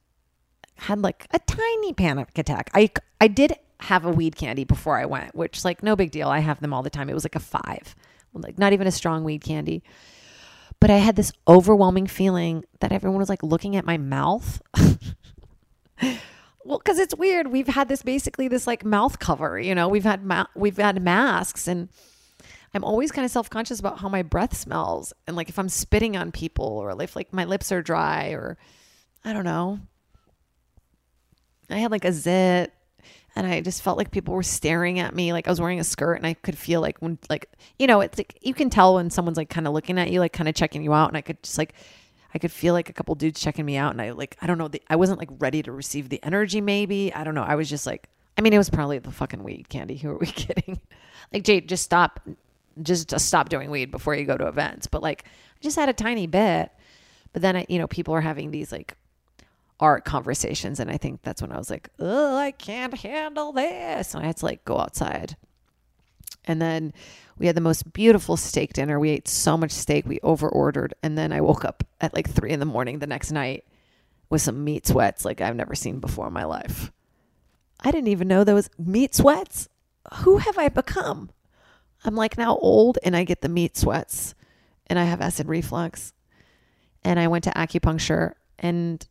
had 0.75 0.99
like 0.99 1.27
a 1.31 1.39
tiny 1.39 1.93
panic 1.93 2.37
attack. 2.37 2.69
I 2.73 2.89
I 3.21 3.27
did 3.27 3.53
have 3.79 4.05
a 4.05 4.11
weed 4.11 4.35
candy 4.35 4.63
before 4.63 4.97
I 4.97 5.05
went, 5.05 5.35
which 5.35 5.63
like 5.65 5.83
no 5.83 5.95
big 5.95 6.11
deal. 6.11 6.29
I 6.29 6.39
have 6.39 6.59
them 6.61 6.73
all 6.73 6.83
the 6.83 6.89
time. 6.89 7.09
It 7.09 7.13
was 7.13 7.25
like 7.25 7.35
a 7.35 7.39
5. 7.39 7.95
Like 8.33 8.57
not 8.57 8.73
even 8.73 8.87
a 8.87 8.91
strong 8.91 9.23
weed 9.23 9.43
candy. 9.43 9.83
But 10.83 10.91
I 10.91 10.97
had 10.97 11.15
this 11.15 11.31
overwhelming 11.47 12.07
feeling 12.07 12.65
that 12.81 12.91
everyone 12.91 13.17
was 13.17 13.29
like 13.29 13.41
looking 13.41 13.77
at 13.77 13.85
my 13.85 13.97
mouth. 13.97 14.61
well, 16.65 16.77
because 16.77 16.99
it's 16.99 17.15
weird. 17.15 17.47
We've 17.47 17.69
had 17.69 17.87
this 17.87 18.01
basically 18.03 18.49
this 18.49 18.67
like 18.67 18.83
mouth 18.83 19.17
cover. 19.17 19.57
You 19.57 19.75
know, 19.75 19.87
we've 19.87 20.03
had 20.03 20.25
ma- 20.25 20.47
we've 20.57 20.75
had 20.75 21.01
masks, 21.01 21.69
and 21.69 21.87
I'm 22.73 22.83
always 22.83 23.13
kind 23.13 23.23
of 23.23 23.31
self 23.31 23.49
conscious 23.49 23.79
about 23.79 23.99
how 23.99 24.09
my 24.09 24.23
breath 24.23 24.57
smells, 24.57 25.13
and 25.25 25.37
like 25.37 25.47
if 25.47 25.57
I'm 25.57 25.69
spitting 25.69 26.17
on 26.17 26.33
people, 26.33 26.65
or 26.65 27.01
if 27.01 27.15
like 27.15 27.31
my 27.31 27.45
lips 27.45 27.71
are 27.71 27.81
dry, 27.81 28.31
or 28.31 28.57
I 29.23 29.31
don't 29.31 29.45
know. 29.45 29.79
I 31.69 31.77
had 31.77 31.91
like 31.91 32.03
a 32.03 32.11
zit 32.11 32.73
and 33.35 33.47
I 33.47 33.61
just 33.61 33.81
felt 33.81 33.97
like 33.97 34.11
people 34.11 34.33
were 34.33 34.43
staring 34.43 34.99
at 34.99 35.15
me. 35.15 35.33
Like 35.33 35.47
I 35.47 35.51
was 35.51 35.59
wearing 35.59 35.79
a 35.79 35.83
skirt, 35.83 36.15
and 36.15 36.27
I 36.27 36.35
could 36.35 36.57
feel 36.57 36.81
like 36.81 36.99
when, 36.99 37.17
like 37.29 37.49
you 37.79 37.87
know, 37.87 38.01
it's 38.01 38.17
like 38.17 38.37
you 38.41 38.53
can 38.53 38.69
tell 38.69 38.95
when 38.95 39.09
someone's 39.09 39.37
like 39.37 39.49
kind 39.49 39.67
of 39.67 39.73
looking 39.73 39.97
at 39.97 40.11
you, 40.11 40.19
like 40.19 40.33
kind 40.33 40.47
of 40.47 40.55
checking 40.55 40.83
you 40.83 40.93
out, 40.93 41.09
and 41.09 41.17
I 41.17 41.21
could 41.21 41.41
just 41.41 41.57
like, 41.57 41.73
I 42.33 42.39
could 42.39 42.51
feel 42.51 42.73
like 42.73 42.89
a 42.89 42.93
couple 42.93 43.15
dudes 43.15 43.41
checking 43.41 43.65
me 43.65 43.77
out, 43.77 43.91
and 43.91 44.01
I 44.01 44.11
like, 44.11 44.37
I 44.41 44.47
don't 44.47 44.57
know, 44.57 44.67
the, 44.67 44.81
I 44.89 44.95
wasn't 44.95 45.19
like 45.19 45.29
ready 45.39 45.63
to 45.63 45.71
receive 45.71 46.09
the 46.09 46.23
energy. 46.23 46.61
Maybe 46.61 47.13
I 47.13 47.23
don't 47.23 47.35
know. 47.35 47.43
I 47.43 47.55
was 47.55 47.69
just 47.69 47.87
like, 47.87 48.07
I 48.37 48.41
mean, 48.41 48.53
it 48.53 48.57
was 48.57 48.69
probably 48.69 48.99
the 48.99 49.11
fucking 49.11 49.43
weed 49.43 49.69
candy. 49.69 49.97
Who 49.97 50.11
are 50.11 50.17
we 50.17 50.27
kidding? 50.27 50.79
like 51.31 51.43
Jade, 51.43 51.67
just 51.67 51.83
stop, 51.83 52.19
just, 52.81 53.09
just 53.09 53.27
stop 53.27 53.49
doing 53.49 53.71
weed 53.71 53.91
before 53.91 54.15
you 54.15 54.25
go 54.25 54.37
to 54.37 54.47
events. 54.47 54.87
But 54.87 55.01
like, 55.01 55.25
I 55.25 55.61
just 55.61 55.75
had 55.75 55.89
a 55.89 55.93
tiny 55.93 56.27
bit. 56.27 56.71
But 57.31 57.41
then 57.41 57.55
I, 57.55 57.65
you 57.67 57.79
know, 57.79 57.87
people 57.87 58.13
are 58.13 58.21
having 58.21 58.51
these 58.51 58.71
like 58.71 58.95
art 59.83 60.05
conversations. 60.05 60.79
And 60.79 60.89
I 60.89 60.95
think 60.95 61.21
that's 61.23 61.41
when 61.41 61.51
I 61.51 61.57
was 61.57 61.69
like, 61.69 61.89
oh, 61.99 62.37
I 62.37 62.51
can't 62.51 62.93
handle 62.93 63.51
this. 63.51 64.15
And 64.15 64.23
I 64.23 64.27
had 64.27 64.37
to 64.37 64.45
like 64.45 64.63
go 64.63 64.79
outside. 64.79 65.35
And 66.45 66.61
then 66.61 66.93
we 67.37 67.47
had 67.47 67.55
the 67.55 67.61
most 67.61 67.91
beautiful 67.91 68.37
steak 68.37 68.71
dinner. 68.71 68.97
We 68.97 69.09
ate 69.09 69.27
so 69.27 69.57
much 69.57 69.71
steak, 69.71 70.05
we 70.05 70.21
over 70.21 70.47
ordered. 70.47 70.93
And 71.03 71.17
then 71.17 71.33
I 71.33 71.41
woke 71.41 71.65
up 71.65 71.83
at 71.99 72.13
like 72.13 72.29
three 72.29 72.51
in 72.51 72.61
the 72.61 72.65
morning 72.65 72.99
the 72.99 73.07
next 73.07 73.31
night 73.31 73.65
with 74.29 74.41
some 74.41 74.63
meat 74.63 74.87
sweats 74.87 75.25
like 75.25 75.41
I've 75.41 75.57
never 75.57 75.75
seen 75.75 75.99
before 75.99 76.27
in 76.27 76.33
my 76.33 76.45
life. 76.45 76.89
I 77.81 77.91
didn't 77.91 78.07
even 78.07 78.29
know 78.29 78.45
was 78.45 78.69
meat 78.79 79.13
sweats. 79.13 79.67
Who 80.13 80.37
have 80.37 80.57
I 80.57 80.69
become? 80.69 81.29
I'm 82.05 82.15
like 82.15 82.37
now 82.37 82.55
old 82.55 82.99
and 83.03 83.17
I 83.17 83.25
get 83.25 83.41
the 83.41 83.49
meat 83.49 83.75
sweats 83.75 84.33
and 84.87 84.97
I 84.97 85.03
have 85.03 85.19
acid 85.19 85.49
reflux. 85.49 86.13
And 87.03 87.19
I 87.19 87.27
went 87.27 87.43
to 87.43 87.51
acupuncture 87.51 88.35
and 88.57 89.05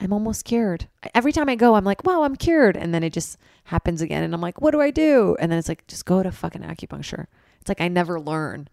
I'm 0.00 0.12
almost 0.12 0.44
cured. 0.44 0.88
Every 1.14 1.32
time 1.32 1.48
I 1.48 1.56
go, 1.56 1.74
I'm 1.74 1.84
like, 1.84 2.04
wow, 2.04 2.22
I'm 2.22 2.36
cured. 2.36 2.76
And 2.76 2.94
then 2.94 3.02
it 3.02 3.12
just 3.12 3.36
happens 3.64 4.00
again. 4.00 4.22
And 4.22 4.32
I'm 4.32 4.40
like, 4.40 4.60
what 4.60 4.70
do 4.70 4.80
I 4.80 4.90
do? 4.90 5.36
And 5.40 5.50
then 5.50 5.58
it's 5.58 5.68
like, 5.68 5.86
just 5.86 6.04
go 6.04 6.22
to 6.22 6.30
fucking 6.30 6.62
acupuncture. 6.62 7.26
It's 7.60 7.68
like 7.68 7.80
I 7.80 7.88
never 7.88 8.20
learn. 8.20 8.68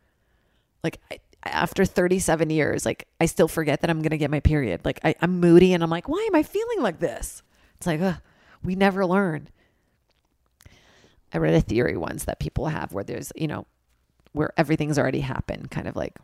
Like 0.83 0.99
I, 1.11 1.19
after 1.43 1.85
37 1.85 2.49
years, 2.49 2.85
like 2.85 3.07
I 3.19 3.25
still 3.25 3.47
forget 3.47 3.81
that 3.81 3.89
I'm 3.89 3.99
going 3.99 4.11
to 4.11 4.17
get 4.17 4.31
my 4.31 4.39
period. 4.39 4.81
Like 4.85 4.99
I, 5.03 5.15
I'm 5.21 5.39
moody 5.39 5.73
and 5.73 5.83
I'm 5.83 5.89
like, 5.89 6.07
why 6.07 6.23
am 6.27 6.35
I 6.35 6.43
feeling 6.43 6.81
like 6.81 6.99
this? 6.99 7.41
It's 7.77 7.87
like, 7.87 8.01
ugh, 8.01 8.17
we 8.63 8.75
never 8.75 9.05
learn. 9.05 9.49
I 11.33 11.37
read 11.37 11.53
a 11.53 11.61
theory 11.61 11.97
once 11.97 12.25
that 12.25 12.39
people 12.39 12.67
have 12.67 12.93
where 12.93 13.03
there's, 13.03 13.31
you 13.35 13.47
know, 13.47 13.65
where 14.31 14.53
everything's 14.57 14.99
already 14.99 15.21
happened, 15.21 15.71
kind 15.71 15.87
of 15.87 15.95
like 15.95 16.15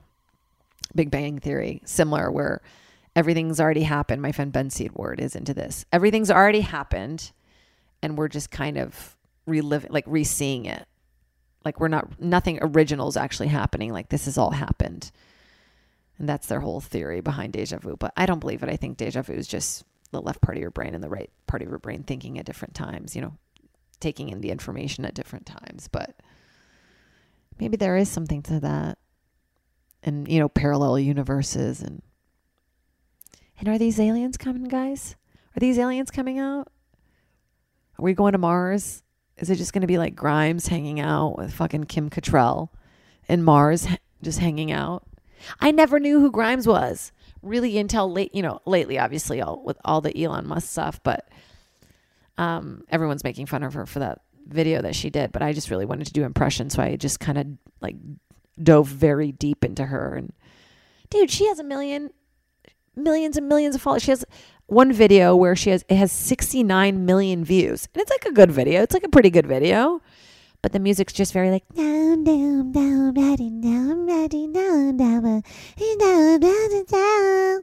Big 0.95 1.11
Bang 1.11 1.39
Theory, 1.39 1.81
similar, 1.85 2.31
where 2.31 2.61
everything's 3.15 3.59
already 3.59 3.83
happened. 3.83 4.21
My 4.21 4.31
friend 4.31 4.51
Ben 4.51 4.69
Seedward 4.69 5.19
is 5.19 5.35
into 5.35 5.53
this. 5.53 5.85
Everything's 5.91 6.31
already 6.31 6.61
happened, 6.61 7.31
and 8.01 8.17
we're 8.17 8.27
just 8.27 8.51
kind 8.51 8.77
of 8.77 9.17
reliving, 9.45 9.91
like 9.91 10.05
re-seeing 10.07 10.65
it. 10.65 10.85
Like 11.63 11.79
we're 11.79 11.89
not, 11.89 12.19
nothing 12.19 12.59
original 12.61 13.07
is 13.07 13.17
actually 13.17 13.49
happening. 13.49 13.93
Like 13.93 14.09
this 14.09 14.25
has 14.25 14.37
all 14.37 14.51
happened, 14.51 15.11
and 16.17 16.27
that's 16.27 16.47
their 16.47 16.61
whole 16.61 16.79
theory 16.79 17.21
behind 17.21 17.53
deja 17.53 17.77
vu. 17.77 17.95
But 17.97 18.13
I 18.17 18.25
don't 18.25 18.39
believe 18.39 18.63
it. 18.63 18.69
I 18.69 18.77
think 18.77 18.97
deja 18.97 19.21
vu 19.21 19.33
is 19.33 19.47
just 19.47 19.83
the 20.11 20.21
left 20.21 20.41
part 20.41 20.57
of 20.57 20.61
your 20.61 20.71
brain 20.71 20.95
and 20.95 21.03
the 21.03 21.09
right 21.09 21.29
part 21.47 21.61
of 21.61 21.69
your 21.69 21.79
brain 21.79 22.03
thinking 22.03 22.39
at 22.39 22.45
different 22.45 22.73
times. 22.73 23.15
You 23.15 23.21
know, 23.21 23.37
taking 23.99 24.29
in 24.29 24.41
the 24.41 24.51
information 24.51 25.05
at 25.05 25.13
different 25.13 25.45
times. 25.45 25.87
But 25.91 26.15
maybe 27.59 27.77
there 27.77 27.95
is 27.95 28.09
something 28.09 28.41
to 28.43 28.59
that, 28.61 28.97
and 30.01 30.27
you 30.27 30.39
know, 30.39 30.49
parallel 30.49 30.97
universes 30.97 31.81
and 31.81 32.01
and 33.61 33.69
are 33.69 33.77
these 33.77 33.99
aliens 33.99 34.37
coming, 34.37 34.63
guys? 34.63 35.15
Are 35.55 35.59
these 35.59 35.77
aliens 35.77 36.09
coming 36.09 36.39
out? 36.39 36.67
Are 37.99 38.03
we 38.03 38.13
going 38.13 38.31
to 38.31 38.39
Mars? 38.39 39.03
Is 39.37 39.51
it 39.51 39.57
just 39.57 39.71
going 39.71 39.81
to 39.81 39.87
be 39.87 39.99
like 39.99 40.15
Grimes 40.15 40.67
hanging 40.67 40.99
out 40.99 41.37
with 41.37 41.53
fucking 41.53 41.83
Kim 41.83 42.09
Cattrall 42.09 42.69
and 43.29 43.45
Mars 43.45 43.87
just 44.23 44.39
hanging 44.39 44.71
out? 44.71 45.03
I 45.59 45.69
never 45.69 45.99
knew 45.99 46.19
who 46.19 46.31
Grimes 46.31 46.67
was 46.67 47.11
really 47.43 47.77
until 47.77 48.11
late, 48.11 48.33
you 48.33 48.41
know, 48.41 48.61
lately, 48.65 48.97
obviously, 48.97 49.41
all 49.41 49.63
with 49.63 49.77
all 49.85 50.01
the 50.01 50.23
Elon 50.23 50.47
Musk 50.47 50.67
stuff, 50.67 50.99
but 51.03 51.29
um, 52.39 52.83
everyone's 52.89 53.23
making 53.23 53.45
fun 53.45 53.61
of 53.61 53.75
her 53.75 53.85
for 53.85 53.99
that 53.99 54.21
video 54.47 54.81
that 54.81 54.95
she 54.95 55.11
did. 55.11 55.31
But 55.31 55.43
I 55.43 55.53
just 55.53 55.69
really 55.69 55.85
wanted 55.85 56.07
to 56.07 56.13
do 56.13 56.23
impressions, 56.23 56.73
so 56.73 56.81
I 56.81 56.95
just 56.95 57.19
kind 57.19 57.37
of 57.37 57.45
like 57.79 57.95
dove 58.61 58.87
very 58.87 59.31
deep 59.31 59.63
into 59.63 59.85
her. 59.85 60.15
And 60.15 60.33
dude, 61.11 61.29
she 61.29 61.45
has 61.47 61.59
a 61.59 61.63
million 61.63 62.09
millions 62.95 63.37
and 63.37 63.47
millions 63.47 63.75
of 63.75 63.81
followers. 63.81 64.03
She 64.03 64.11
has 64.11 64.25
one 64.67 64.93
video 64.93 65.35
where 65.35 65.55
she 65.55 65.69
has 65.69 65.83
it 65.89 65.95
has 65.95 66.11
69 66.11 67.05
million 67.05 67.43
views. 67.43 67.87
And 67.93 68.01
it's 68.01 68.11
like 68.11 68.25
a 68.25 68.33
good 68.33 68.51
video. 68.51 68.81
It's 68.81 68.93
like 68.93 69.03
a 69.03 69.09
pretty 69.09 69.29
good 69.29 69.47
video. 69.47 70.01
But 70.61 70.73
the 70.73 70.79
music's 70.79 71.13
just 71.13 71.33
very 71.33 71.49
like 71.49 71.67
down, 71.75 72.23
down, 72.23 72.71
down, 72.71 73.13
down, 73.13 73.61
down, 73.61 74.05
down, 74.05 75.43
down, 75.99 76.39
down, 76.39 76.85
down. 76.85 77.61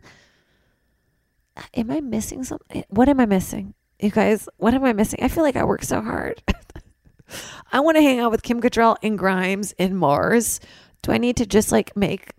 Am 1.74 1.90
I 1.90 2.00
missing 2.00 2.44
something? 2.44 2.80
Eh, 2.80 2.82
what 2.88 3.08
am 3.08 3.20
I 3.20 3.26
missing? 3.26 3.74
You 4.00 4.10
guys, 4.10 4.48
what 4.58 4.74
am 4.74 4.84
I 4.84 4.92
missing? 4.92 5.20
I 5.22 5.28
feel 5.28 5.42
like 5.42 5.56
I 5.56 5.64
work 5.64 5.82
so 5.82 6.00
hard. 6.00 6.42
I 7.72 7.80
want 7.80 7.96
to 7.96 8.02
hang 8.02 8.20
out 8.20 8.30
with 8.30 8.42
Kim 8.42 8.60
Cattrall 8.60 8.96
and 9.02 9.18
Grimes 9.18 9.72
and 9.78 9.98
Mars. 9.98 10.60
Do 11.02 11.12
I 11.12 11.18
need 11.18 11.36
to 11.36 11.46
just 11.46 11.72
like 11.72 11.96
make 11.96 12.32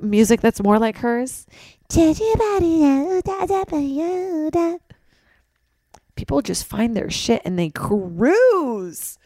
music 0.00 0.40
that's 0.40 0.62
more 0.62 0.78
like 0.78 0.98
hers? 0.98 1.46
People 6.16 6.42
just 6.42 6.66
find 6.66 6.94
their 6.94 7.10
shit 7.10 7.40
and 7.46 7.58
they 7.58 7.70
cruise. 7.70 9.18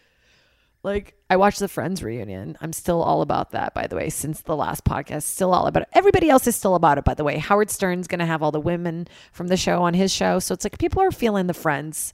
Like 0.84 1.14
I 1.28 1.36
watched 1.36 1.58
the 1.58 1.66
Friends 1.66 2.04
reunion. 2.04 2.56
I'm 2.60 2.72
still 2.72 3.02
all 3.02 3.22
about 3.22 3.50
that, 3.50 3.74
by 3.74 3.88
the 3.88 3.96
way, 3.96 4.10
since 4.10 4.42
the 4.42 4.54
last 4.54 4.84
podcast. 4.84 5.24
Still 5.24 5.52
all 5.52 5.66
about 5.66 5.84
it. 5.84 5.88
Everybody 5.92 6.30
else 6.30 6.46
is 6.46 6.54
still 6.54 6.76
about 6.76 6.98
it, 6.98 7.04
by 7.04 7.14
the 7.14 7.24
way. 7.24 7.38
Howard 7.38 7.70
Stern's 7.70 8.06
gonna 8.06 8.26
have 8.26 8.42
all 8.44 8.52
the 8.52 8.60
women 8.60 9.08
from 9.32 9.48
the 9.48 9.56
show 9.56 9.82
on 9.82 9.94
his 9.94 10.12
show. 10.12 10.38
So 10.38 10.54
it's 10.54 10.64
like 10.64 10.78
people 10.78 11.02
are 11.02 11.10
feeling 11.10 11.48
the 11.48 11.54
Friends 11.54 12.12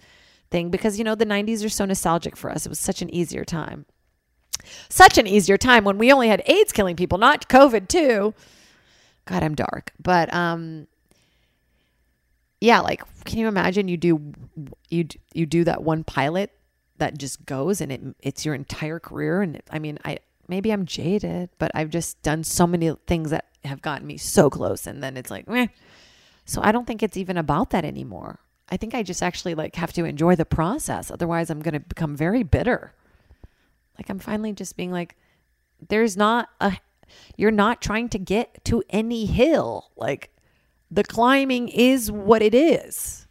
thing 0.50 0.70
because 0.70 0.96
you 0.96 1.04
know 1.04 1.14
the 1.14 1.26
90s 1.26 1.62
are 1.64 1.68
so 1.68 1.84
nostalgic 1.84 2.36
for 2.36 2.50
us. 2.50 2.64
It 2.64 2.70
was 2.70 2.78
such 2.78 3.02
an 3.02 3.12
easier 3.14 3.44
time. 3.44 3.84
Such 4.88 5.18
an 5.18 5.26
easier 5.26 5.58
time 5.58 5.84
when 5.84 5.98
we 5.98 6.10
only 6.10 6.28
had 6.28 6.42
AIDS 6.46 6.72
killing 6.72 6.96
people, 6.96 7.18
not 7.18 7.48
COVID 7.50 7.88
too. 7.88 8.34
God, 9.28 9.42
I'm 9.42 9.54
dark. 9.54 9.92
But 10.02 10.32
um 10.32 10.86
yeah, 12.60 12.80
like 12.80 13.02
can 13.24 13.38
you 13.38 13.46
imagine 13.46 13.88
you 13.88 13.96
do 13.96 14.32
you 14.88 15.06
you 15.34 15.46
do 15.46 15.64
that 15.64 15.82
one 15.82 16.02
pilot 16.02 16.50
that 16.96 17.18
just 17.18 17.44
goes 17.44 17.80
and 17.80 17.92
it 17.92 18.00
it's 18.20 18.44
your 18.44 18.54
entire 18.54 18.98
career 18.98 19.42
and 19.42 19.56
it, 19.56 19.64
I 19.70 19.78
mean, 19.78 19.98
I 20.04 20.18
maybe 20.48 20.72
I'm 20.72 20.86
jaded, 20.86 21.50
but 21.58 21.70
I've 21.74 21.90
just 21.90 22.20
done 22.22 22.42
so 22.42 22.66
many 22.66 22.90
things 23.06 23.30
that 23.30 23.44
have 23.64 23.82
gotten 23.82 24.06
me 24.06 24.16
so 24.16 24.48
close 24.48 24.86
and 24.86 25.02
then 25.02 25.16
it's 25.16 25.30
like, 25.30 25.46
meh. 25.46 25.68
So 26.46 26.62
I 26.62 26.72
don't 26.72 26.86
think 26.86 27.02
it's 27.02 27.18
even 27.18 27.36
about 27.36 27.70
that 27.70 27.84
anymore. 27.84 28.40
I 28.70 28.78
think 28.78 28.94
I 28.94 29.02
just 29.02 29.22
actually 29.22 29.54
like 29.54 29.76
have 29.76 29.92
to 29.92 30.06
enjoy 30.06 30.36
the 30.36 30.46
process. 30.46 31.10
Otherwise, 31.10 31.50
I'm 31.50 31.60
going 31.60 31.74
to 31.74 31.80
become 31.80 32.16
very 32.16 32.42
bitter. 32.42 32.94
Like 33.98 34.08
I'm 34.08 34.18
finally 34.18 34.54
just 34.54 34.74
being 34.74 34.90
like 34.90 35.16
there's 35.86 36.16
not 36.16 36.48
a 36.60 36.78
you're 37.36 37.50
not 37.50 37.80
trying 37.80 38.08
to 38.10 38.18
get 38.18 38.64
to 38.66 38.82
any 38.90 39.26
hill. 39.26 39.90
Like 39.96 40.30
the 40.90 41.04
climbing 41.04 41.68
is 41.68 42.10
what 42.10 42.42
it 42.42 42.54
is. 42.54 43.26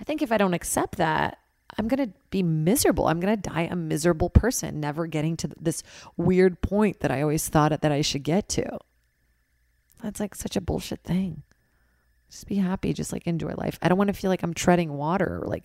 I 0.00 0.04
think 0.04 0.22
if 0.22 0.32
I 0.32 0.38
don't 0.38 0.54
accept 0.54 0.96
that, 0.96 1.38
I'm 1.78 1.88
going 1.88 2.08
to 2.08 2.14
be 2.30 2.42
miserable. 2.42 3.06
I'm 3.06 3.20
going 3.20 3.40
to 3.40 3.48
die 3.48 3.68
a 3.70 3.76
miserable 3.76 4.30
person, 4.30 4.80
never 4.80 5.06
getting 5.06 5.36
to 5.38 5.50
this 5.60 5.82
weird 6.16 6.60
point 6.62 7.00
that 7.00 7.10
I 7.10 7.22
always 7.22 7.48
thought 7.48 7.80
that 7.80 7.92
I 7.92 8.00
should 8.00 8.22
get 8.22 8.48
to. 8.50 8.78
That's 10.02 10.20
like 10.20 10.34
such 10.34 10.56
a 10.56 10.60
bullshit 10.60 11.00
thing. 11.04 11.42
Just 12.30 12.46
be 12.46 12.56
happy, 12.56 12.92
just 12.92 13.12
like 13.12 13.26
enjoy 13.26 13.54
life. 13.56 13.78
I 13.82 13.88
don't 13.88 13.98
want 13.98 14.08
to 14.08 14.14
feel 14.14 14.30
like 14.30 14.42
I'm 14.42 14.54
treading 14.54 14.92
water 14.92 15.40
or 15.42 15.48
like 15.48 15.64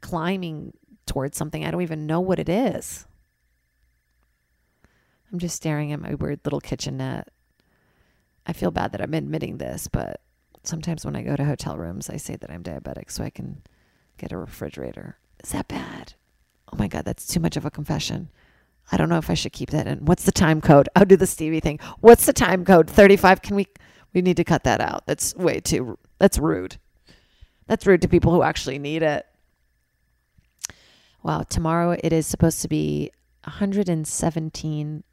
climbing 0.00 0.72
towards 1.06 1.36
something 1.36 1.64
I 1.64 1.70
don't 1.70 1.82
even 1.82 2.06
know 2.06 2.20
what 2.20 2.38
it 2.38 2.48
is. 2.48 3.06
I'm 5.32 5.38
just 5.38 5.56
staring 5.56 5.92
at 5.92 6.00
my 6.00 6.14
weird 6.14 6.40
little 6.44 6.60
kitchenette. 6.60 7.28
I 8.46 8.52
feel 8.52 8.70
bad 8.70 8.92
that 8.92 9.00
I'm 9.00 9.14
admitting 9.14 9.58
this, 9.58 9.86
but 9.86 10.20
sometimes 10.64 11.04
when 11.04 11.14
I 11.16 11.22
go 11.22 11.36
to 11.36 11.44
hotel 11.44 11.76
rooms, 11.76 12.10
I 12.10 12.16
say 12.16 12.36
that 12.36 12.50
I'm 12.50 12.62
diabetic 12.62 13.10
so 13.10 13.22
I 13.22 13.30
can 13.30 13.62
get 14.18 14.32
a 14.32 14.36
refrigerator. 14.36 15.18
Is 15.42 15.50
that 15.52 15.68
bad? 15.68 16.14
Oh 16.72 16.76
my 16.76 16.88
God, 16.88 17.04
that's 17.04 17.26
too 17.26 17.40
much 17.40 17.56
of 17.56 17.64
a 17.64 17.70
confession. 17.70 18.30
I 18.92 18.96
don't 18.96 19.08
know 19.08 19.18
if 19.18 19.30
I 19.30 19.34
should 19.34 19.52
keep 19.52 19.70
that 19.70 19.86
in. 19.86 20.04
What's 20.04 20.24
the 20.24 20.32
time 20.32 20.60
code? 20.60 20.88
I'll 20.96 21.04
do 21.04 21.16
the 21.16 21.26
Stevie 21.26 21.60
thing. 21.60 21.78
What's 22.00 22.26
the 22.26 22.32
time 22.32 22.64
code? 22.64 22.90
35. 22.90 23.42
Can 23.42 23.56
we 23.56 23.66
we 24.12 24.22
need 24.22 24.36
to 24.36 24.44
cut 24.44 24.64
that 24.64 24.80
out. 24.80 25.06
That's 25.06 25.34
way 25.36 25.60
too 25.60 25.98
that's 26.18 26.38
rude. 26.38 26.78
That's 27.66 27.86
rude 27.86 28.02
to 28.02 28.08
people 28.08 28.32
who 28.32 28.42
actually 28.42 28.78
need 28.78 29.02
it. 29.02 29.26
Wow, 31.22 31.42
tomorrow 31.42 31.96
it 32.02 32.12
is 32.12 32.26
supposed 32.26 32.62
to 32.62 32.68
be 32.68 33.10
117 33.44 35.04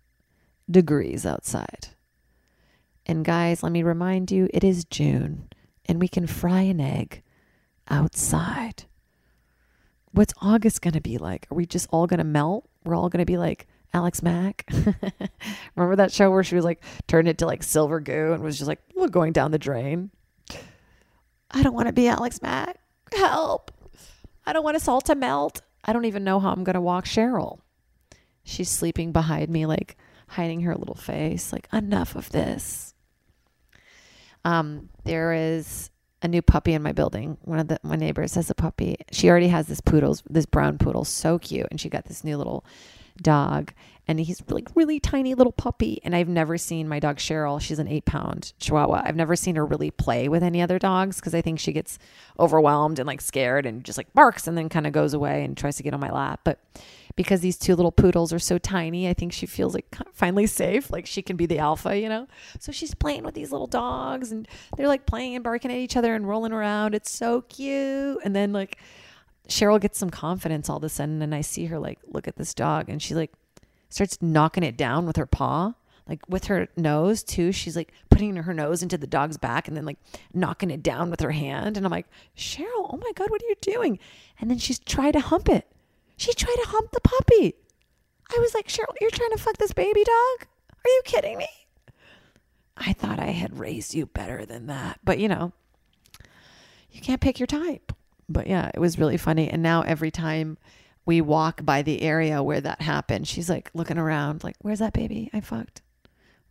degrees 0.69 1.25
outside. 1.25 1.89
And 3.05 3.23
guys, 3.23 3.63
let 3.63 3.71
me 3.71 3.83
remind 3.83 4.31
you, 4.31 4.49
it 4.53 4.63
is 4.63 4.83
June 4.85 5.47
and 5.87 5.99
we 5.99 6.07
can 6.07 6.27
fry 6.27 6.61
an 6.61 6.81
egg 6.81 7.23
outside. 7.89 8.83
What's 10.11 10.33
August 10.41 10.81
going 10.81 10.93
to 10.93 11.01
be 11.01 11.17
like? 11.17 11.47
Are 11.51 11.55
we 11.55 11.65
just 11.65 11.87
all 11.91 12.07
going 12.07 12.17
to 12.19 12.23
melt? 12.23 12.67
We're 12.83 12.95
all 12.95 13.09
going 13.09 13.19
to 13.19 13.25
be 13.25 13.37
like 13.37 13.67
Alex 13.93 14.21
Mack. 14.21 14.65
Remember 15.75 15.95
that 15.95 16.11
show 16.11 16.31
where 16.31 16.43
she 16.43 16.55
was 16.55 16.65
like 16.65 16.83
turned 17.07 17.27
into 17.27 17.45
like 17.45 17.63
silver 17.63 17.99
goo 17.99 18.33
and 18.33 18.43
was 18.43 18.57
just 18.57 18.67
like 18.67 18.79
going 19.11 19.33
down 19.33 19.51
the 19.51 19.59
drain? 19.59 20.11
I 21.51 21.63
don't 21.63 21.73
want 21.73 21.87
to 21.87 21.93
be 21.93 22.07
Alex 22.07 22.41
Mack. 22.41 22.79
Help. 23.13 23.71
I 24.45 24.53
don't 24.53 24.63
want 24.63 24.75
us 24.75 24.87
all 24.87 25.01
to 25.01 25.15
melt. 25.15 25.61
I 25.83 25.93
don't 25.93 26.05
even 26.05 26.23
know 26.23 26.39
how 26.39 26.51
I'm 26.51 26.63
going 26.63 26.73
to 26.73 26.81
walk 26.81 27.05
Cheryl. 27.05 27.59
She's 28.43 28.69
sleeping 28.69 29.11
behind 29.11 29.49
me, 29.49 29.65
like 29.65 29.97
hiding 30.27 30.61
her 30.61 30.75
little 30.75 30.95
face, 30.95 31.51
like, 31.53 31.67
enough 31.73 32.15
of 32.15 32.29
this. 32.29 32.93
Um, 34.45 34.89
there 35.03 35.33
is 35.33 35.89
a 36.21 36.27
new 36.27 36.41
puppy 36.41 36.73
in 36.73 36.81
my 36.81 36.91
building. 36.91 37.37
One 37.41 37.59
of 37.59 37.67
the 37.67 37.79
my 37.83 37.95
neighbors 37.95 38.35
has 38.35 38.49
a 38.49 38.55
puppy. 38.55 38.97
She 39.11 39.29
already 39.29 39.49
has 39.49 39.67
this 39.67 39.81
poodle, 39.81 40.17
this 40.29 40.45
brown 40.45 40.77
poodle, 40.77 41.05
so 41.05 41.37
cute, 41.37 41.67
and 41.69 41.79
she 41.79 41.89
got 41.89 42.05
this 42.05 42.23
new 42.23 42.37
little 42.37 42.65
dog, 43.21 43.73
and 44.07 44.19
he's 44.19 44.41
like 44.49 44.69
really 44.75 44.99
tiny 44.99 45.33
little 45.35 45.51
puppy. 45.51 45.99
And 46.03 46.15
I've 46.15 46.27
never 46.27 46.57
seen 46.57 46.87
my 46.87 46.99
dog 46.99 47.17
Cheryl. 47.17 47.61
She's 47.61 47.79
an 47.79 47.87
eight 47.87 48.05
pound 48.05 48.53
Chihuahua. 48.59 49.03
I've 49.05 49.15
never 49.15 49.35
seen 49.35 49.55
her 49.55 49.65
really 49.65 49.91
play 49.91 50.27
with 50.27 50.43
any 50.43 50.61
other 50.61 50.79
dogs 50.79 51.17
because 51.17 51.35
I 51.35 51.41
think 51.41 51.59
she 51.59 51.73
gets 51.73 51.99
overwhelmed 52.39 52.99
and 52.99 53.07
like 53.07 53.21
scared 53.21 53.65
and 53.65 53.83
just 53.83 53.97
like 53.97 54.11
barks 54.13 54.47
and 54.47 54.57
then 54.57 54.69
kind 54.69 54.87
of 54.87 54.93
goes 54.93 55.13
away 55.13 55.43
and 55.43 55.57
tries 55.57 55.77
to 55.77 55.83
get 55.83 55.93
on 55.93 55.99
my 55.99 56.11
lap. 56.11 56.41
But 56.43 56.59
because 57.17 57.41
these 57.41 57.57
two 57.57 57.75
little 57.75 57.91
poodles 57.91 58.31
are 58.31 58.39
so 58.39 58.59
tiny, 58.59 59.09
I 59.09 59.13
think 59.13 59.33
she 59.33 59.47
feels 59.47 59.73
like 59.73 59.93
finally 60.13 60.45
safe. 60.45 60.91
Like 60.91 61.07
she 61.07 61.23
can 61.23 61.35
be 61.35 61.47
the 61.47 61.57
alpha, 61.57 61.97
you 61.97 62.07
know? 62.07 62.27
So 62.59 62.71
she's 62.71 62.93
playing 62.93 63.23
with 63.23 63.33
these 63.33 63.51
little 63.51 63.67
dogs 63.67 64.31
and 64.31 64.47
they're 64.77 64.87
like 64.87 65.07
playing 65.07 65.33
and 65.33 65.43
barking 65.43 65.71
at 65.71 65.77
each 65.77 65.97
other 65.97 66.13
and 66.13 66.29
rolling 66.29 66.53
around. 66.53 66.93
It's 66.93 67.11
so 67.11 67.41
cute. 67.41 68.19
And 68.23 68.35
then 68.35 68.53
like 68.53 68.77
Cheryl 69.49 69.81
gets 69.81 69.97
some 69.97 70.11
confidence 70.11 70.69
all 70.69 70.77
of 70.77 70.83
a 70.83 70.89
sudden 70.89 71.23
and 71.23 71.33
I 71.33 71.41
see 71.41 71.65
her 71.65 71.79
like 71.79 71.97
look 72.05 72.27
at 72.27 72.37
this 72.37 72.53
dog 72.53 72.87
and 72.87 73.01
she 73.01 73.15
like 73.15 73.33
starts 73.89 74.21
knocking 74.21 74.63
it 74.63 74.77
down 74.77 75.07
with 75.07 75.15
her 75.15 75.25
paw. 75.25 75.73
Like 76.07 76.21
with 76.29 76.45
her 76.45 76.67
nose 76.77 77.23
too, 77.23 77.51
she's 77.51 77.75
like 77.75 77.91
putting 78.11 78.35
her 78.35 78.53
nose 78.53 78.83
into 78.83 78.97
the 78.97 79.07
dog's 79.07 79.37
back 79.37 79.67
and 79.67 79.75
then 79.75 79.85
like 79.85 79.97
knocking 80.35 80.69
it 80.69 80.83
down 80.83 81.09
with 81.09 81.21
her 81.21 81.31
hand. 81.31 81.77
And 81.77 81.85
I'm 81.85 81.91
like, 81.91 82.07
Cheryl, 82.37 82.91
oh 82.93 82.99
my 83.01 83.11
God, 83.15 83.31
what 83.31 83.41
are 83.41 83.47
you 83.47 83.55
doing? 83.59 83.97
And 84.39 84.51
then 84.51 84.59
she's 84.59 84.77
trying 84.77 85.13
to 85.13 85.19
hump 85.19 85.49
it. 85.49 85.67
She 86.17 86.33
tried 86.33 86.55
to 86.55 86.69
hump 86.69 86.91
the 86.91 86.99
puppy. 87.01 87.53
I 88.35 88.39
was 88.39 88.53
like, 88.53 88.67
Cheryl, 88.67 88.93
you're 88.99 89.11
trying 89.11 89.31
to 89.31 89.37
fuck 89.37 89.57
this 89.57 89.71
baby 89.71 90.03
dog? 90.03 90.47
Are 90.83 90.89
you 90.89 91.01
kidding 91.05 91.37
me? 91.37 91.47
I 92.75 92.93
thought 92.93 93.19
I 93.19 93.27
had 93.31 93.57
raised 93.59 93.93
you 93.93 94.05
better 94.05 94.45
than 94.45 94.67
that. 94.67 94.99
But 95.03 95.19
you 95.19 95.27
know, 95.27 95.53
you 96.91 97.01
can't 97.01 97.21
pick 97.21 97.39
your 97.39 97.47
type. 97.47 97.93
But 98.27 98.47
yeah, 98.47 98.69
it 98.73 98.79
was 98.79 98.99
really 98.99 99.17
funny. 99.17 99.49
And 99.49 99.63
now 99.63 99.81
every 99.83 100.11
time 100.11 100.57
we 101.05 101.21
walk 101.21 101.63
by 101.63 101.81
the 101.81 102.01
area 102.01 102.43
where 102.43 102.59
that 102.61 102.81
happened, 102.81 103.27
she's 103.27 103.49
like 103.49 103.71
looking 103.73 103.97
around, 103.97 104.43
like, 104.43 104.55
where's 104.61 104.79
that 104.79 104.93
baby 104.93 105.29
I 105.33 105.39
fucked? 105.39 105.81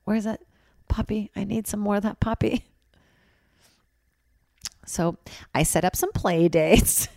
Where's 0.04 0.24
that 0.24 0.40
puppy? 0.88 1.30
I 1.36 1.44
need 1.44 1.66
some 1.66 1.80
more 1.80 1.96
of 1.96 2.02
that 2.02 2.20
puppy. 2.20 2.64
So 4.88 5.16
I 5.52 5.64
set 5.64 5.84
up 5.84 5.96
some 5.96 6.12
play 6.12 6.48
dates. 6.48 7.08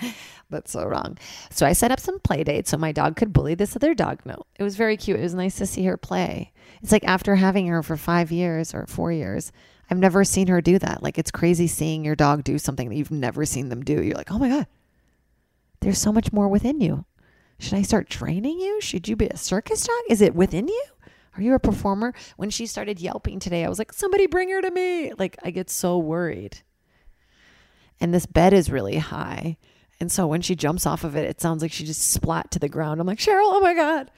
That's 0.50 0.72
so 0.72 0.84
wrong. 0.84 1.18
So 1.50 1.64
I 1.66 1.72
set 1.72 1.92
up 1.92 2.00
some 2.00 2.18
play 2.20 2.42
dates 2.42 2.70
so 2.70 2.76
my 2.76 2.92
dog 2.92 3.16
could 3.16 3.32
bully 3.32 3.54
this 3.54 3.76
other 3.76 3.94
dog. 3.94 4.20
No, 4.24 4.42
it 4.58 4.62
was 4.62 4.76
very 4.76 4.96
cute. 4.96 5.20
It 5.20 5.22
was 5.22 5.34
nice 5.34 5.56
to 5.58 5.66
see 5.66 5.84
her 5.84 5.96
play. 5.96 6.52
It's 6.82 6.92
like 6.92 7.04
after 7.04 7.36
having 7.36 7.66
her 7.68 7.82
for 7.82 7.96
five 7.96 8.32
years 8.32 8.74
or 8.74 8.86
four 8.86 9.12
years, 9.12 9.52
I've 9.90 9.98
never 9.98 10.24
seen 10.24 10.48
her 10.48 10.60
do 10.60 10.78
that. 10.78 11.02
Like 11.02 11.18
it's 11.18 11.30
crazy 11.30 11.66
seeing 11.66 12.04
your 12.04 12.16
dog 12.16 12.44
do 12.44 12.58
something 12.58 12.88
that 12.88 12.96
you've 12.96 13.10
never 13.10 13.44
seen 13.44 13.68
them 13.68 13.82
do. 13.82 14.02
You're 14.02 14.16
like, 14.16 14.30
oh 14.30 14.38
my 14.38 14.48
God, 14.48 14.66
there's 15.80 15.98
so 15.98 16.12
much 16.12 16.32
more 16.32 16.48
within 16.48 16.80
you. 16.80 17.04
Should 17.58 17.74
I 17.74 17.82
start 17.82 18.08
training 18.08 18.58
you? 18.58 18.80
Should 18.80 19.08
you 19.08 19.16
be 19.16 19.26
a 19.26 19.36
circus 19.36 19.86
dog? 19.86 19.98
Is 20.08 20.22
it 20.22 20.34
within 20.34 20.68
you? 20.68 20.84
Are 21.36 21.42
you 21.42 21.54
a 21.54 21.58
performer? 21.58 22.14
When 22.36 22.50
she 22.50 22.66
started 22.66 23.00
yelping 23.00 23.38
today, 23.38 23.64
I 23.64 23.68
was 23.68 23.78
like, 23.78 23.92
somebody 23.92 24.26
bring 24.26 24.50
her 24.50 24.62
to 24.62 24.70
me. 24.70 25.12
Like 25.12 25.36
I 25.44 25.50
get 25.50 25.70
so 25.70 25.98
worried. 25.98 26.62
And 28.00 28.14
this 28.14 28.26
bed 28.26 28.52
is 28.52 28.70
really 28.70 28.96
high. 28.96 29.58
And 30.00 30.10
so 30.10 30.26
when 30.26 30.40
she 30.40 30.56
jumps 30.56 30.86
off 30.86 31.04
of 31.04 31.14
it, 31.14 31.28
it 31.28 31.40
sounds 31.40 31.62
like 31.62 31.72
she 31.72 31.84
just 31.84 32.10
splat 32.10 32.50
to 32.52 32.58
the 32.58 32.68
ground. 32.68 33.00
I'm 33.00 33.06
like, 33.06 33.18
Cheryl, 33.18 33.52
oh 33.52 33.60
my 33.60 33.74
God. 33.74 34.10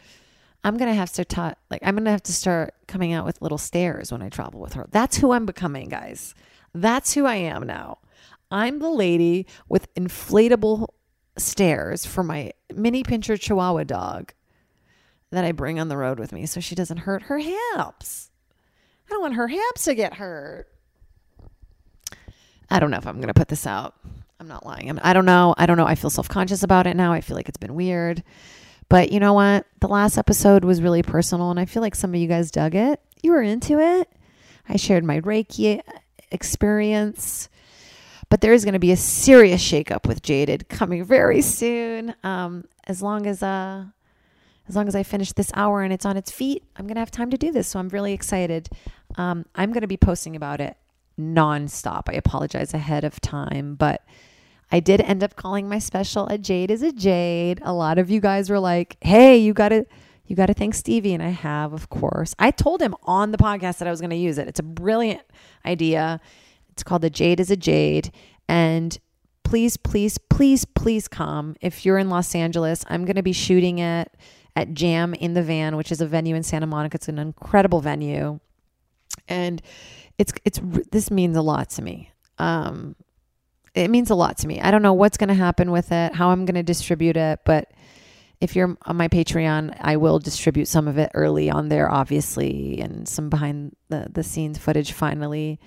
I'm 0.64 0.76
gonna 0.76 0.94
have 0.94 1.12
to 1.14 1.24
ta- 1.24 1.54
like 1.70 1.82
I'm 1.84 1.96
gonna 1.96 2.12
have 2.12 2.22
to 2.24 2.32
start 2.32 2.74
coming 2.86 3.12
out 3.12 3.24
with 3.24 3.42
little 3.42 3.58
stairs 3.58 4.12
when 4.12 4.22
I 4.22 4.28
travel 4.28 4.60
with 4.60 4.74
her. 4.74 4.86
That's 4.92 5.16
who 5.16 5.32
I'm 5.32 5.44
becoming, 5.44 5.88
guys. 5.88 6.34
That's 6.72 7.14
who 7.14 7.26
I 7.26 7.34
am 7.34 7.66
now. 7.66 7.98
I'm 8.50 8.78
the 8.78 8.90
lady 8.90 9.46
with 9.68 9.92
inflatable 9.94 10.86
stairs 11.36 12.06
for 12.06 12.22
my 12.22 12.52
mini 12.72 13.02
pinscher 13.02 13.40
chihuahua 13.40 13.84
dog 13.84 14.34
that 15.30 15.44
I 15.44 15.52
bring 15.52 15.80
on 15.80 15.88
the 15.88 15.96
road 15.96 16.18
with 16.18 16.32
me 16.32 16.46
so 16.46 16.60
she 16.60 16.74
doesn't 16.74 16.98
hurt 16.98 17.22
her 17.22 17.38
hips. 17.38 18.30
I 19.06 19.10
don't 19.10 19.22
want 19.22 19.34
her 19.34 19.48
hips 19.48 19.84
to 19.84 19.94
get 19.94 20.14
hurt. 20.14 20.68
I 22.70 22.78
don't 22.78 22.90
know 22.90 22.98
if 22.98 23.06
I'm 23.06 23.16
going 23.16 23.28
to 23.28 23.34
put 23.34 23.48
this 23.48 23.66
out. 23.66 23.94
I'm 24.42 24.48
not 24.48 24.66
lying. 24.66 24.90
I'm, 24.90 24.98
I 25.04 25.12
don't 25.12 25.24
know. 25.24 25.54
I 25.56 25.66
don't 25.66 25.76
know. 25.76 25.86
I 25.86 25.94
feel 25.94 26.10
self 26.10 26.28
conscious 26.28 26.64
about 26.64 26.88
it 26.88 26.96
now. 26.96 27.12
I 27.12 27.20
feel 27.20 27.36
like 27.36 27.48
it's 27.48 27.58
been 27.58 27.76
weird. 27.76 28.24
But 28.88 29.12
you 29.12 29.20
know 29.20 29.34
what? 29.34 29.66
The 29.78 29.86
last 29.86 30.18
episode 30.18 30.64
was 30.64 30.82
really 30.82 31.04
personal, 31.04 31.52
and 31.52 31.60
I 31.60 31.64
feel 31.64 31.80
like 31.80 31.94
some 31.94 32.12
of 32.12 32.20
you 32.20 32.26
guys 32.26 32.50
dug 32.50 32.74
it. 32.74 33.00
You 33.22 33.30
were 33.30 33.42
into 33.42 33.78
it. 33.78 34.08
I 34.68 34.78
shared 34.78 35.04
my 35.04 35.20
Reiki 35.20 35.80
experience. 36.32 37.48
But 38.30 38.40
there 38.40 38.52
is 38.52 38.64
going 38.64 38.72
to 38.72 38.80
be 38.80 38.90
a 38.90 38.96
serious 38.96 39.62
shakeup 39.62 40.08
with 40.08 40.22
Jaded 40.22 40.68
coming 40.68 41.04
very 41.04 41.40
soon. 41.40 42.12
Um, 42.24 42.64
as 42.88 43.00
long 43.00 43.28
as 43.28 43.44
uh, 43.44 43.84
as 44.68 44.74
long 44.74 44.88
as 44.88 44.96
I 44.96 45.04
finish 45.04 45.30
this 45.30 45.52
hour 45.54 45.82
and 45.82 45.92
it's 45.92 46.04
on 46.04 46.16
its 46.16 46.32
feet, 46.32 46.64
I'm 46.74 46.88
going 46.88 46.96
to 46.96 47.00
have 47.00 47.12
time 47.12 47.30
to 47.30 47.38
do 47.38 47.52
this. 47.52 47.68
So 47.68 47.78
I'm 47.78 47.90
really 47.90 48.12
excited. 48.12 48.70
Um, 49.14 49.46
I'm 49.54 49.70
going 49.70 49.82
to 49.82 49.86
be 49.86 49.96
posting 49.96 50.34
about 50.34 50.60
it 50.60 50.76
nonstop. 51.16 52.08
I 52.08 52.14
apologize 52.14 52.74
ahead 52.74 53.04
of 53.04 53.20
time, 53.20 53.76
but 53.76 54.02
I 54.72 54.80
did 54.80 55.00
end 55.02 55.22
up 55.22 55.36
calling 55.36 55.68
my 55.68 55.78
special 55.78 56.26
a 56.28 56.38
Jade 56.38 56.70
is 56.70 56.82
a 56.82 56.92
Jade. 56.92 57.60
A 57.62 57.72
lot 57.72 57.98
of 57.98 58.10
you 58.10 58.20
guys 58.20 58.48
were 58.50 58.58
like, 58.58 58.96
"Hey, 59.02 59.36
you 59.36 59.52
got 59.52 59.68
to 59.68 59.86
you 60.26 60.34
got 60.34 60.46
to 60.46 60.54
thank 60.54 60.74
Stevie." 60.74 61.12
And 61.12 61.22
I 61.22 61.28
have, 61.28 61.72
of 61.74 61.90
course. 61.90 62.34
I 62.38 62.50
told 62.50 62.80
him 62.80 62.96
on 63.04 63.30
the 63.30 63.38
podcast 63.38 63.78
that 63.78 63.86
I 63.86 63.90
was 63.90 64.00
going 64.00 64.10
to 64.10 64.16
use 64.16 64.38
it. 64.38 64.48
It's 64.48 64.60
a 64.60 64.64
brilliant 64.64 65.22
idea. 65.64 66.20
It's 66.70 66.82
called 66.82 67.02
the 67.02 67.10
Jade 67.10 67.38
is 67.38 67.50
a 67.50 67.56
Jade 67.56 68.10
and 68.48 68.98
please 69.44 69.76
please 69.76 70.16
please 70.16 70.64
please 70.64 71.08
come 71.08 71.54
if 71.60 71.84
you're 71.84 71.98
in 71.98 72.08
Los 72.08 72.34
Angeles. 72.34 72.84
I'm 72.88 73.04
going 73.04 73.16
to 73.16 73.22
be 73.22 73.34
shooting 73.34 73.78
it 73.78 74.10
at 74.56 74.72
Jam 74.72 75.12
in 75.12 75.34
the 75.34 75.42
Van, 75.42 75.76
which 75.76 75.92
is 75.92 76.00
a 76.00 76.06
venue 76.06 76.34
in 76.34 76.42
Santa 76.42 76.66
Monica. 76.66 76.96
It's 76.96 77.08
an 77.08 77.18
incredible 77.18 77.82
venue. 77.82 78.40
And 79.28 79.60
it's 80.16 80.32
it's 80.46 80.60
this 80.90 81.10
means 81.10 81.36
a 81.36 81.42
lot 81.42 81.68
to 81.70 81.82
me. 81.82 82.10
Um, 82.38 82.96
it 83.74 83.88
means 83.88 84.10
a 84.10 84.14
lot 84.14 84.38
to 84.38 84.46
me. 84.46 84.60
I 84.60 84.70
don't 84.70 84.82
know 84.82 84.92
what's 84.92 85.16
going 85.16 85.28
to 85.28 85.34
happen 85.34 85.70
with 85.70 85.92
it, 85.92 86.14
how 86.14 86.30
I'm 86.30 86.44
going 86.44 86.56
to 86.56 86.62
distribute 86.62 87.16
it, 87.16 87.40
but 87.44 87.70
if 88.40 88.56
you're 88.56 88.76
on 88.86 88.96
my 88.96 89.06
Patreon, 89.06 89.76
I 89.80 89.96
will 89.96 90.18
distribute 90.18 90.66
some 90.66 90.88
of 90.88 90.98
it 90.98 91.12
early 91.14 91.48
on 91.48 91.68
there, 91.68 91.88
obviously, 91.88 92.80
and 92.80 93.08
some 93.08 93.30
behind 93.30 93.76
the, 93.88 94.08
the 94.10 94.24
scenes 94.24 94.58
footage 94.58 94.92
finally. 94.92 95.60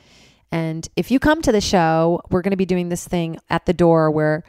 And 0.51 0.87
if 0.97 1.09
you 1.09 1.17
come 1.17 1.41
to 1.43 1.53
the 1.53 1.61
show, 1.61 2.21
we're 2.29 2.41
going 2.41 2.51
to 2.51 2.57
be 2.57 2.65
doing 2.65 2.89
this 2.89 3.07
thing 3.07 3.37
at 3.49 3.65
the 3.65 3.73
door 3.73 4.11
where 4.11 4.43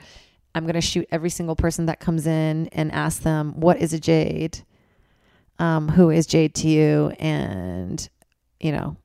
I'm 0.56 0.64
going 0.64 0.74
to 0.74 0.80
shoot 0.80 1.06
every 1.12 1.30
single 1.30 1.54
person 1.54 1.86
that 1.86 2.00
comes 2.00 2.26
in 2.26 2.66
and 2.72 2.90
ask 2.90 3.22
them, 3.22 3.60
What 3.60 3.78
is 3.78 3.92
a 3.92 4.00
jade? 4.00 4.64
Um, 5.58 5.88
who 5.88 6.10
is 6.10 6.26
jade 6.26 6.54
to 6.56 6.68
you? 6.68 7.12
And, 7.20 8.08
you 8.58 8.72
know, 8.72 8.96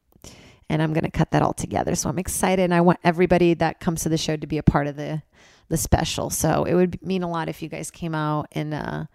and 0.71 0.81
I'm 0.81 0.93
going 0.93 1.03
to 1.03 1.11
cut 1.11 1.31
that 1.31 1.41
all 1.41 1.53
together. 1.53 1.95
So 1.95 2.07
I'm 2.07 2.17
excited, 2.17 2.63
and 2.63 2.73
I 2.73 2.79
want 2.79 2.99
everybody 3.03 3.53
that 3.55 3.81
comes 3.81 4.03
to 4.03 4.09
the 4.09 4.17
show 4.17 4.37
to 4.37 4.47
be 4.47 4.57
a 4.57 4.63
part 4.63 4.87
of 4.87 4.95
the 4.95 5.21
the 5.67 5.77
special. 5.77 6.29
So 6.29 6.63
it 6.63 6.73
would 6.73 7.01
mean 7.01 7.23
a 7.23 7.29
lot 7.29 7.49
if 7.49 7.61
you 7.61 7.69
guys 7.69 7.91
came 7.91 8.13
out 8.13 8.47
and, 8.51 8.73
uh, 8.73 9.05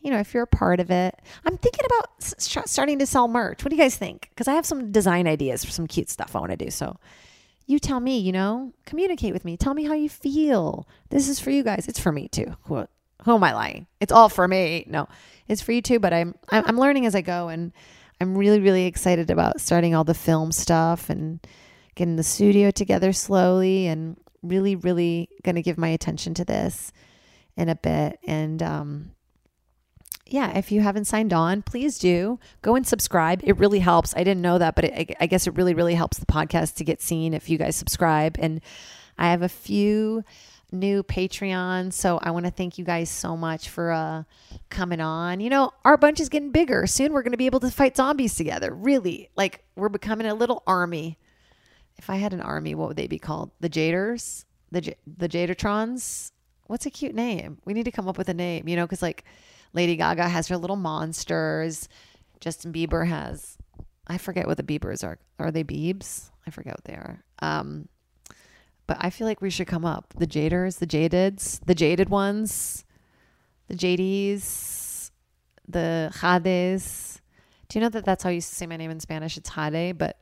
you 0.00 0.10
know, 0.10 0.18
if 0.18 0.32
you're 0.32 0.44
a 0.44 0.46
part 0.46 0.80
of 0.80 0.90
it. 0.90 1.14
I'm 1.44 1.58
thinking 1.58 1.84
about 1.84 2.22
starting 2.22 2.98
to 3.00 3.06
sell 3.06 3.28
merch. 3.28 3.62
What 3.62 3.70
do 3.70 3.76
you 3.76 3.82
guys 3.82 3.96
think? 3.96 4.30
Because 4.30 4.48
I 4.48 4.54
have 4.54 4.64
some 4.64 4.92
design 4.92 5.26
ideas 5.26 5.62
for 5.62 5.70
some 5.70 5.86
cute 5.86 6.08
stuff 6.08 6.34
I 6.34 6.40
want 6.40 6.52
to 6.52 6.56
do. 6.56 6.70
So 6.70 6.96
you 7.66 7.78
tell 7.78 8.00
me, 8.00 8.18
you 8.18 8.32
know, 8.32 8.72
communicate 8.86 9.34
with 9.34 9.44
me. 9.44 9.58
Tell 9.58 9.74
me 9.74 9.84
how 9.84 9.92
you 9.94 10.08
feel. 10.08 10.88
This 11.10 11.28
is 11.28 11.38
for 11.38 11.50
you 11.50 11.62
guys. 11.62 11.86
It's 11.86 12.00
for 12.00 12.12
me 12.12 12.28
too. 12.28 12.56
Who, 12.64 12.86
who 13.24 13.34
am 13.34 13.44
I 13.44 13.52
lying? 13.52 13.86
It's 14.00 14.12
all 14.12 14.30
for 14.30 14.48
me. 14.48 14.86
No, 14.88 15.08
it's 15.48 15.60
for 15.60 15.72
you 15.72 15.82
too. 15.82 15.98
But 15.98 16.14
I'm 16.14 16.34
I'm 16.50 16.78
learning 16.78 17.04
as 17.04 17.14
I 17.14 17.20
go, 17.20 17.48
and 17.48 17.72
I'm 18.20 18.36
really, 18.36 18.60
really 18.60 18.86
excited 18.86 19.30
about 19.30 19.60
starting 19.60 19.94
all 19.94 20.04
the 20.04 20.14
film 20.14 20.52
stuff 20.52 21.10
and 21.10 21.40
getting 21.94 22.16
the 22.16 22.22
studio 22.22 22.70
together 22.70 23.12
slowly 23.12 23.86
and 23.86 24.16
really, 24.42 24.76
really 24.76 25.28
going 25.42 25.56
to 25.56 25.62
give 25.62 25.78
my 25.78 25.88
attention 25.88 26.34
to 26.34 26.44
this 26.44 26.92
in 27.56 27.68
a 27.68 27.74
bit. 27.74 28.18
And, 28.26 28.62
um, 28.62 29.10
yeah, 30.28 30.56
if 30.58 30.72
you 30.72 30.80
haven't 30.80 31.04
signed 31.04 31.32
on, 31.32 31.62
please 31.62 31.98
do 31.98 32.40
go 32.62 32.74
and 32.74 32.86
subscribe. 32.86 33.42
It 33.44 33.58
really 33.58 33.78
helps. 33.78 34.14
I 34.16 34.24
didn't 34.24 34.42
know 34.42 34.58
that, 34.58 34.74
but 34.74 34.84
it, 34.84 35.16
I 35.20 35.26
guess 35.26 35.46
it 35.46 35.54
really, 35.56 35.74
really 35.74 35.94
helps 35.94 36.18
the 36.18 36.26
podcast 36.26 36.74
to 36.76 36.84
get 36.84 37.00
seen 37.00 37.32
if 37.32 37.48
you 37.48 37.58
guys 37.58 37.76
subscribe. 37.76 38.36
And 38.40 38.60
I 39.18 39.30
have 39.30 39.42
a 39.42 39.48
few 39.48 40.24
new 40.72 41.02
Patreon. 41.02 41.92
So 41.92 42.18
I 42.18 42.30
want 42.30 42.46
to 42.46 42.50
thank 42.50 42.78
you 42.78 42.84
guys 42.84 43.08
so 43.08 43.36
much 43.36 43.68
for 43.68 43.92
uh, 43.92 44.24
coming 44.68 45.00
on. 45.00 45.40
You 45.40 45.50
know, 45.50 45.72
our 45.84 45.96
bunch 45.96 46.20
is 46.20 46.28
getting 46.28 46.50
bigger. 46.50 46.86
Soon 46.86 47.12
we're 47.12 47.22
going 47.22 47.32
to 47.32 47.38
be 47.38 47.46
able 47.46 47.60
to 47.60 47.70
fight 47.70 47.96
zombies 47.96 48.34
together. 48.34 48.72
Really, 48.72 49.30
like 49.36 49.64
we're 49.76 49.88
becoming 49.88 50.26
a 50.26 50.34
little 50.34 50.62
army. 50.66 51.18
If 51.98 52.10
I 52.10 52.16
had 52.16 52.32
an 52.32 52.42
army, 52.42 52.74
what 52.74 52.88
would 52.88 52.96
they 52.96 53.06
be 53.06 53.18
called? 53.18 53.50
The 53.60 53.70
Jaders, 53.70 54.44
the 54.70 54.82
J- 54.82 54.96
the 55.06 55.28
Jadertrons. 55.28 56.32
What's 56.66 56.84
a 56.84 56.90
cute 56.90 57.14
name? 57.14 57.58
We 57.64 57.74
need 57.74 57.84
to 57.84 57.92
come 57.92 58.08
up 58.08 58.18
with 58.18 58.28
a 58.28 58.34
name. 58.34 58.68
You 58.68 58.76
know, 58.76 58.84
because 58.84 59.02
like 59.02 59.24
Lady 59.72 59.96
Gaga 59.96 60.28
has 60.28 60.48
her 60.48 60.56
little 60.56 60.76
monsters. 60.76 61.88
Justin 62.40 62.72
Bieber 62.72 63.06
has. 63.06 63.56
I 64.06 64.18
forget 64.18 64.46
what 64.46 64.56
the 64.56 64.62
Biebers 64.62 65.04
are. 65.04 65.18
Are 65.38 65.50
they 65.50 65.64
Biebs? 65.64 66.30
I 66.46 66.50
forget 66.50 66.74
what 66.74 66.84
they 66.84 66.94
are. 66.94 67.24
Um, 67.40 67.88
but 68.86 68.96
I 69.00 69.10
feel 69.10 69.26
like 69.26 69.40
we 69.40 69.50
should 69.50 69.66
come 69.66 69.84
up. 69.84 70.14
The 70.16 70.26
Jaders, 70.26 70.78
the 70.78 70.86
Jadeds, 70.86 71.60
the 71.64 71.74
Jaded 71.74 72.08
ones, 72.08 72.84
the 73.68 73.74
JDs, 73.74 75.10
the 75.68 76.12
Jades. 76.20 77.20
Do 77.68 77.78
you 77.78 77.82
know 77.82 77.88
that 77.88 78.04
that's 78.04 78.22
how 78.22 78.30
you 78.30 78.40
say 78.40 78.66
my 78.66 78.76
name 78.76 78.90
in 78.90 79.00
Spanish? 79.00 79.36
It's 79.36 79.50
Jade, 79.50 79.98
but 79.98 80.20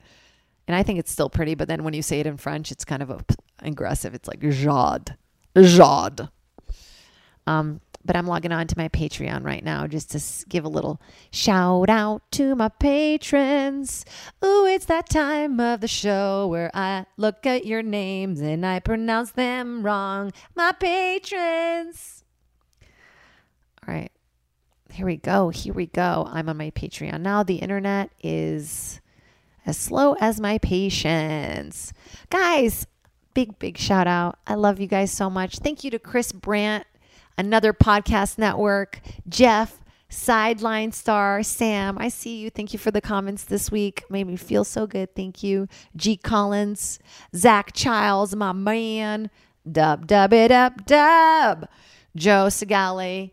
and 0.66 0.74
I 0.74 0.82
think 0.82 0.98
it's 0.98 1.10
still 1.10 1.28
pretty. 1.28 1.54
But 1.54 1.68
then 1.68 1.84
when 1.84 1.94
you 1.94 2.02
say 2.02 2.20
it 2.20 2.26
in 2.26 2.38
French, 2.38 2.72
it's 2.72 2.84
kind 2.84 3.02
of 3.02 3.10
a, 3.10 3.24
aggressive. 3.60 4.14
It's 4.14 4.28
like 4.28 4.40
Jade, 4.40 5.16
Jade. 5.56 6.28
Um, 7.46 7.80
but 8.04 8.16
I'm 8.16 8.26
logging 8.26 8.52
on 8.52 8.66
to 8.66 8.78
my 8.78 8.88
Patreon 8.88 9.44
right 9.44 9.64
now 9.64 9.86
just 9.86 10.10
to 10.10 10.48
give 10.48 10.64
a 10.64 10.68
little 10.68 11.00
shout 11.30 11.88
out 11.88 12.30
to 12.32 12.54
my 12.54 12.68
patrons. 12.68 14.04
Ooh, 14.44 14.66
it's 14.66 14.86
that 14.86 15.08
time 15.08 15.58
of 15.58 15.80
the 15.80 15.88
show 15.88 16.46
where 16.46 16.70
I 16.74 17.06
look 17.16 17.46
at 17.46 17.66
your 17.66 17.82
names 17.82 18.40
and 18.40 18.66
I 18.66 18.80
pronounce 18.80 19.32
them 19.32 19.84
wrong. 19.84 20.32
My 20.54 20.72
patrons. 20.72 22.24
All 23.86 23.94
right. 23.94 24.12
Here 24.92 25.06
we 25.06 25.16
go. 25.16 25.48
Here 25.48 25.74
we 25.74 25.86
go. 25.86 26.28
I'm 26.30 26.48
on 26.48 26.56
my 26.56 26.70
Patreon 26.70 27.20
now. 27.20 27.42
The 27.42 27.56
internet 27.56 28.10
is 28.22 29.00
as 29.66 29.76
slow 29.76 30.14
as 30.20 30.40
my 30.40 30.58
patience. 30.58 31.92
Guys, 32.30 32.86
big, 33.32 33.58
big 33.58 33.76
shout 33.78 34.06
out. 34.06 34.38
I 34.46 34.54
love 34.54 34.78
you 34.78 34.86
guys 34.86 35.10
so 35.10 35.28
much. 35.28 35.58
Thank 35.58 35.84
you 35.84 35.90
to 35.90 35.98
Chris 35.98 36.32
Brandt 36.32 36.86
another 37.36 37.72
podcast 37.72 38.38
network, 38.38 39.00
Jeff, 39.28 39.80
Sideline 40.08 40.92
Star, 40.92 41.42
Sam. 41.42 41.98
I 41.98 42.08
see 42.08 42.36
you. 42.38 42.50
Thank 42.50 42.72
you 42.72 42.78
for 42.78 42.90
the 42.90 43.00
comments 43.00 43.44
this 43.44 43.70
week. 43.70 44.04
Made 44.08 44.26
me 44.26 44.36
feel 44.36 44.64
so 44.64 44.86
good. 44.86 45.14
Thank 45.14 45.42
you. 45.42 45.66
G 45.96 46.16
Collins, 46.16 46.98
Zach 47.34 47.72
Childs, 47.72 48.36
my 48.36 48.52
man. 48.52 49.30
Dub, 49.70 50.06
dub 50.06 50.32
it 50.32 50.50
up, 50.50 50.84
dub. 50.86 51.68
Joe 52.14 52.46
Segale, 52.46 53.32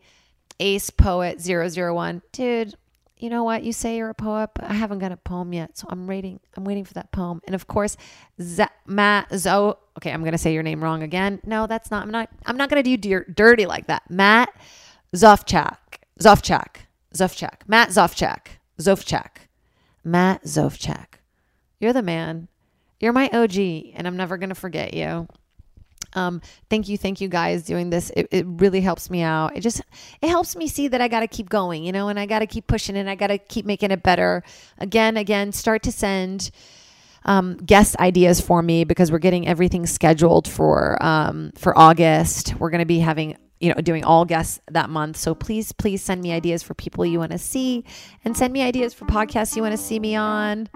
Ace 0.59 0.89
Poet 0.89 1.41
001. 1.45 2.21
Dude, 2.31 2.75
you 3.22 3.30
know 3.30 3.43
what? 3.43 3.63
You 3.63 3.72
say 3.72 3.97
you're 3.97 4.09
a 4.09 4.15
poet, 4.15 4.49
but 4.55 4.65
I 4.65 4.74
haven't 4.74 4.99
got 4.99 5.11
a 5.11 5.17
poem 5.17 5.53
yet. 5.53 5.78
So 5.78 5.88
I'm 5.89 6.07
waiting. 6.07 6.39
I'm 6.57 6.63
waiting 6.65 6.84
for 6.86 6.93
that 6.95 7.11
poem. 7.11 7.39
And 7.45 7.53
of 7.55 7.67
course, 7.67 7.95
Z- 8.41 8.65
Matt 8.88 9.28
Zo. 9.38 9.78
Okay, 9.97 10.11
I'm 10.11 10.24
gonna 10.24 10.38
say 10.38 10.53
your 10.53 10.63
name 10.63 10.84
wrong 10.84 11.03
again. 11.03 11.39
No, 11.45 11.67
that's 11.67 11.91
not. 11.91 12.03
I'm 12.03 12.11
not. 12.11 12.30
I'm 12.45 12.57
not 12.57 12.69
gonna 12.69 12.84
do 12.84 12.97
dir- 12.97 13.26
dirty 13.34 13.65
like 13.65 13.88
that. 13.88 14.03
Matt 14.09 14.49
Zofchak. 15.15 15.78
Zofchak. 16.19 16.76
Zofchak. 17.13 17.61
Matt 17.67 17.89
Zofchak. 17.89 18.47
Zofchak. 18.80 19.47
Matt 20.03 20.43
Zofchak. 20.43 21.05
You're 21.80 21.93
the 21.93 22.01
man. 22.01 22.47
You're 22.99 23.13
my 23.13 23.30
OG, 23.34 23.93
and 23.95 24.07
I'm 24.07 24.17
never 24.17 24.38
gonna 24.38 24.55
forget 24.55 24.93
you. 24.93 25.28
Um, 26.14 26.41
thank 26.70 26.88
you, 26.89 26.97
thank 26.97 27.22
you 27.22 27.28
guys 27.28 27.64
doing 27.64 27.89
this. 27.89 28.12
It, 28.16 28.28
it 28.32 28.45
really 28.47 28.82
helps 28.82 29.09
me 29.09 29.22
out. 29.22 29.55
It 29.55 29.62
just 29.62 29.82
it 30.22 30.30
helps 30.30 30.55
me 30.55 30.68
see 30.68 30.88
that 30.89 31.01
I 31.01 31.07
got 31.07 31.22
to 31.22 31.28
keep 31.28 31.49
going, 31.49 31.84
you 31.84 31.91
know, 31.91 32.09
and 32.09 32.20
I 32.20 32.26
got 32.26 32.39
to 32.39 32.47
keep 32.47 32.68
pushing 32.68 32.97
and 32.97 33.09
I 33.09 33.16
got 33.16 33.28
to 33.28 33.38
keep 33.38 33.66
making 33.66 33.91
it 33.91 34.03
better. 34.03 34.43
Again, 34.78 35.18
again, 35.18 35.51
start 35.51 35.84
to 35.84 35.91
send 35.91 36.51
um, 37.26 37.57
guest 37.57 37.95
ideas 37.97 38.41
for 38.41 38.62
me 38.62 38.84
because 38.84 39.12
we're 39.12 39.20
getting 39.20 39.47
everything 39.47 39.86
scheduled 39.86 40.47
for 40.47 41.01
um, 41.03 41.51
for 41.55 41.78
August. 41.78 42.55
We're 42.59 42.72
going 42.72 42.80
to 42.80 42.86
be 42.86 42.99
having 42.99 43.38
you 43.59 43.70
know 43.70 43.82
doing 43.82 44.03
all 44.03 44.26
guests 44.26 44.59
that 44.72 44.89
month. 44.89 45.18
So 45.18 45.36
please, 45.36 45.72
please 45.72 46.03
send 46.03 46.22
me 46.22 46.32
ideas 46.32 46.64
for 46.64 46.74
people 46.74 47.05
you 47.05 47.20
want 47.20 47.32
to 47.32 47.38
see 47.38 47.86
and 48.26 48.36
send 48.36 48.53
me 48.53 48.62
ideas 48.62 48.93
for 48.93 49.05
podcasts 49.05 49.55
you 49.55 49.62
want 49.62 49.74
to 49.74 49.78
see 49.78 49.99
me 49.99 50.16
on. 50.16 50.68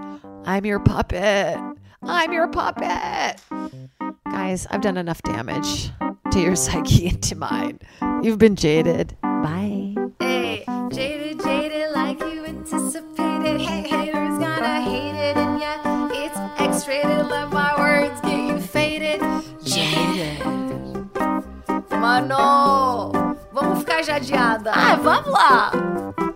I'm 0.46 0.66
your 0.66 0.80
puppet. 0.80 1.60
I'm 2.08 2.32
your 2.32 2.48
puppet. 2.48 3.42
Guys, 4.32 4.68
I've 4.70 4.82
done 4.82 4.98
enough 4.98 5.22
damage 5.24 5.92
to 6.32 6.40
your 6.40 6.56
psyche 6.66 7.08
and 7.10 7.22
to 7.24 7.36
mine. 7.36 7.80
You've 8.22 8.38
been 8.38 8.56
jaded. 8.56 9.18
Bye. 9.22 9.96
Hey, 10.20 10.66
jaded, 10.92 11.42
jaded, 11.42 11.92
like 11.94 12.20
you 12.20 12.46
anticipated. 12.46 13.60
Hey, 13.62 13.82
haters 13.88 14.38
gonna 14.40 14.82
hate 14.82 15.16
it, 15.30 15.38
and 15.38 15.60
yeah, 15.60 16.10
it's 16.12 16.38
X-rated. 16.62 17.26
Let 17.28 17.52
my 17.52 17.76
words 17.78 18.20
get 18.22 18.40
you 18.50 18.60
faded. 18.60 19.22
Jaded. 19.64 20.44
Mano, 21.92 23.12
vamos 23.52 23.80
ficar 23.80 24.04
jadeada. 24.04 24.72
Ah, 24.74 25.00
vamos 25.02 25.28
lá. 25.32 26.35